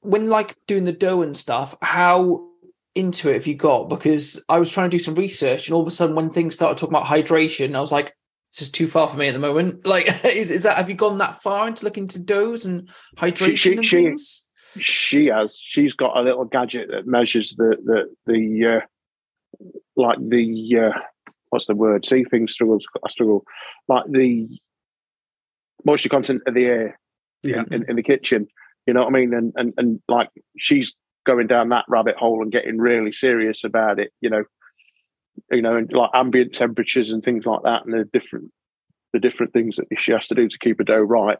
when 0.00 0.28
like 0.28 0.56
doing 0.66 0.84
the 0.84 0.92
dough 0.92 1.22
and 1.22 1.36
stuff, 1.36 1.76
how 1.82 2.48
into 2.94 3.30
it 3.30 3.34
have 3.34 3.46
you 3.46 3.56
got? 3.56 3.88
Because 3.88 4.42
I 4.48 4.58
was 4.58 4.70
trying 4.70 4.88
to 4.88 4.94
do 4.94 5.02
some 5.02 5.16
research, 5.16 5.66
and 5.66 5.74
all 5.74 5.82
of 5.82 5.88
a 5.88 5.90
sudden, 5.90 6.14
when 6.14 6.30
things 6.30 6.54
started 6.54 6.78
talking 6.78 6.94
about 6.94 7.08
hydration, 7.08 7.74
I 7.74 7.80
was 7.80 7.92
like, 7.92 8.14
"This 8.52 8.62
is 8.62 8.70
too 8.70 8.86
far 8.86 9.08
for 9.08 9.18
me 9.18 9.28
at 9.28 9.32
the 9.32 9.40
moment." 9.40 9.84
Like, 9.86 10.24
is, 10.24 10.50
is 10.50 10.62
that 10.62 10.76
have 10.76 10.88
you 10.88 10.94
gone 10.94 11.18
that 11.18 11.42
far 11.42 11.66
into 11.66 11.84
looking 11.84 12.04
into 12.04 12.20
doughs 12.20 12.64
and 12.64 12.88
hydration 13.16 13.46
she, 13.50 13.56
she, 13.56 13.72
and 13.76 13.86
she, 13.86 13.96
things? 14.04 14.44
She 14.78 15.26
has. 15.26 15.58
She's 15.58 15.94
got 15.94 16.16
a 16.16 16.22
little 16.22 16.44
gadget 16.44 16.90
that 16.90 17.06
measures 17.06 17.54
the 17.56 17.76
the 17.84 18.32
the 18.32 18.76
uh, 18.76 18.86
like 19.96 20.18
the 20.20 20.78
uh, 20.78 20.98
what's 21.50 21.66
the 21.66 21.74
word? 21.74 22.06
See 22.06 22.22
things 22.22 22.52
struggles. 22.52 22.86
I 23.04 23.10
struggle 23.10 23.44
like 23.88 24.04
the 24.08 24.48
moisture 25.84 26.08
content 26.08 26.42
of 26.46 26.54
the 26.54 26.66
air 26.66 26.98
yeah. 27.44 27.62
in, 27.70 27.74
in, 27.74 27.90
in 27.90 27.96
the 27.96 28.02
kitchen. 28.02 28.46
You 28.86 28.94
know 28.94 29.00
what 29.00 29.08
I 29.08 29.18
mean? 29.18 29.34
And 29.34 29.52
and 29.56 29.72
and 29.76 30.00
like 30.08 30.28
she's 30.58 30.92
going 31.24 31.46
down 31.46 31.70
that 31.70 31.86
rabbit 31.88 32.16
hole 32.16 32.42
and 32.42 32.52
getting 32.52 32.78
really 32.78 33.12
serious 33.12 33.64
about 33.64 33.98
it, 33.98 34.12
you 34.20 34.28
know, 34.28 34.44
you 35.50 35.62
know, 35.62 35.76
and 35.76 35.90
like 35.92 36.10
ambient 36.14 36.52
temperatures 36.54 37.10
and 37.10 37.22
things 37.22 37.46
like 37.46 37.62
that, 37.64 37.84
and 37.84 37.94
the 37.94 38.04
different 38.12 38.50
the 39.12 39.20
different 39.20 39.52
things 39.52 39.76
that 39.76 39.86
she 39.98 40.12
has 40.12 40.26
to 40.26 40.34
do 40.34 40.48
to 40.48 40.58
keep 40.58 40.80
a 40.80 40.84
dough 40.84 40.98
right. 40.98 41.38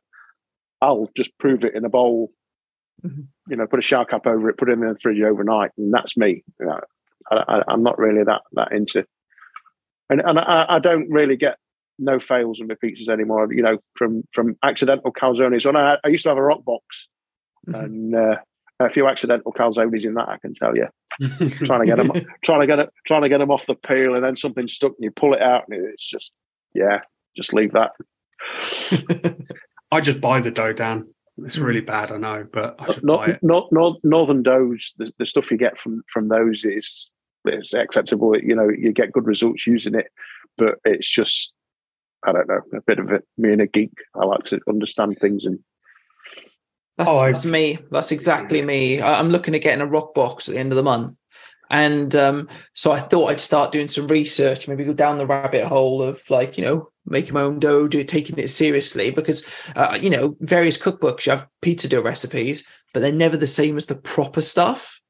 I'll 0.80 1.10
just 1.16 1.36
prove 1.38 1.64
it 1.64 1.74
in 1.74 1.84
a 1.84 1.88
bowl, 1.88 2.30
mm-hmm. 3.04 3.22
you 3.48 3.56
know, 3.56 3.66
put 3.66 3.78
a 3.78 3.82
shower 3.82 4.04
cap 4.04 4.26
over 4.26 4.48
it, 4.50 4.58
put 4.58 4.68
it 4.68 4.72
in 4.72 4.80
the 4.80 4.96
fridge 5.00 5.20
overnight, 5.20 5.70
and 5.76 5.92
that's 5.92 6.16
me. 6.16 6.44
You 6.60 6.66
know, 6.66 6.80
I, 7.30 7.62
am 7.68 7.82
not 7.82 7.98
really 7.98 8.22
that 8.24 8.42
that 8.52 8.72
into, 8.72 9.04
and 10.08 10.20
and 10.20 10.38
I, 10.38 10.66
I, 10.68 10.78
don't 10.78 11.10
really 11.10 11.36
get 11.36 11.58
no 11.98 12.18
fails 12.18 12.60
my 12.60 12.74
pizzas 12.74 13.08
anymore. 13.08 13.52
You 13.52 13.62
know, 13.62 13.78
from 13.94 14.22
from 14.32 14.56
accidental 14.62 15.12
calzones. 15.12 15.64
When 15.66 15.76
I, 15.76 15.96
I 16.04 16.08
used 16.08 16.24
to 16.24 16.30
have 16.30 16.38
a 16.38 16.40
Roccbox, 16.40 16.80
mm-hmm. 17.68 17.74
and 17.74 18.14
uh, 18.14 18.36
a 18.80 18.90
few 18.90 19.06
accidental 19.06 19.52
calzones 19.52 20.04
in 20.04 20.14
that, 20.14 20.28
I 20.28 20.38
can 20.38 20.54
tell 20.54 20.76
you. 20.76 20.88
trying 21.64 21.80
to 21.80 21.86
get 21.86 21.96
them, 21.96 22.10
trying 22.44 22.60
to 22.60 22.66
get 22.66 22.78
it, 22.78 22.90
trying 23.06 23.22
to 23.22 23.28
get 23.28 23.38
them 23.38 23.50
off 23.50 23.66
the 23.66 23.74
peel, 23.74 24.14
and 24.14 24.24
then 24.24 24.36
something 24.36 24.68
stuck, 24.68 24.92
and 24.92 25.04
you 25.04 25.10
pull 25.10 25.34
it 25.34 25.42
out, 25.42 25.64
and 25.68 25.86
it's 25.86 26.04
just, 26.04 26.32
yeah, 26.74 27.00
just 27.36 27.52
leave 27.52 27.72
that. 27.72 27.92
I 29.92 30.00
just 30.00 30.20
buy 30.20 30.40
the 30.40 30.50
dough, 30.50 30.72
Dan. 30.72 31.06
It's 31.38 31.58
really 31.58 31.80
hmm. 31.80 31.86
bad, 31.86 32.12
I 32.12 32.16
know, 32.16 32.46
but 32.52 32.76
I 32.78 32.86
just 32.86 33.04
not, 33.04 33.18
buy 33.18 33.26
it. 33.32 33.38
Not, 33.42 33.68
not, 33.72 33.96
northern 34.04 34.42
doughs, 34.42 34.92
the, 34.98 35.12
the 35.18 35.26
stuff 35.26 35.50
you 35.50 35.56
get 35.56 35.78
from 35.78 36.02
from 36.08 36.28
those 36.28 36.64
is 36.64 37.10
is 37.46 37.72
acceptable. 37.72 38.36
You 38.38 38.54
know, 38.54 38.68
you 38.68 38.92
get 38.92 39.12
good 39.12 39.26
results 39.26 39.66
using 39.66 39.94
it, 39.94 40.06
but 40.56 40.76
it's 40.84 41.08
just 41.08 41.52
I 42.26 42.32
don't 42.32 42.48
know, 42.48 42.60
a 42.74 42.80
bit 42.82 42.98
of 42.98 43.10
it. 43.10 43.26
Me 43.36 43.52
and 43.52 43.60
a 43.60 43.66
geek, 43.66 43.92
I 44.14 44.24
like 44.24 44.44
to 44.44 44.60
understand 44.68 45.18
things 45.20 45.44
and 45.44 45.58
that's, 46.96 47.10
oh, 47.10 47.26
that's 47.26 47.44
me. 47.44 47.78
That's 47.90 48.12
exactly 48.12 48.62
me. 48.62 49.02
I'm 49.02 49.30
looking 49.30 49.54
at 49.54 49.62
getting 49.62 49.80
a 49.80 49.86
Roccbox 49.86 50.48
at 50.48 50.54
the 50.54 50.60
end 50.60 50.70
of 50.70 50.76
the 50.76 50.82
month. 50.82 51.16
And 51.70 52.14
um, 52.14 52.48
so 52.74 52.92
I 52.92 53.00
thought 53.00 53.30
I'd 53.30 53.40
start 53.40 53.72
doing 53.72 53.88
some 53.88 54.06
research, 54.06 54.68
maybe 54.68 54.84
go 54.84 54.92
down 54.92 55.18
the 55.18 55.26
rabbit 55.26 55.64
hole 55.64 56.02
of 56.02 56.22
like, 56.30 56.56
you 56.56 56.64
know, 56.64 56.88
making 57.06 57.34
my 57.34 57.40
own 57.40 57.58
dough, 57.58 57.88
do 57.88 58.04
taking 58.04 58.38
it 58.38 58.48
seriously 58.48 59.10
because, 59.10 59.44
uh, 59.74 59.98
you 60.00 60.10
know, 60.10 60.36
various 60.40 60.78
cookbooks, 60.78 61.26
you 61.26 61.32
have 61.32 61.48
pizza 61.62 61.88
dough 61.88 62.02
recipes, 62.02 62.64
but 62.92 63.00
they're 63.00 63.12
never 63.12 63.36
the 63.36 63.46
same 63.46 63.76
as 63.76 63.86
the 63.86 63.96
proper 63.96 64.40
stuff. 64.40 65.00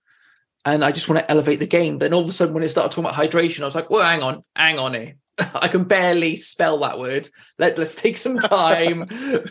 And 0.64 0.84
I 0.84 0.92
just 0.92 1.08
want 1.08 1.18
to 1.18 1.30
elevate 1.30 1.58
the 1.58 1.66
game. 1.66 1.98
Then 1.98 2.14
all 2.14 2.22
of 2.22 2.28
a 2.28 2.32
sudden, 2.32 2.54
when 2.54 2.62
it 2.62 2.68
started 2.68 2.90
talking 2.90 3.04
about 3.10 3.20
hydration, 3.20 3.60
I 3.60 3.64
was 3.64 3.74
like, 3.74 3.90
well, 3.90 4.02
hang 4.02 4.22
on, 4.22 4.42
hang 4.56 4.78
on 4.78 4.94
here. 4.94 5.16
I 5.54 5.68
can 5.68 5.84
barely 5.84 6.36
spell 6.36 6.78
that 6.80 6.98
word. 6.98 7.28
Let, 7.58 7.76
let's 7.78 7.94
take 7.94 8.16
some 8.16 8.38
time. 8.38 9.08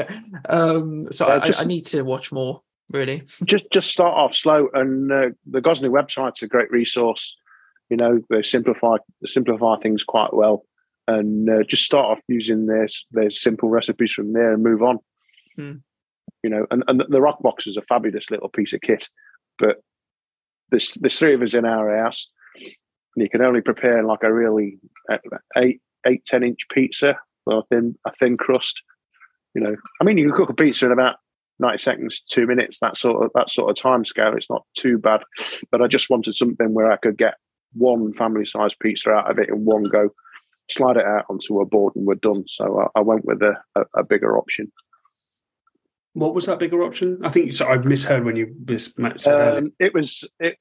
um, 0.48 1.12
so 1.12 1.26
uh, 1.26 1.40
I, 1.42 1.46
just, 1.46 1.60
I, 1.60 1.64
need 1.64 1.86
to 1.86 2.02
watch 2.02 2.32
more, 2.32 2.62
really. 2.90 3.22
Just 3.44 3.70
just 3.70 3.90
start 3.90 4.14
off 4.14 4.34
slow. 4.34 4.68
And 4.72 5.12
uh, 5.12 5.28
the 5.46 5.60
Gozney 5.60 5.90
website's 5.90 6.42
a 6.42 6.46
great 6.46 6.70
resource. 6.70 7.36
You 7.90 7.96
know, 7.98 8.20
they 8.30 8.42
simplify 8.42 8.96
simplify 9.26 9.76
things 9.76 10.02
quite 10.02 10.32
well. 10.32 10.64
And 11.06 11.48
uh, 11.50 11.64
just 11.64 11.84
start 11.84 12.06
off 12.06 12.22
using 12.28 12.66
their, 12.66 12.88
their 13.10 13.30
simple 13.30 13.68
recipes 13.68 14.12
from 14.12 14.32
there 14.32 14.52
and 14.52 14.62
move 14.62 14.82
on. 14.82 14.98
Hmm. 15.56 15.72
You 16.42 16.50
know, 16.50 16.66
and, 16.70 16.84
and 16.86 17.00
the 17.00 17.18
Roccbox 17.18 17.66
is 17.66 17.76
a 17.76 17.82
fabulous 17.82 18.30
little 18.30 18.48
piece 18.48 18.72
of 18.72 18.80
kit. 18.80 19.08
But 19.58 19.82
there's, 20.72 20.92
there's 21.00 21.16
three 21.16 21.34
of 21.34 21.42
us 21.42 21.54
in 21.54 21.64
our 21.64 21.96
house 21.96 22.28
and 23.14 23.22
you 23.22 23.28
can 23.28 23.42
only 23.42 23.60
prepare 23.60 24.02
like 24.02 24.22
a 24.22 24.32
really 24.32 24.78
uh, 25.10 25.18
eight 25.56 25.80
eight 26.06 26.24
ten 26.24 26.42
inch 26.42 26.60
pizza 26.72 27.16
with 27.46 27.58
a 27.58 27.62
thin 27.68 27.94
a 28.06 28.12
thin 28.18 28.36
crust. 28.36 28.82
You 29.54 29.62
know, 29.62 29.76
I 30.00 30.04
mean, 30.04 30.18
you 30.18 30.28
can 30.28 30.36
cook 30.36 30.50
a 30.50 30.54
pizza 30.54 30.86
in 30.86 30.92
about 30.92 31.16
ninety 31.58 31.82
seconds, 31.82 32.22
two 32.28 32.46
minutes. 32.46 32.78
That 32.80 32.96
sort 32.96 33.24
of 33.24 33.30
that 33.34 33.50
sort 33.50 33.70
of 33.70 33.76
time 33.76 34.04
scale. 34.04 34.34
It's 34.36 34.50
not 34.50 34.64
too 34.74 34.98
bad, 34.98 35.22
but 35.70 35.82
I 35.82 35.86
just 35.86 36.10
wanted 36.10 36.34
something 36.34 36.72
where 36.72 36.90
I 36.90 36.96
could 36.96 37.18
get 37.18 37.34
one 37.74 38.12
family 38.14 38.46
size 38.46 38.74
pizza 38.74 39.10
out 39.10 39.30
of 39.30 39.38
it 39.38 39.48
in 39.48 39.64
one 39.64 39.84
go, 39.84 40.10
slide 40.70 40.96
it 40.96 41.06
out 41.06 41.24
onto 41.28 41.60
a 41.60 41.66
board, 41.66 41.94
and 41.96 42.06
we're 42.06 42.14
done. 42.16 42.44
So 42.46 42.80
I, 42.94 43.00
I 43.00 43.02
went 43.02 43.24
with 43.24 43.42
a, 43.42 43.54
a, 43.76 44.00
a, 44.00 44.04
bigger 44.04 44.36
option. 44.36 44.70
What 46.14 46.34
was 46.34 46.46
that 46.46 46.58
bigger 46.58 46.82
option? 46.82 47.18
I 47.24 47.30
think 47.30 47.52
so. 47.52 47.66
I 47.66 47.78
misheard 47.78 48.24
when 48.24 48.36
you 48.36 48.54
mis- 48.66 48.92
said 49.16 49.56
um, 49.56 49.72
it 49.78 49.94
was 49.94 50.24
it 50.38 50.58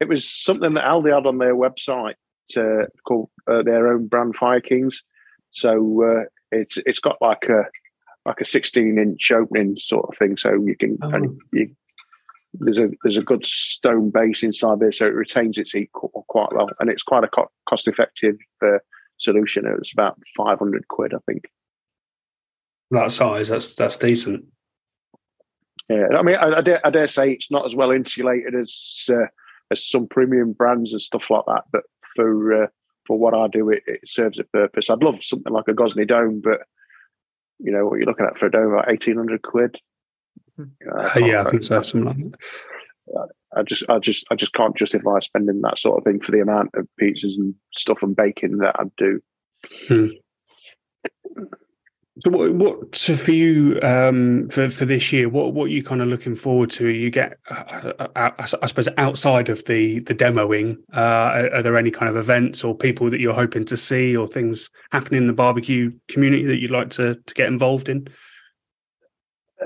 it 0.00 0.08
was 0.08 0.28
something 0.28 0.74
that 0.74 0.84
Aldi 0.84 1.14
had 1.14 1.26
on 1.26 1.38
their 1.38 1.54
website 1.54 2.14
uh, 2.56 2.82
called 3.06 3.30
uh, 3.50 3.62
their 3.62 3.88
own 3.88 4.08
brand 4.08 4.36
Fire 4.36 4.60
Kings. 4.60 5.04
So 5.50 6.02
uh, 6.02 6.24
it's 6.50 6.78
it's 6.84 6.98
got 7.00 7.16
like 7.20 7.44
a 7.44 7.64
like 8.26 8.40
a 8.40 8.46
16 8.46 8.98
inch 8.98 9.32
opening 9.32 9.76
sort 9.78 10.08
of 10.08 10.18
thing, 10.18 10.36
so 10.36 10.52
you 10.52 10.76
can 10.76 10.98
oh. 11.02 11.36
you, 11.52 11.70
there's 12.54 12.78
a 12.78 12.88
there's 13.02 13.16
a 13.16 13.22
good 13.22 13.44
stone 13.46 14.10
base 14.10 14.42
inside 14.42 14.80
there, 14.80 14.92
so 14.92 15.06
it 15.06 15.14
retains 15.14 15.58
its 15.58 15.72
heat 15.72 15.90
quite 15.92 16.52
well, 16.52 16.70
and 16.80 16.90
it's 16.90 17.02
quite 17.02 17.24
a 17.24 17.28
co- 17.28 17.50
cost 17.68 17.88
effective 17.88 18.36
uh, 18.64 18.78
solution. 19.18 19.66
It 19.66 19.78
was 19.78 19.90
about 19.92 20.18
500 20.36 20.88
quid, 20.88 21.14
I 21.14 21.18
think. 21.26 21.44
That 22.90 23.10
size, 23.10 23.48
that's 23.48 23.74
that's 23.74 23.96
decent. 23.96 24.44
Yeah, 25.88 26.06
I 26.18 26.22
mean, 26.22 26.36
I, 26.36 26.58
I, 26.58 26.60
dare, 26.60 26.86
I 26.86 26.90
dare 26.90 27.08
say 27.08 27.32
it's 27.32 27.50
not 27.50 27.64
as 27.64 27.74
well 27.74 27.90
insulated 27.90 28.54
as 28.54 29.06
uh, 29.08 29.26
as 29.70 29.86
some 29.86 30.06
premium 30.06 30.52
brands 30.52 30.92
and 30.92 31.00
stuff 31.00 31.30
like 31.30 31.44
that. 31.46 31.64
But 31.72 31.82
for 32.14 32.64
uh, 32.64 32.66
for 33.06 33.18
what 33.18 33.34
I 33.34 33.48
do, 33.48 33.70
it, 33.70 33.82
it, 33.86 34.00
serves 34.06 34.38
a 34.38 34.44
purpose. 34.44 34.90
I'd 34.90 35.02
love 35.02 35.22
something 35.22 35.52
like 35.52 35.66
a 35.68 35.72
Gozney 35.72 36.06
Dome, 36.06 36.42
but 36.44 36.60
you 37.58 37.72
know 37.72 37.86
what 37.86 37.98
you're 37.98 38.06
looking 38.06 38.26
at 38.26 38.38
for 38.38 38.46
a 38.46 38.50
dome, 38.50 38.72
about 38.72 38.90
eighteen 38.90 39.16
hundred 39.16 39.42
quid. 39.42 39.80
Uh, 40.60 41.18
yeah, 41.18 41.42
I 41.42 41.50
think 41.50 41.62
so. 41.62 41.80
Something 41.82 42.30
like. 42.30 42.40
I 43.56 43.62
just, 43.62 43.84
I 43.88 43.98
just, 43.98 44.26
I 44.30 44.34
just 44.34 44.52
can't 44.52 44.76
justify 44.76 45.20
spending 45.20 45.62
that 45.62 45.78
sort 45.78 45.96
of 45.96 46.04
thing 46.04 46.20
for 46.20 46.32
the 46.32 46.40
amount 46.40 46.70
of 46.74 46.86
pizzas 47.00 47.36
and 47.38 47.54
stuff 47.74 48.02
and 48.02 48.14
baking 48.14 48.58
that 48.58 48.76
I 48.78 48.84
do. 48.98 49.20
Hmm. 49.88 50.08
So 52.24 52.30
what, 52.30 52.52
what 52.54 52.94
so 52.96 53.14
for 53.14 53.30
you 53.30 53.78
um, 53.82 54.48
for 54.48 54.68
for 54.70 54.84
this 54.84 55.12
year? 55.12 55.28
What 55.28 55.54
what 55.54 55.66
are 55.66 55.72
you 55.72 55.84
kind 55.84 56.02
of 56.02 56.08
looking 56.08 56.34
forward 56.34 56.70
to? 56.72 56.88
You 56.88 57.10
get, 57.10 57.38
uh, 57.48 57.92
uh, 57.98 58.08
uh 58.16 58.30
I 58.38 58.66
suppose, 58.66 58.88
outside 58.96 59.48
of 59.48 59.64
the 59.66 60.00
the 60.00 60.14
demoing, 60.14 60.78
uh, 60.92 60.98
are, 61.00 61.54
are, 61.54 61.62
there 61.62 61.76
any 61.76 61.92
kind 61.92 62.08
of 62.08 62.16
events 62.16 62.64
or 62.64 62.76
people 62.76 63.08
that 63.10 63.20
you're 63.20 63.34
hoping 63.34 63.64
to 63.66 63.76
see, 63.76 64.16
or 64.16 64.26
things 64.26 64.68
happening 64.90 65.22
in 65.22 65.26
the 65.28 65.32
barbecue 65.32 65.92
community 66.08 66.44
that 66.46 66.60
you'd 66.60 66.72
like 66.72 66.90
to 66.90 67.14
to 67.14 67.34
get 67.34 67.46
involved 67.46 67.88
in? 67.88 68.08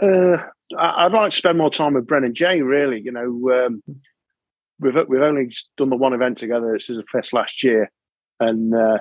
Uh, 0.01 0.37
I'd 0.79 1.13
like 1.13 1.33
to 1.33 1.37
spend 1.39 1.57
more 1.57 1.71
time 1.71 1.95
with 1.95 2.07
Bren 2.07 2.27
and 2.27 2.35
Jay. 2.35 2.61
Really, 2.61 3.01
you 3.01 3.13
know, 3.13 3.67
um, 3.67 3.83
we've 4.79 4.95
we've 5.09 5.23
only 5.23 5.55
done 5.79 5.89
the 5.89 5.97
one 5.97 6.13
event 6.13 6.37
together. 6.37 6.79
Sizzle 6.79 7.05
Fest 7.11 7.33
last 7.33 7.65
year, 7.65 7.91
and 8.41 8.75
uh, 8.75 8.99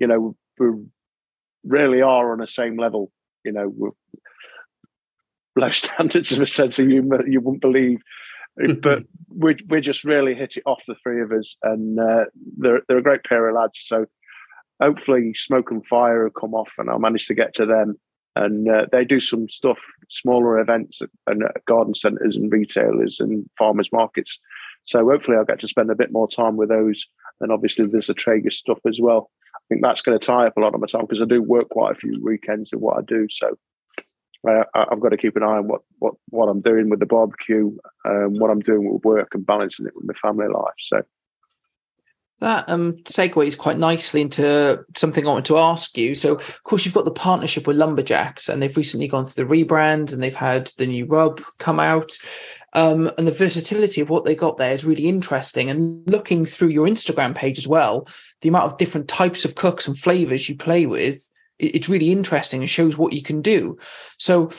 you 0.00 0.08
know 0.08 0.34
we're 0.58 0.78
really 1.64 2.02
are 2.02 2.32
on 2.32 2.38
the 2.38 2.48
same 2.48 2.76
level. 2.76 3.10
You 3.44 3.52
know, 3.52 3.72
with 3.74 3.94
low 5.56 5.70
standards 5.72 6.32
of 6.32 6.40
a 6.40 6.46
sense 6.46 6.78
of 6.78 6.86
humour 6.86 7.26
you 7.26 7.40
wouldn't 7.40 7.62
believe. 7.62 8.00
but 8.82 9.04
we 9.28 9.56
we 9.68 9.80
just 9.80 10.04
really 10.04 10.34
hit 10.34 10.56
it 10.56 10.62
off 10.66 10.82
the 10.88 10.96
three 11.02 11.22
of 11.22 11.30
us, 11.32 11.56
and 11.62 11.98
uh, 11.98 12.24
they're 12.56 12.82
they're 12.88 12.98
a 12.98 13.02
great 13.02 13.24
pair 13.24 13.48
of 13.48 13.54
lads. 13.54 13.80
So 13.84 14.06
hopefully, 14.82 15.32
smoke 15.34 15.70
and 15.70 15.86
fire 15.86 16.24
will 16.24 16.30
come 16.30 16.54
off, 16.54 16.74
and 16.78 16.90
I'll 16.90 16.98
manage 16.98 17.26
to 17.26 17.34
get 17.34 17.54
to 17.54 17.66
them. 17.66 17.98
And 18.36 18.68
uh, 18.70 18.86
they 18.92 19.04
do 19.04 19.18
some 19.18 19.48
stuff, 19.48 19.78
smaller 20.08 20.60
events, 20.60 21.00
and 21.26 21.42
garden 21.66 21.94
centres 21.94 22.36
and 22.36 22.52
retailers 22.52 23.18
and 23.20 23.48
farmers 23.58 23.90
markets. 23.92 24.38
So 24.88 25.04
hopefully, 25.06 25.36
I'll 25.36 25.44
get 25.44 25.60
to 25.60 25.68
spend 25.68 25.90
a 25.90 25.94
bit 25.94 26.12
more 26.12 26.26
time 26.26 26.56
with 26.56 26.70
those. 26.70 27.06
And 27.40 27.52
obviously, 27.52 27.86
there's 27.86 28.06
the 28.06 28.14
Traeger 28.14 28.50
stuff 28.50 28.78
as 28.86 28.98
well. 29.00 29.30
I 29.54 29.60
think 29.68 29.82
that's 29.82 30.00
going 30.00 30.18
to 30.18 30.26
tie 30.26 30.46
up 30.46 30.56
a 30.56 30.60
lot 30.60 30.74
of 30.74 30.80
my 30.80 30.86
time 30.86 31.02
because 31.02 31.20
I 31.20 31.26
do 31.26 31.42
work 31.42 31.68
quite 31.68 31.92
a 31.92 31.98
few 31.98 32.18
weekends 32.24 32.72
in 32.72 32.80
what 32.80 32.96
I 32.96 33.02
do. 33.06 33.26
So 33.28 33.58
uh, 34.48 34.64
I've 34.74 35.00
got 35.00 35.10
to 35.10 35.18
keep 35.18 35.36
an 35.36 35.42
eye 35.42 35.58
on 35.58 35.68
what 35.68 35.82
what 35.98 36.14
what 36.30 36.48
I'm 36.48 36.62
doing 36.62 36.88
with 36.88 37.00
the 37.00 37.06
barbecue, 37.06 37.76
um, 38.06 38.38
what 38.38 38.50
I'm 38.50 38.60
doing 38.60 38.90
with 38.90 39.04
work, 39.04 39.28
and 39.34 39.44
balancing 39.44 39.86
it 39.86 39.92
with 39.94 40.06
my 40.06 40.14
family 40.14 40.48
life. 40.48 40.74
So 40.78 41.02
that 42.40 42.68
um, 42.68 42.94
segues 43.04 43.58
quite 43.58 43.78
nicely 43.78 44.20
into 44.20 44.84
something 44.96 45.26
I 45.26 45.30
want 45.30 45.46
to 45.46 45.58
ask 45.58 45.98
you. 45.98 46.14
So, 46.14 46.36
of 46.36 46.62
course, 46.62 46.84
you've 46.84 46.94
got 46.94 47.04
the 47.04 47.10
partnership 47.10 47.66
with 47.66 47.76
LumberjAxes, 47.76 48.48
and 48.48 48.62
they've 48.62 48.76
recently 48.76 49.08
gone 49.08 49.24
through 49.24 49.44
the 49.44 49.52
rebrand, 49.52 50.12
and 50.12 50.22
they've 50.22 50.34
had 50.34 50.70
the 50.78 50.86
new 50.86 51.04
rub 51.06 51.42
come 51.58 51.80
out. 51.80 52.12
Um, 52.74 53.10
and 53.16 53.26
the 53.26 53.32
versatility 53.32 54.00
of 54.00 54.10
what 54.10 54.24
they 54.24 54.34
got 54.34 54.58
there 54.58 54.74
is 54.74 54.84
really 54.84 55.08
interesting. 55.08 55.70
And 55.70 56.06
looking 56.08 56.44
through 56.44 56.68
your 56.68 56.86
Instagram 56.86 57.34
page 57.34 57.58
as 57.58 57.66
well, 57.66 58.06
the 58.42 58.48
amount 58.48 58.70
of 58.70 58.78
different 58.78 59.08
types 59.08 59.44
of 59.44 59.54
cooks 59.54 59.88
and 59.88 59.98
flavors 59.98 60.48
you 60.48 60.56
play 60.56 60.86
with 60.86 61.28
it's 61.58 61.88
really 61.88 62.12
interesting 62.12 62.60
and 62.60 62.70
shows 62.70 62.96
what 62.96 63.12
you 63.12 63.22
can 63.22 63.42
do. 63.42 63.76
So 64.18 64.50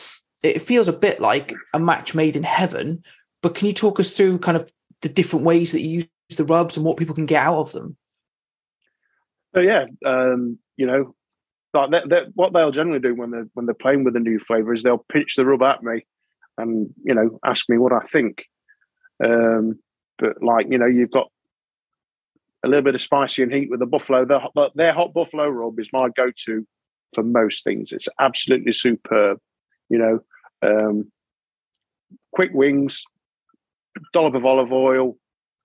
it 0.43 0.61
feels 0.61 0.87
a 0.87 0.93
bit 0.93 1.21
like 1.21 1.53
a 1.73 1.79
match 1.79 2.13
made 2.13 2.35
in 2.35 2.43
heaven. 2.43 3.03
But 3.41 3.55
can 3.55 3.67
you 3.67 3.73
talk 3.73 3.99
us 3.99 4.11
through 4.11 4.39
kind 4.39 4.57
of 4.57 4.71
the 5.01 5.09
different 5.09 5.45
ways 5.45 5.71
that 5.71 5.81
you 5.81 5.89
use 5.89 6.07
the 6.35 6.43
rubs 6.43 6.75
and 6.75 6.85
what 6.85 6.97
people 6.97 7.15
can 7.15 7.25
get 7.25 7.43
out 7.43 7.55
of 7.55 7.71
them? 7.71 7.97
So 9.55 9.61
yeah, 9.61 9.85
um, 10.05 10.59
you 10.77 10.85
know, 10.85 11.15
like 11.73 12.03
what 12.35 12.53
they'll 12.53 12.71
generally 12.71 12.99
do 12.99 13.15
when 13.15 13.31
they're 13.31 13.47
when 13.53 13.65
they're 13.65 13.75
playing 13.75 14.03
with 14.03 14.15
a 14.15 14.19
new 14.19 14.39
flavor 14.39 14.73
is 14.73 14.83
they'll 14.83 15.05
pitch 15.11 15.35
the 15.35 15.45
rub 15.45 15.63
at 15.63 15.83
me, 15.83 16.05
and 16.59 16.89
you 17.03 17.13
know, 17.13 17.39
ask 17.43 17.69
me 17.69 17.77
what 17.77 17.93
I 17.93 18.05
think. 18.05 18.45
Um, 19.23 19.79
but 20.17 20.41
like 20.41 20.67
you 20.69 20.77
know, 20.77 20.85
you've 20.85 21.11
got 21.11 21.31
a 22.63 22.67
little 22.67 22.83
bit 22.83 22.95
of 22.95 23.01
spicy 23.01 23.43
and 23.43 23.53
heat 23.53 23.69
with 23.69 23.79
the 23.79 23.85
buffalo. 23.85 24.25
Their, 24.25 24.41
their 24.75 24.93
hot 24.93 25.13
buffalo 25.13 25.47
rub 25.47 25.79
is 25.79 25.89
my 25.93 26.09
go-to 26.15 26.67
for 27.13 27.23
most 27.23 27.63
things. 27.63 27.91
It's 27.91 28.07
absolutely 28.19 28.73
superb. 28.73 29.39
You 29.89 29.97
know, 29.97 30.19
um, 30.61 31.11
quick 32.33 32.51
wings, 32.53 33.03
dollop 34.13 34.35
of 34.35 34.45
olive 34.45 34.71
oil, 34.71 35.17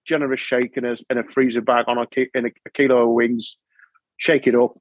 generous 0.07 0.41
shake 0.41 0.77
in 0.77 0.85
a, 0.85 0.97
in 1.11 1.19
a 1.19 1.25
freezer 1.25 1.61
bag 1.61 1.87
on 1.89 1.99
a, 1.99 2.07
in 2.35 2.47
a, 2.47 2.51
a 2.67 2.71
kilo 2.71 3.09
of 3.09 3.11
wings. 3.11 3.57
Shake 4.17 4.47
it 4.47 4.55
up. 4.55 4.79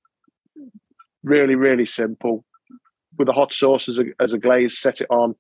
Really, 1.24 1.55
really 1.55 1.86
simple. 1.86 2.45
With 3.18 3.30
a 3.30 3.34
hot 3.34 3.53
sauce 3.53 3.89
as 3.89 3.99
a, 3.99 4.03
as 4.20 4.34
a 4.34 4.38
glaze, 4.38 4.80
set 4.80 5.01
it 5.01 5.07
on. 5.09 5.36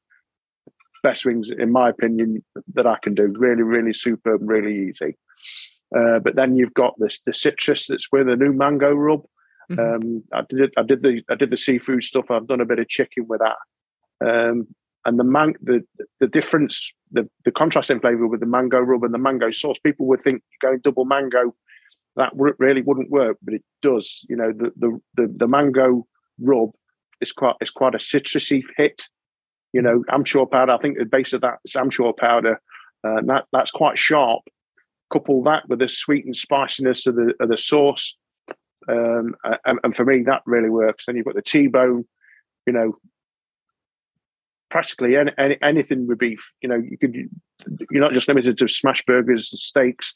Best 1.03 1.25
wings, 1.25 1.49
in 1.55 1.71
my 1.71 1.89
opinion, 1.89 2.43
that 2.73 2.87
I 2.87 2.97
can 3.03 3.13
do. 3.13 3.33
Really, 3.37 3.61
really 3.61 3.93
superb, 3.93 4.41
really 4.43 4.89
easy. 4.89 5.17
Uh, 5.95 6.19
but 6.19 6.35
then 6.35 6.55
you've 6.55 6.73
got 6.73 6.95
this 6.97 7.19
the 7.25 7.33
citrus 7.33 7.87
that's 7.87 8.07
with 8.11 8.27
a 8.27 8.35
new 8.35 8.53
mango 8.53 8.93
rub. 8.93 9.21
Mm-hmm. 9.71 9.79
Um, 9.79 10.23
I 10.33 10.41
did 10.49 10.73
I 10.77 10.83
did 10.83 11.03
the 11.03 11.21
I 11.29 11.35
did 11.35 11.51
the 11.51 11.57
seafood 11.57 12.03
stuff. 12.03 12.31
I've 12.31 12.47
done 12.47 12.61
a 12.61 12.65
bit 12.65 12.79
of 12.79 12.89
chicken 12.89 13.25
with 13.27 13.41
that. 13.41 14.27
Um, 14.27 14.67
and 15.05 15.19
the 15.19 15.23
man 15.23 15.53
the 15.61 15.81
the 16.19 16.27
difference 16.27 16.93
the 17.11 17.29
the 17.45 17.51
contrasting 17.51 17.99
flavor 17.99 18.27
with 18.27 18.39
the 18.39 18.45
mango 18.45 18.79
rub 18.79 19.03
and 19.03 19.13
the 19.13 19.19
mango 19.19 19.51
sauce. 19.51 19.77
People 19.85 20.07
would 20.07 20.21
think 20.21 20.41
going 20.61 20.79
double 20.83 21.05
mango 21.05 21.53
that 22.15 22.31
really 22.35 22.81
wouldn't 22.81 23.09
work, 23.09 23.37
but 23.41 23.53
it 23.53 23.63
does. 23.81 24.25
You 24.29 24.35
know 24.35 24.51
the 24.51 24.71
the 24.77 24.99
the, 25.15 25.33
the 25.37 25.47
mango 25.47 26.07
rub 26.39 26.71
is 27.21 27.31
quite 27.31 27.55
it's 27.61 27.71
quite 27.71 27.95
a 27.95 27.99
citrusy 27.99 28.63
hit. 28.77 29.03
You 29.73 29.81
know, 29.81 30.03
amchur 30.09 30.49
powder. 30.49 30.71
I 30.71 30.77
think 30.77 30.97
the 30.97 31.05
base 31.05 31.33
of 31.33 31.41
that 31.41 31.59
is 31.65 31.73
amchur 31.73 32.15
powder. 32.15 32.61
Uh, 33.03 33.21
that 33.25 33.45
that's 33.51 33.71
quite 33.71 33.99
sharp. 33.99 34.43
Couple 35.11 35.43
that 35.43 35.67
with 35.67 35.79
the 35.79 35.89
sweet 35.89 36.25
and 36.25 36.35
spiciness 36.35 37.05
of 37.05 37.15
the 37.15 37.33
of 37.39 37.49
the 37.49 37.57
sauce 37.57 38.15
um, 38.87 39.35
and, 39.65 39.79
and, 39.83 39.95
for 39.95 40.05
me, 40.05 40.23
that 40.23 40.41
really 40.45 40.69
works. 40.69 41.05
Then 41.05 41.15
you've 41.15 41.25
got 41.25 41.35
the 41.35 41.41
T-bone, 41.41 42.05
you 42.67 42.73
know, 42.73 42.97
practically 44.69 45.15
any, 45.15 45.31
any, 45.37 45.57
anything 45.61 46.07
with 46.07 46.19
beef. 46.19 46.51
You 46.61 46.69
know, 46.69 46.75
you 46.75 46.97
could 46.97 47.15
you're 47.91 48.03
not 48.03 48.13
just 48.13 48.27
limited 48.27 48.57
to 48.57 48.67
smash 48.67 49.03
burgers 49.05 49.49
and 49.51 49.59
steaks. 49.59 50.13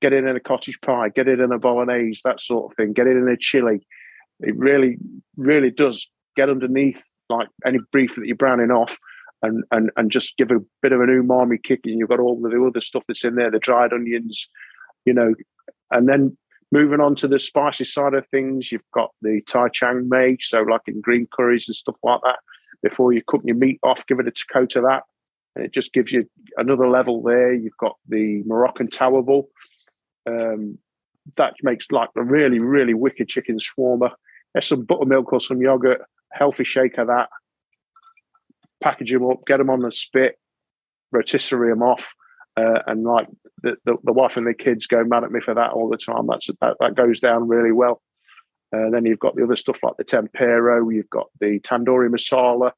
Get 0.00 0.12
it 0.12 0.24
in 0.24 0.36
a 0.36 0.40
cottage 0.40 0.80
pie, 0.80 1.08
get 1.08 1.26
it 1.26 1.40
in 1.40 1.50
a 1.50 1.58
bolognese, 1.58 2.20
that 2.24 2.40
sort 2.40 2.70
of 2.70 2.76
thing. 2.76 2.92
Get 2.92 3.08
it 3.08 3.16
in 3.16 3.28
a 3.28 3.36
chili. 3.36 3.86
It 4.40 4.56
really, 4.56 4.96
really 5.36 5.72
does 5.72 6.08
get 6.36 6.48
underneath 6.48 7.02
like 7.28 7.48
any 7.66 7.78
beef 7.92 8.14
that 8.16 8.26
you're 8.26 8.36
browning 8.36 8.70
off, 8.70 8.98
and 9.42 9.64
and 9.70 9.90
and 9.96 10.10
just 10.10 10.36
give 10.36 10.50
a 10.50 10.60
bit 10.82 10.92
of 10.92 11.00
an 11.00 11.08
umami 11.08 11.62
kick. 11.62 11.80
And 11.84 11.98
you've 11.98 12.08
got 12.08 12.20
all 12.20 12.40
the 12.40 12.64
other 12.66 12.80
stuff 12.80 13.04
that's 13.08 13.24
in 13.24 13.34
there, 13.36 13.50
the 13.50 13.58
dried 13.58 13.92
onions, 13.92 14.48
you 15.04 15.12
know, 15.12 15.34
and 15.90 16.08
then 16.08 16.36
Moving 16.70 17.00
on 17.00 17.14
to 17.16 17.28
the 17.28 17.38
spicy 17.38 17.86
side 17.86 18.12
of 18.12 18.28
things, 18.28 18.70
you've 18.70 18.90
got 18.92 19.10
the 19.22 19.40
Thai 19.48 19.68
Chiang 19.72 20.06
Mai, 20.06 20.36
so 20.40 20.60
like 20.60 20.82
in 20.86 21.00
green 21.00 21.26
curries 21.32 21.66
and 21.66 21.74
stuff 21.74 21.96
like 22.02 22.20
that. 22.24 22.40
Before 22.82 23.12
you 23.12 23.22
cook 23.26 23.40
your 23.44 23.56
meat 23.56 23.80
off, 23.82 24.06
give 24.06 24.20
it 24.20 24.28
a 24.28 24.52
coat 24.52 24.76
of 24.76 24.84
that. 24.84 25.04
And 25.56 25.64
it 25.64 25.72
just 25.72 25.94
gives 25.94 26.12
you 26.12 26.28
another 26.58 26.86
level 26.86 27.22
there. 27.22 27.54
You've 27.54 27.76
got 27.78 27.96
the 28.06 28.42
Moroccan 28.44 28.88
Tawabul. 28.88 29.44
Um, 30.28 30.78
that 31.36 31.54
makes 31.62 31.90
like 31.90 32.10
a 32.16 32.22
really, 32.22 32.58
really 32.58 32.94
wicked 32.94 33.28
chicken 33.28 33.56
shawarma. 33.58 34.10
There's 34.52 34.66
some 34.66 34.82
buttermilk 34.82 35.32
or 35.32 35.40
some 35.40 35.60
yogurt, 35.60 36.00
healthy 36.32 36.64
shake 36.64 36.98
of 36.98 37.08
that. 37.08 37.28
Package 38.82 39.12
them 39.12 39.28
up, 39.28 39.44
get 39.46 39.58
them 39.58 39.70
on 39.70 39.80
the 39.80 39.92
spit, 39.92 40.38
rotisserie 41.12 41.70
them 41.70 41.82
off, 41.82 42.12
uh, 42.56 42.80
and 42.86 43.04
like 43.04 43.26
the, 43.62 43.76
the, 43.84 43.96
the, 44.04 44.12
wife 44.12 44.36
and 44.36 44.46
the 44.46 44.54
kids 44.54 44.86
go 44.86 45.04
mad 45.04 45.24
at 45.24 45.32
me 45.32 45.40
for 45.40 45.54
that 45.54 45.72
all 45.72 45.88
the 45.88 45.96
time. 45.96 46.26
That's 46.28 46.48
that, 46.60 46.76
that 46.80 46.94
goes 46.94 47.20
down 47.20 47.48
really 47.48 47.72
well. 47.72 48.00
Uh, 48.74 48.90
then 48.90 49.04
you've 49.04 49.18
got 49.18 49.34
the 49.34 49.44
other 49.44 49.56
stuff 49.56 49.82
like 49.82 49.96
the 49.96 50.04
tempero. 50.04 50.88
You've 50.88 51.10
got 51.10 51.26
the 51.40 51.58
tandoori 51.60 52.08
masala. 52.08 52.72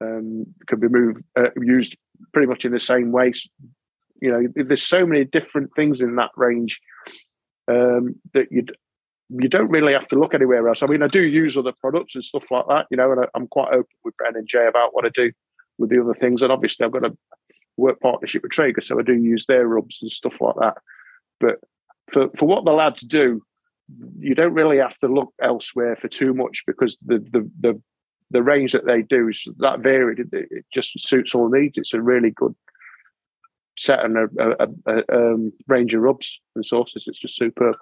Um, 0.00 0.46
can 0.68 0.78
be 0.78 0.88
moved 0.88 1.24
uh, 1.36 1.50
used 1.60 1.96
pretty 2.32 2.46
much 2.46 2.64
in 2.64 2.72
the 2.72 2.78
same 2.78 3.10
way. 3.10 3.32
You 4.20 4.30
know, 4.30 4.64
there's 4.64 4.82
so 4.82 5.04
many 5.04 5.24
different 5.24 5.70
things 5.74 6.00
in 6.00 6.16
that 6.16 6.30
range 6.36 6.80
um, 7.68 8.14
that 8.32 8.46
you 8.50 8.64
you 9.30 9.48
don't 9.48 9.68
really 9.68 9.92
have 9.92 10.08
to 10.08 10.18
look 10.18 10.34
anywhere 10.34 10.68
else. 10.68 10.82
I 10.82 10.86
mean, 10.86 11.02
I 11.02 11.06
do 11.08 11.22
use 11.22 11.56
other 11.56 11.72
products 11.80 12.14
and 12.14 12.24
stuff 12.24 12.50
like 12.50 12.64
that. 12.68 12.86
You 12.90 12.96
know, 12.96 13.12
and 13.12 13.20
I, 13.20 13.28
I'm 13.34 13.46
quite 13.48 13.68
open 13.68 13.86
with 14.04 14.14
Bren 14.16 14.36
and 14.36 14.48
Jay 14.48 14.66
about 14.66 14.94
what 14.94 15.04
I 15.04 15.10
do 15.14 15.32
with 15.76 15.90
the 15.90 16.00
other 16.00 16.14
things. 16.14 16.42
And 16.42 16.50
obviously, 16.50 16.86
I've 16.86 16.92
got 16.92 17.04
a 17.04 17.16
work 17.76 18.00
partnership 18.00 18.42
with 18.42 18.52
Traeger, 18.52 18.80
so 18.80 18.98
I 18.98 19.02
do 19.02 19.14
use 19.14 19.46
their 19.46 19.66
rubs 19.66 19.98
and 20.00 20.10
stuff 20.10 20.40
like 20.40 20.56
that. 20.60 20.78
But 21.40 21.56
for 22.10 22.28
for 22.36 22.46
what 22.46 22.64
the 22.64 22.72
lads 22.72 23.02
do, 23.02 23.42
you 24.18 24.34
don't 24.34 24.54
really 24.54 24.78
have 24.78 24.98
to 24.98 25.08
look 25.08 25.32
elsewhere 25.42 25.96
for 25.96 26.08
too 26.08 26.32
much 26.32 26.64
because 26.66 26.96
the 27.04 27.18
the 27.18 27.50
the, 27.60 27.82
the 28.30 28.42
range 28.42 28.72
that 28.72 28.86
they 28.86 29.02
do 29.02 29.28
is 29.28 29.46
that 29.58 29.80
varied. 29.80 30.20
It, 30.20 30.28
it 30.32 30.64
just 30.72 30.98
suits 31.00 31.34
all 31.34 31.50
needs. 31.50 31.76
It's 31.76 31.94
a 31.94 32.00
really 32.00 32.30
good 32.30 32.54
set 33.78 34.04
and 34.04 34.18
a, 34.18 34.28
a, 34.38 34.68
a, 34.86 35.02
a 35.08 35.34
um, 35.34 35.52
range 35.68 35.94
of 35.94 36.02
rubs 36.02 36.40
and 36.56 36.66
sauces. 36.66 37.04
It's 37.06 37.18
just 37.18 37.36
superb. 37.36 37.76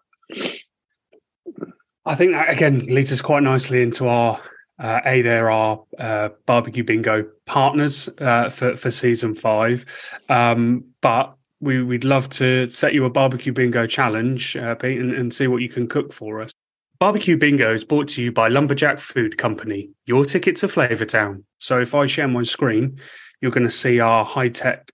I 2.05 2.15
think 2.15 2.33
that 2.33 2.51
again 2.51 2.87
leads 2.87 3.13
us 3.13 3.23
quite 3.23 3.43
nicely 3.43 3.83
into 3.83 4.09
our 4.09 4.41
uh, 4.79 5.01
a, 5.07 5.23
there 5.23 5.51
are 5.51 5.83
uh, 5.99 6.29
barbecue 6.45 6.85
bingo 6.85 7.27
partners 7.47 8.09
uh, 8.19 8.51
for 8.51 8.77
for 8.77 8.91
season 8.91 9.35
five, 9.35 9.85
um, 10.29 10.85
but 11.01 11.35
we 11.61 11.83
would 11.83 12.05
love 12.05 12.29
to 12.29 12.69
set 12.69 12.93
you 12.93 13.05
a 13.07 13.11
barbecue 13.11 13.53
bingo 13.53 13.87
challenge, 13.87 14.57
uh, 14.57 14.75
Pete, 14.75 15.01
and, 15.01 15.13
and 15.13 15.33
see 15.33 15.47
what 15.47 15.63
you 15.63 15.69
can 15.69 15.87
cook 15.87 16.13
for 16.13 16.43
us. 16.43 16.53
Barbecue 16.99 17.37
Bingo 17.37 17.75
is 17.75 17.85
brought 17.85 18.09
to 18.09 18.23
you 18.23 18.33
by 18.33 18.49
LumberjAxe 18.49 19.01
Food 19.01 19.37
Company, 19.37 19.91
your 20.07 20.25
ticket 20.25 20.57
to 20.57 20.67
Flavortown. 20.67 21.45
So 21.59 21.79
if 21.79 21.95
I 21.95 22.07
share 22.07 22.29
my 22.29 22.43
screen, 22.43 22.99
you're 23.41 23.51
going 23.51 23.65
to 23.65 23.71
see 23.71 24.01
our 24.01 24.25
high 24.25 24.49
tech 24.49 24.91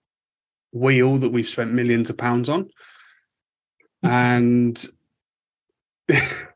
wheel 0.72 1.18
that 1.18 1.28
we've 1.28 1.48
spent 1.48 1.72
millions 1.72 2.10
of 2.10 2.16
pounds 2.16 2.48
on. 2.48 2.68
And 4.04 4.84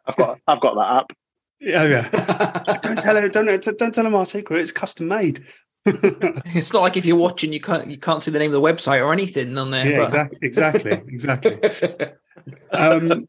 I've 0.07 0.17
got 0.17 0.39
I've 0.47 0.61
got 0.61 0.75
that 0.75 0.97
app. 1.01 1.17
Yeah, 1.61 1.85
yeah. 1.85 2.79
don't 2.83 2.99
tell 2.99 3.17
her. 3.17 3.29
Don't 3.29 3.63
don't 3.79 3.95
tell 3.95 4.07
him 4.07 4.15
our 4.15 4.27
secret. 4.27 4.61
It's 4.61 4.73
custom 4.73 5.09
made. 5.09 5.45
it's 5.87 6.73
not 6.73 6.83
like 6.83 6.97
if 6.97 7.07
you're 7.07 7.17
watching, 7.17 7.53
you 7.53 7.61
can't 7.61 7.89
you 7.89 7.99
can't 7.99 8.23
see 8.23 8.31
the 8.31 8.39
name 8.39 8.53
of 8.53 8.61
the 8.61 8.61
website 8.61 9.01
or 9.05 9.13
anything 9.13 9.57
on 9.57 9.71
there. 9.71 9.87
Yeah, 9.87 10.09
but... 10.11 10.33
exactly, 10.43 10.93
exactly, 11.09 11.59
exactly. 11.63 12.07
um, 12.73 13.27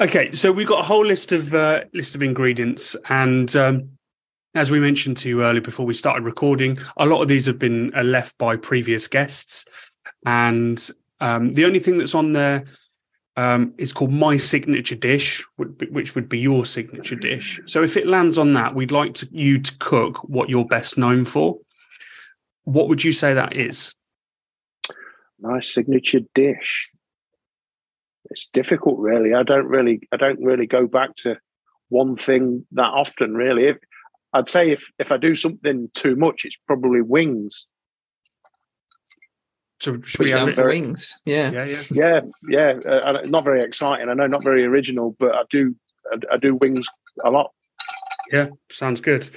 Okay, 0.00 0.32
so 0.32 0.50
we've 0.50 0.66
got 0.66 0.80
a 0.80 0.86
whole 0.86 1.04
list 1.04 1.30
of 1.30 1.54
uh, 1.54 1.84
list 1.92 2.16
of 2.16 2.22
ingredients, 2.22 2.96
and 3.08 3.54
um, 3.54 3.90
as 4.56 4.68
we 4.68 4.80
mentioned 4.80 5.16
to 5.18 5.28
you 5.28 5.44
earlier 5.44 5.60
before 5.60 5.86
we 5.86 5.94
started 5.94 6.24
recording, 6.24 6.78
a 6.96 7.06
lot 7.06 7.22
of 7.22 7.28
these 7.28 7.46
have 7.46 7.60
been 7.60 7.94
uh, 7.94 8.02
left 8.02 8.36
by 8.36 8.56
previous 8.56 9.06
guests, 9.06 9.64
and 10.26 10.90
um, 11.20 11.52
the 11.52 11.64
only 11.64 11.78
thing 11.78 11.96
that's 11.96 12.14
on 12.14 12.32
there 12.32 12.64
um, 13.36 13.74
is 13.78 13.92
called 13.92 14.12
my 14.12 14.36
signature 14.36 14.94
dish, 14.94 15.44
which 15.56 16.14
would 16.14 16.28
be 16.28 16.38
your 16.38 16.64
signature 16.64 17.16
dish. 17.16 17.60
So 17.66 17.82
if 17.82 17.96
it 17.96 18.06
lands 18.06 18.38
on 18.38 18.52
that, 18.54 18.74
we'd 18.74 18.92
like 18.92 19.14
to, 19.14 19.28
you 19.32 19.58
to 19.58 19.78
cook 19.78 20.18
what 20.28 20.48
you're 20.48 20.64
best 20.64 20.96
known 20.96 21.24
for. 21.24 21.58
What 22.64 22.88
would 22.88 23.02
you 23.02 23.12
say 23.12 23.34
that 23.34 23.56
is? 23.56 23.94
My 25.40 25.60
signature 25.60 26.20
dish 26.34 26.90
it's 28.30 28.48
difficult 28.52 28.98
really 28.98 29.34
i 29.34 29.42
don't 29.42 29.66
really 29.66 30.00
i 30.12 30.16
don't 30.16 30.42
really 30.42 30.66
go 30.66 30.86
back 30.86 31.14
to 31.16 31.36
one 31.88 32.16
thing 32.16 32.64
that 32.72 32.82
often 32.82 33.34
really 33.34 33.68
if, 33.68 33.76
i'd 34.32 34.48
say 34.48 34.70
if 34.70 34.90
if 34.98 35.12
i 35.12 35.16
do 35.16 35.34
something 35.34 35.88
too 35.94 36.16
much 36.16 36.42
it's 36.44 36.58
probably 36.66 37.00
wings 37.00 37.66
so 39.80 40.00
should 40.02 40.20
we 40.20 40.30
have 40.30 40.54
very, 40.54 40.80
wings 40.80 41.18
yeah 41.24 41.50
yeah 41.50 41.64
yeah 41.90 42.20
yeah, 42.48 42.72
yeah 42.84 42.90
uh, 42.90 43.22
not 43.26 43.44
very 43.44 43.62
exciting 43.62 44.08
i 44.08 44.14
know 44.14 44.26
not 44.26 44.42
very 44.42 44.64
original 44.64 45.16
but 45.18 45.34
i 45.34 45.42
do 45.50 45.74
I, 46.12 46.34
I 46.34 46.36
do 46.36 46.56
wings 46.56 46.86
a 47.24 47.30
lot 47.30 47.52
yeah, 48.32 48.48
sounds 48.70 49.02
good. 49.02 49.28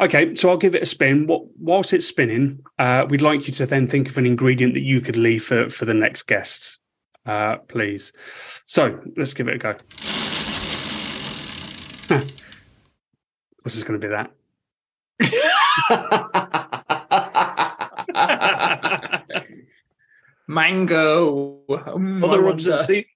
Okay, 0.00 0.36
so 0.36 0.48
I'll 0.48 0.56
give 0.56 0.76
it 0.76 0.82
a 0.82 0.86
spin. 0.86 1.26
What 1.26 1.42
whilst 1.58 1.92
it's 1.92 2.06
spinning, 2.06 2.64
uh, 2.78 3.04
we'd 3.10 3.20
like 3.20 3.48
you 3.48 3.52
to 3.54 3.66
then 3.66 3.88
think 3.88 4.08
of 4.08 4.16
an 4.18 4.24
ingredient 4.24 4.74
that 4.74 4.82
you 4.82 5.00
could 5.00 5.16
leave 5.16 5.42
for 5.42 5.68
for 5.68 5.84
the 5.84 5.92
next 5.92 6.28
guest 6.28 6.78
uh, 7.26 7.56
please. 7.68 8.12
So 8.66 9.00
let's 9.16 9.34
give 9.34 9.48
it 9.48 9.54
a 9.54 9.58
go. 9.58 9.74
What's 13.62 13.74
this 13.74 13.82
going 13.82 14.00
to 14.00 14.06
be 14.06 14.12
that? 14.12 14.30
Mango. 20.48 21.60
Mm, 21.68 22.24
other 22.24 22.42
rubs, 22.42 22.66
and 22.66 22.86
se- 22.86 23.06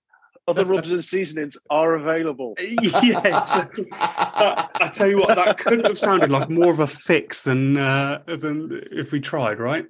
other 0.49 0.65
rubs 0.67 0.91
and 0.91 1.05
seasonings 1.05 1.57
are 1.71 1.95
available. 1.95 2.55
yeah, 2.59 3.45
I 3.93 4.91
tell 4.93 5.09
you 5.09 5.19
what, 5.19 5.37
that 5.37 5.59
couldn't 5.59 5.87
have 5.87 5.99
sounded 5.99 6.31
like 6.31 6.51
more 6.51 6.73
of 6.73 6.81
a 6.81 6.87
fix 6.87 7.43
than 7.43 7.77
uh, 7.77 8.23
than 8.27 8.83
if 8.91 9.13
we 9.13 9.21
tried, 9.21 9.59
right? 9.59 9.87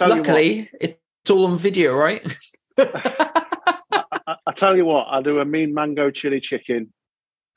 Luckily, 0.00 0.68
it's 0.80 1.30
all 1.30 1.46
on 1.46 1.58
video, 1.58 1.94
right? 1.94 2.22
I, 2.78 4.36
I, 4.46 4.52
tell 4.52 4.76
you 4.76 4.84
what, 4.84 5.06
I 5.08 5.22
do 5.22 5.38
a 5.38 5.44
mean 5.44 5.72
mango 5.72 6.10
chili 6.10 6.40
chicken, 6.40 6.92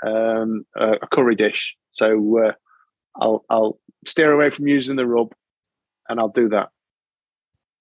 um, 0.06 0.66
a, 0.76 0.94
a 1.02 1.08
curry 1.12 1.36
dish. 1.36 1.76
So 1.92 2.46
uh, 2.46 2.52
I'll 3.20 3.44
I'll 3.50 3.80
steer 4.06 4.32
away 4.32 4.52
from 4.52 4.68
using 4.68 4.96
the 4.96 5.08
rub, 5.08 5.34
and 6.08 6.20
I'll 6.20 6.30
do 6.30 6.50
that. 6.50 6.70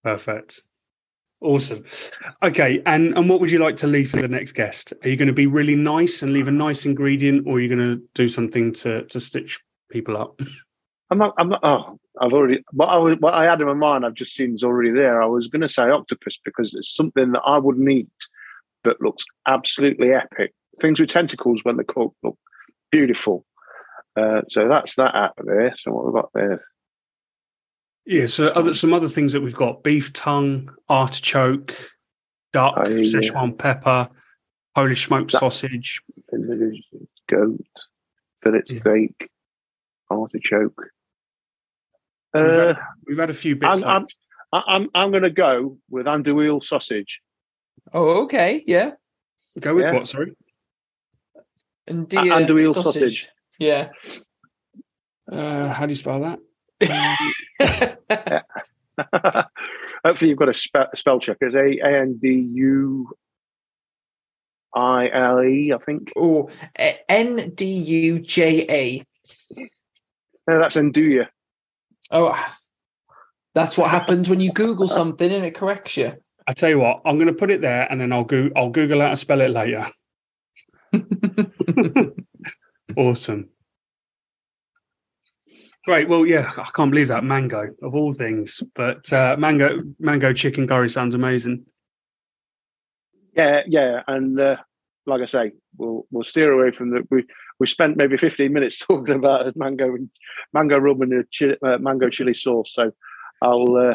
Perfect. 0.03 0.62
Awesome. 1.43 1.84
Okay, 2.43 2.82
and 2.84 3.16
and 3.16 3.28
what 3.28 3.41
would 3.41 3.51
you 3.51 3.59
like 3.59 3.76
to 3.76 3.86
leave 3.86 4.11
for 4.11 4.20
the 4.20 4.28
next 4.28 4.53
guest? 4.53 4.93
Are 5.03 5.09
you 5.09 5.16
going 5.16 5.28
to 5.28 5.34
be 5.34 5.47
really 5.47 5.74
nice 5.74 6.22
and 6.22 6.34
leave 6.34 6.49
a 6.49 6.53
nice 6.53 6.84
ingredient, 6.84 7.47
or 7.47 7.57
are 7.57 7.61
you 7.61 7.74
going 7.74 7.97
to 7.97 8.03
do 8.14 8.28
something 8.28 8.72
to 8.74 9.05
to 9.05 9.20
stitch 9.20 9.59
people 9.91 10.16
up? 10.16 10.41
I'm 11.11 11.18
not. 11.18 11.34
I'm 11.38 11.49
not. 11.49 11.61
Oh, 11.62 11.99
I've 12.20 12.32
already. 12.32 12.62
What 12.72 12.86
I 12.86 12.99
was, 12.99 13.16
what 13.20 13.34
I 13.34 13.45
had 13.45 13.61
in 13.61 13.66
my 13.66 13.74
mind, 13.74 14.05
I've 14.05 14.14
just 14.14 14.34
seen 14.34 14.55
is 14.55 14.62
already 14.62 14.91
there. 14.91 15.22
I 15.22 15.26
was 15.26 15.49
going 15.49 15.62
to 15.62 15.68
say 15.68 15.84
octopus 15.84 16.38
because 16.45 16.74
it's 16.74 16.95
something 16.95 17.32
that 17.32 17.43
I 17.45 17.59
wouldn't 17.59 17.91
eat, 17.91 18.09
but 18.84 19.01
looks 19.01 19.24
absolutely 19.49 20.12
epic. 20.12 20.53
Things 20.80 21.01
with 21.01 21.09
tentacles 21.09 21.61
when 21.64 21.78
they 21.78 21.84
cook 21.84 22.14
look 22.22 22.38
beautiful. 22.93 23.45
Uh, 24.14 24.43
so 24.51 24.68
that's 24.68 24.95
that 24.97 25.14
out 25.14 25.34
there. 25.43 25.74
So 25.78 25.91
what 25.91 26.05
we've 26.05 26.14
got 26.14 26.30
there. 26.34 26.64
Yeah. 28.11 28.27
So 28.27 28.49
other 28.49 28.75
some 28.75 28.93
other 28.93 29.09
things 29.09 29.33
that 29.33 29.41
we've 29.41 29.55
got: 29.55 29.85
beef 29.85 30.13
tongue, 30.13 30.69
artichoke, 30.89 31.77
duck, 32.53 32.75
oh, 32.77 32.89
yeah. 32.89 33.03
Szechuan 33.05 33.57
pepper, 33.57 34.09
Polish 34.75 35.07
smoked 35.07 35.31
that, 35.31 35.39
sausage, 35.39 36.03
goat, 37.29 37.61
fillet 38.43 38.63
yeah. 38.67 38.81
steak, 38.81 39.31
artichoke. 40.11 40.91
So 42.35 42.45
we've, 42.45 42.53
had, 42.53 42.69
uh, 42.69 42.75
we've, 43.07 43.19
had, 43.19 43.31
a 43.31 43.35
few 43.35 43.55
bits. 43.55 43.83
I'm, 43.83 44.07
I'm, 44.53 44.63
I'm, 44.67 44.91
I'm 44.95 45.11
going 45.11 45.23
to 45.23 45.31
go 45.31 45.79
with 45.89 46.07
andouille 46.07 46.65
sausage. 46.65 47.21
Oh, 47.93 48.23
okay. 48.25 48.63
Yeah. 48.67 48.93
Go 49.61 49.75
with 49.75 49.85
yeah. 49.85 49.93
what? 49.93 50.09
Sorry. 50.09 50.33
Andouille 51.89 52.73
sausage. 52.73 52.75
sausage. 52.75 53.29
Yeah. 53.59 53.91
Uh, 55.31 55.69
how 55.69 55.87
do 55.87 55.93
you 55.93 55.97
spell 55.97 56.21
that? 56.21 56.41
Hopefully, 60.05 60.31
you've 60.31 60.39
got 60.39 60.49
a, 60.49 60.55
spe- 60.55 60.95
spell 60.97 61.20
check. 61.20 61.37
It's 61.41 61.55
A 61.55 61.85
N 61.85 62.18
D 62.20 62.33
U 62.33 63.11
I 64.74 65.11
L 65.12 65.43
E, 65.43 65.72
I 65.72 65.78
think. 65.78 66.12
Oh, 66.16 66.51
N 67.09 67.53
D 67.55 67.66
U 67.66 68.18
J 68.20 68.66
A. 68.68 69.05
No, 70.49 70.59
that's 70.61 70.76
Andouille. 70.76 71.26
Oh, 72.11 72.35
that's 73.55 73.76
what 73.76 73.91
happens 73.91 74.28
when 74.28 74.41
you 74.41 74.53
Google 74.53 74.89
something 74.89 75.31
and 75.31 75.45
it 75.45 75.55
corrects 75.55 75.97
you. 75.97 76.14
I 76.47 76.53
tell 76.53 76.70
you 76.70 76.78
what, 76.78 77.03
I'm 77.05 77.16
going 77.16 77.28
to 77.28 77.35
put 77.35 77.51
it 77.51 77.61
there, 77.61 77.87
and 77.91 78.01
then 78.01 78.12
I'll 78.12 78.24
go. 78.24 78.51
I'll 78.57 78.70
Google 78.70 79.01
how 79.01 79.11
to 79.11 79.16
spell 79.16 79.41
it 79.41 79.51
later. 79.51 79.87
awesome. 82.97 83.49
Great. 85.87 86.09
Well, 86.09 86.26
yeah, 86.26 86.51
I 86.59 86.68
can't 86.74 86.91
believe 86.91 87.09
that 87.09 87.24
mango 87.24 87.68
of 87.83 87.95
all 87.95 88.12
things, 88.12 88.62
but 88.74 89.11
uh, 89.12 89.37
mango 89.39 89.83
mango 89.99 90.33
chicken 90.33 90.68
curry 90.68 90.91
sounds 90.91 91.14
amazing. 91.14 91.64
Yeah, 93.35 93.61
yeah, 93.66 94.03
and 94.07 94.39
uh, 94.39 94.57
like 95.07 95.22
I 95.22 95.26
say, 95.26 95.53
we'll 95.78 96.07
we'll 96.11 96.24
steer 96.24 96.53
away 96.53 96.70
from 96.76 96.91
the. 96.91 97.07
We 97.11 97.24
we 97.59 97.66
spent 97.66 97.97
maybe 97.97 98.18
fifteen 98.18 98.53
minutes 98.53 98.78
talking 98.87 99.14
about 99.14 99.57
mango 99.57 99.95
and 99.95 100.11
mango 100.53 100.76
rub 100.76 101.01
and 101.01 101.24
chili, 101.31 101.57
uh, 101.64 101.78
mango 101.78 102.11
chili 102.11 102.35
sauce. 102.35 102.74
So 102.74 102.93
I'll 103.41 103.76
uh, 103.76 103.95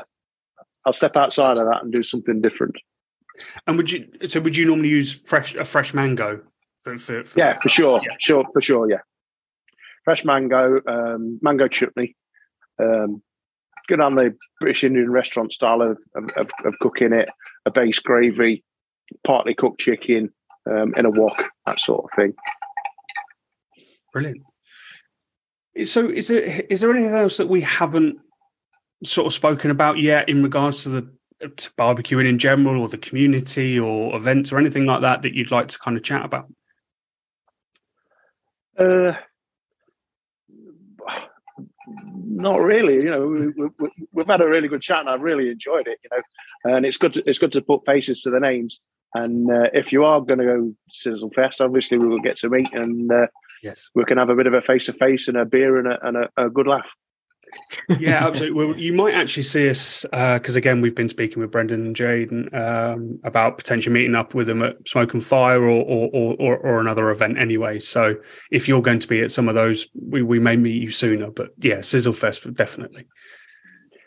I'll 0.86 0.93
step 0.93 1.15
outside 1.15 1.57
of 1.57 1.67
that 1.67 1.83
and 1.83 1.93
do 1.93 2.01
something 2.01 2.41
different. 2.41 2.75
And 3.67 3.77
would 3.77 3.91
you? 3.91 4.07
So 4.27 4.39
would 4.39 4.55
you 4.55 4.65
normally 4.65 4.89
use 4.89 5.13
fresh 5.13 5.53
a 5.53 5.65
fresh 5.65 5.93
mango? 5.93 6.41
For, 6.79 6.97
for, 6.97 7.23
for 7.23 7.39
yeah, 7.39 7.57
for 7.61 7.69
sure, 7.69 7.99
yeah. 8.03 8.15
sure, 8.19 8.45
for 8.53 8.61
sure, 8.61 8.89
yeah. 8.89 8.99
Fresh 10.06 10.24
mango, 10.24 10.82
um, 10.88 11.39
mango 11.41 11.68
chutney. 11.68 12.16
Um, 12.80 13.22
good 13.88 14.01
on 14.01 14.16
the 14.16 14.36
British 14.60 14.84
Indian 14.84 15.12
restaurant 15.12 15.51
style 15.51 15.82
of, 15.82 15.97
of, 16.16 16.49
of 16.64 16.80
cooking 16.80 17.14
it, 17.14 17.30
a 17.66 17.72
base 17.72 17.99
gravy, 17.99 18.64
partly 19.26 19.53
cooked 19.53 19.80
chicken, 19.80 20.32
um, 20.70 20.93
in 20.95 21.06
a 21.06 21.12
wok, 21.12 21.43
that 21.66 21.80
sort 21.80 22.06
of 22.06 22.10
thing. 22.16 22.34
Brilliant. 24.14 24.41
So, 25.84 26.10
is 26.10 26.30
there 26.30 26.41
is 26.70 26.82
there 26.82 26.91
anything 26.91 27.14
else 27.14 27.38
that 27.38 27.49
we 27.49 27.62
haven't 27.62 28.18
sort 29.03 29.28
of 29.28 29.34
spoken 29.34 29.72
about 29.72 29.99
yet 29.99 30.30
in 30.30 30.41
regards 30.41 30.84
to 30.84 30.89
the 30.89 31.01
to 31.41 31.70
barbecuing 31.72 32.28
in 32.28 32.39
general, 32.39 32.82
or 32.82 32.88
the 32.88 32.97
community, 32.97 33.78
or 33.78 34.16
events, 34.16 34.53
or 34.53 34.58
anything 34.58 34.86
like 34.86 35.01
that 35.01 35.22
that 35.24 35.34
you'd 35.34 35.51
like 35.51 35.68
to 35.68 35.80
kind 35.80 35.97
of 35.97 36.03
chat 36.03 36.24
about? 36.24 36.47
Uh, 38.80 39.14
not 42.36 42.61
really. 42.61 42.95
You 42.95 43.09
know, 43.09 43.27
we, 43.27 43.63
have 43.63 43.91
we, 44.11 44.23
had 44.27 44.41
a 44.41 44.47
really 44.47 44.67
good 44.67 44.81
chat, 44.81 44.99
and 44.99 45.09
I've 45.09 45.21
really 45.21 45.49
enjoyed 45.49 45.88
it. 45.88 45.99
You 46.03 46.09
know, 46.11 46.75
and 46.75 46.86
it's 46.86 46.97
good. 46.97 47.13
To, 47.13 47.23
it's 47.25 47.39
good 47.39 47.53
to 47.53 47.61
put 47.61 47.86
faces 47.86 48.21
to 48.21 48.29
the 48.29 48.39
names. 48.39 48.79
And 49.15 49.49
uh, 49.49 49.69
if 49.73 49.93
you 49.93 50.03
are 50.03 50.19
going 50.19 50.39
to 50.39 50.45
go 50.45 50.73
Sizzle 50.91 51.31
Fest, 51.33 51.61
obviously 51.61 51.97
we 51.97 52.07
will 52.07 52.19
get 52.19 52.36
to 52.38 52.49
meet 52.49 52.71
and 52.73 53.09
uh, 53.09 53.27
yes, 53.63 53.89
we 53.95 54.03
can 54.03 54.17
have 54.17 54.29
a 54.29 54.36
bit 54.36 54.45
of 54.45 54.53
a 54.53 54.61
face 54.61 54.88
to 54.88 54.93
face 54.93 55.29
and 55.29 55.38
a 55.38 55.45
beer 55.45 55.77
and 55.77 55.88
a, 55.88 56.05
and 56.05 56.17
a, 56.17 56.29
a 56.45 56.49
good 56.49 56.67
laugh. 56.67 56.89
Yeah, 57.99 58.25
absolutely. 58.25 58.65
Well, 58.65 58.77
you 58.77 58.93
might 58.93 59.13
actually 59.13 59.43
see 59.43 59.69
us 59.69 60.03
because 60.11 60.55
uh, 60.55 60.57
again, 60.57 60.81
we've 60.81 60.95
been 60.95 61.09
speaking 61.09 61.41
with 61.41 61.51
Brendan 61.51 61.85
and 61.85 61.95
Jade 61.95 62.31
um, 62.53 63.19
about 63.23 63.57
potentially 63.57 63.93
meeting 63.93 64.15
up 64.15 64.33
with 64.33 64.47
them 64.47 64.61
at 64.61 64.87
Smoke 64.87 65.13
and 65.13 65.23
Fire 65.23 65.63
or 65.63 65.83
or, 65.83 66.35
or 66.39 66.57
or, 66.57 66.79
another 66.79 67.09
event 67.09 67.37
anyway. 67.37 67.79
So 67.79 68.15
if 68.51 68.67
you're 68.67 68.81
going 68.81 68.99
to 68.99 69.07
be 69.07 69.21
at 69.21 69.31
some 69.31 69.47
of 69.47 69.55
those, 69.55 69.87
we, 69.93 70.21
we 70.21 70.39
may 70.39 70.55
meet 70.55 70.81
you 70.81 70.89
sooner. 70.89 71.31
But 71.31 71.49
yeah, 71.59 71.81
Sizzle 71.81 72.13
Fest 72.13 72.51
definitely. 72.55 73.05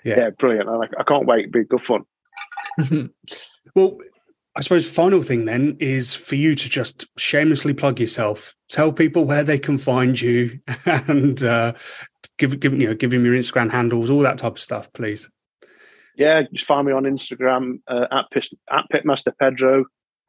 Yeah, 0.04 0.18
yeah 0.18 0.30
brilliant. 0.38 0.68
I, 0.68 1.00
I 1.00 1.04
can't 1.04 1.26
wait. 1.26 1.48
It'll 1.48 1.52
be 1.52 1.64
good 1.64 1.84
fun. 1.84 2.04
well, 3.74 3.98
I 4.56 4.60
suppose 4.60 4.90
final 4.90 5.22
thing 5.22 5.44
then 5.44 5.76
is 5.78 6.16
for 6.16 6.34
you 6.34 6.56
to 6.56 6.68
just 6.68 7.06
shamelessly 7.16 7.74
plug 7.74 8.00
yourself, 8.00 8.56
tell 8.68 8.92
people 8.92 9.24
where 9.24 9.44
they 9.44 9.58
can 9.58 9.78
find 9.78 10.20
you, 10.20 10.58
and 10.84 11.40
uh, 11.44 11.74
give 12.38 12.58
give 12.60 12.72
you 12.72 12.88
know 12.88 12.94
give 12.94 13.10
them 13.10 13.24
your 13.24 13.34
Instagram 13.34 13.70
handles, 13.70 14.10
all 14.10 14.20
that 14.20 14.38
type 14.38 14.52
of 14.52 14.60
stuff, 14.60 14.92
please. 14.92 15.28
Yeah, 16.16 16.42
just 16.52 16.66
find 16.66 16.86
me 16.86 16.92
on 16.92 17.04
Instagram 17.04 17.80
uh, 17.86 18.06
at 18.10 18.26
at 18.70 18.84
Pitmaster 18.92 19.32
Pedro, 19.38 19.84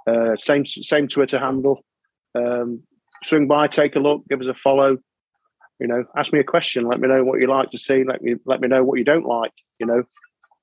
uh, 0.07 0.36
same 0.38 0.66
same 0.66 1.07
Twitter 1.07 1.39
handle. 1.39 1.84
Um, 2.36 2.84
swing 3.24 3.47
by, 3.47 3.68
take 3.68 3.95
a 3.95 3.99
look, 3.99 4.24
give 4.30 4.41
us 4.41 4.47
a 4.47 4.53
follow. 4.53 4.97
You 5.80 5.88
know, 5.88 6.03
ask 6.16 6.34
me 6.34 6.39
a 6.39 6.43
question. 6.43 6.86
Let 6.86 6.99
me 6.99 7.07
know 7.07 7.24
what 7.24 7.39
you 7.39 7.47
like 7.47 7.72
to 7.72 7.78
see. 7.78 8.03
Let 8.03 8.22
me 8.22 8.36
let 8.45 8.60
me 8.60 8.68
know 8.68 8.84
what 8.84 8.99
you 8.99 9.05
don't 9.05 9.26
like. 9.26 9.53
You 9.80 9.88
know, 9.88 10.03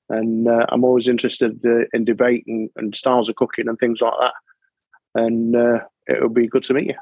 and 0.09 0.47
uh, 0.47 0.65
I'm 0.69 0.83
always 0.83 1.07
interested 1.07 1.59
uh, 1.65 1.85
in 1.93 2.05
debate 2.05 2.43
and, 2.47 2.69
and, 2.75 2.95
styles 2.95 3.27
of 3.29 3.35
cooking 3.35 3.67
and 3.67 3.77
things 3.79 3.99
like 3.99 4.13
that. 4.19 4.33
And 5.15 5.55
uh, 5.55 5.79
it 6.05 6.21
would 6.21 6.33
be 6.33 6.47
good 6.47 6.63
to 6.63 6.73
meet 6.73 6.87
you. 6.87 6.95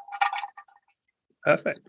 Perfect. 1.44 1.88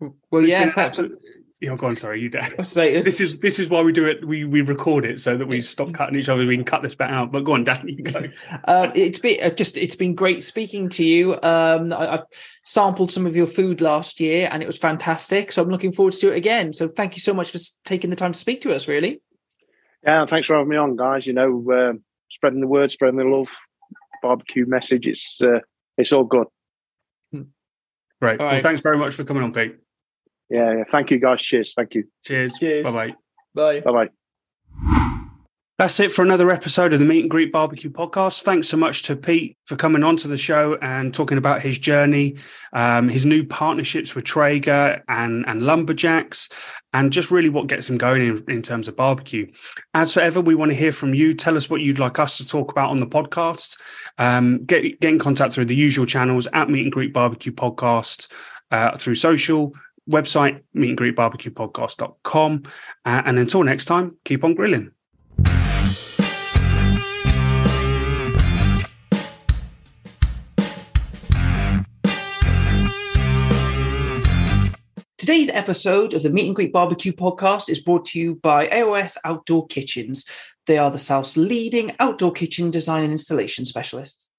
Well, 0.00 0.42
it's 0.42 0.48
yeah, 0.48 0.72
absolutely. 0.76 1.18
Yeah, 1.60 1.74
go 1.74 1.88
on. 1.88 1.96
Sorry, 1.96 2.20
you. 2.20 2.30
Say 2.62 3.02
this 3.02 3.20
is 3.20 3.38
this 3.38 3.58
is 3.58 3.68
why 3.68 3.82
we 3.82 3.92
do 3.92 4.04
it. 4.04 4.24
We 4.24 4.44
we 4.44 4.60
record 4.60 5.04
it 5.04 5.18
so 5.18 5.36
that 5.36 5.46
we 5.46 5.60
stop 5.60 5.92
cutting 5.92 6.16
each 6.16 6.28
other. 6.28 6.46
We 6.46 6.54
can 6.54 6.64
cut 6.64 6.82
this 6.82 6.94
bit 6.94 7.10
out. 7.10 7.32
But 7.32 7.40
go 7.40 7.54
on, 7.54 7.64
Dan. 7.64 7.88
You 7.88 8.04
go. 8.04 8.24
Um, 8.66 8.92
it's 8.94 9.18
been 9.18 9.38
uh, 9.42 9.50
just 9.50 9.76
it's 9.76 9.96
been 9.96 10.14
great 10.14 10.44
speaking 10.44 10.88
to 10.90 11.04
you. 11.04 11.32
Um, 11.42 11.92
I, 11.92 12.12
have 12.12 12.26
sampled 12.64 13.10
some 13.10 13.26
of 13.26 13.34
your 13.34 13.46
food 13.46 13.80
last 13.80 14.20
year, 14.20 14.48
and 14.52 14.62
it 14.62 14.66
was 14.66 14.78
fantastic. 14.78 15.50
So 15.50 15.60
I'm 15.60 15.68
looking 15.68 15.90
forward 15.90 16.14
to 16.14 16.32
it 16.32 16.36
again. 16.36 16.72
So 16.72 16.86
thank 16.86 17.16
you 17.16 17.20
so 17.20 17.34
much 17.34 17.50
for 17.50 17.58
taking 17.84 18.10
the 18.10 18.16
time 18.16 18.32
to 18.32 18.38
speak 18.38 18.60
to 18.60 18.72
us. 18.72 18.86
Really. 18.86 19.20
Yeah, 20.04 20.26
thanks 20.26 20.46
for 20.46 20.54
having 20.54 20.68
me 20.68 20.76
on, 20.76 20.94
guys. 20.94 21.26
You 21.26 21.32
know, 21.32 21.64
uh, 21.72 21.94
spreading 22.30 22.60
the 22.60 22.68
word, 22.68 22.92
spreading 22.92 23.18
the 23.18 23.24
love, 23.24 23.48
barbecue 24.22 24.64
message. 24.64 25.08
It's 25.08 25.42
uh, 25.42 25.58
it's 25.96 26.12
all 26.12 26.24
good. 26.24 26.46
Right. 28.20 28.38
Well, 28.38 28.60
thanks 28.62 28.82
very 28.82 28.98
much 28.98 29.14
for 29.14 29.24
coming 29.24 29.42
on, 29.42 29.52
Pete. 29.52 29.76
Yeah, 30.50 30.78
yeah. 30.78 30.84
Thank 30.90 31.10
you, 31.10 31.18
guys. 31.18 31.42
Cheers. 31.42 31.74
Thank 31.74 31.94
you. 31.94 32.04
Cheers. 32.24 32.58
Cheers. 32.58 32.84
Bye 32.84 32.92
bye. 32.92 33.14
Bye. 33.54 33.80
Bye 33.80 33.92
bye. 33.92 34.08
That's 35.78 36.00
it 36.00 36.10
for 36.10 36.24
another 36.24 36.50
episode 36.50 36.92
of 36.92 36.98
the 36.98 37.04
Meet 37.04 37.20
and 37.20 37.30
Greet 37.30 37.52
Barbecue 37.52 37.88
podcast. 37.88 38.42
Thanks 38.42 38.66
so 38.66 38.76
much 38.76 39.04
to 39.04 39.14
Pete 39.14 39.56
for 39.64 39.76
coming 39.76 40.02
on 40.02 40.16
to 40.16 40.26
the 40.26 40.36
show 40.36 40.76
and 40.82 41.14
talking 41.14 41.38
about 41.38 41.62
his 41.62 41.78
journey, 41.78 42.36
um, 42.72 43.08
his 43.08 43.24
new 43.24 43.46
partnerships 43.46 44.12
with 44.12 44.24
Traeger 44.24 45.04
and, 45.06 45.46
and 45.46 45.62
LumberjAxes, 45.62 46.50
and 46.94 47.12
just 47.12 47.30
really 47.30 47.48
what 47.48 47.68
gets 47.68 47.88
him 47.88 47.96
going 47.96 48.22
in, 48.26 48.44
in 48.48 48.60
terms 48.60 48.88
of 48.88 48.96
barbecue. 48.96 49.48
As 49.94 50.12
for 50.12 50.18
ever, 50.18 50.40
we 50.40 50.56
want 50.56 50.72
to 50.72 50.76
hear 50.76 50.90
from 50.90 51.14
you. 51.14 51.32
Tell 51.32 51.56
us 51.56 51.70
what 51.70 51.80
you'd 51.80 52.00
like 52.00 52.18
us 52.18 52.38
to 52.38 52.46
talk 52.46 52.72
about 52.72 52.90
on 52.90 52.98
the 52.98 53.06
podcast. 53.06 53.80
Um, 54.18 54.64
get, 54.64 54.98
get 54.98 55.10
in 55.10 55.20
contact 55.20 55.52
through 55.52 55.66
the 55.66 55.76
usual 55.76 56.06
channels 56.06 56.48
at 56.54 56.68
Meet 56.68 56.82
and 56.82 56.92
Greet 56.92 57.12
Barbecue 57.12 57.52
Podcast 57.52 58.32
uh, 58.72 58.96
through 58.96 59.14
social, 59.14 59.72
website, 60.08 60.62
meetandgreetbarbecuepodcast.com. 60.76 62.62
Uh, 63.04 63.22
and 63.24 63.38
until 63.38 63.62
next 63.62 63.84
time, 63.84 64.16
keep 64.24 64.44
on 64.44 64.54
grilling. 64.54 64.90
Today's 75.28 75.50
episode 75.50 76.14
of 76.14 76.22
the 76.22 76.30
Meet 76.30 76.46
and 76.46 76.56
Greet 76.56 76.72
Barbecue 76.72 77.12
podcast 77.12 77.68
is 77.68 77.80
brought 77.80 78.06
to 78.06 78.18
you 78.18 78.36
by 78.36 78.66
AOS 78.68 79.18
Outdoor 79.24 79.66
Kitchens. 79.66 80.24
They 80.66 80.78
are 80.78 80.90
the 80.90 80.98
South's 80.98 81.36
leading 81.36 81.94
outdoor 82.00 82.32
kitchen 82.32 82.70
design 82.70 83.02
and 83.02 83.12
installation 83.12 83.66
specialists. 83.66 84.30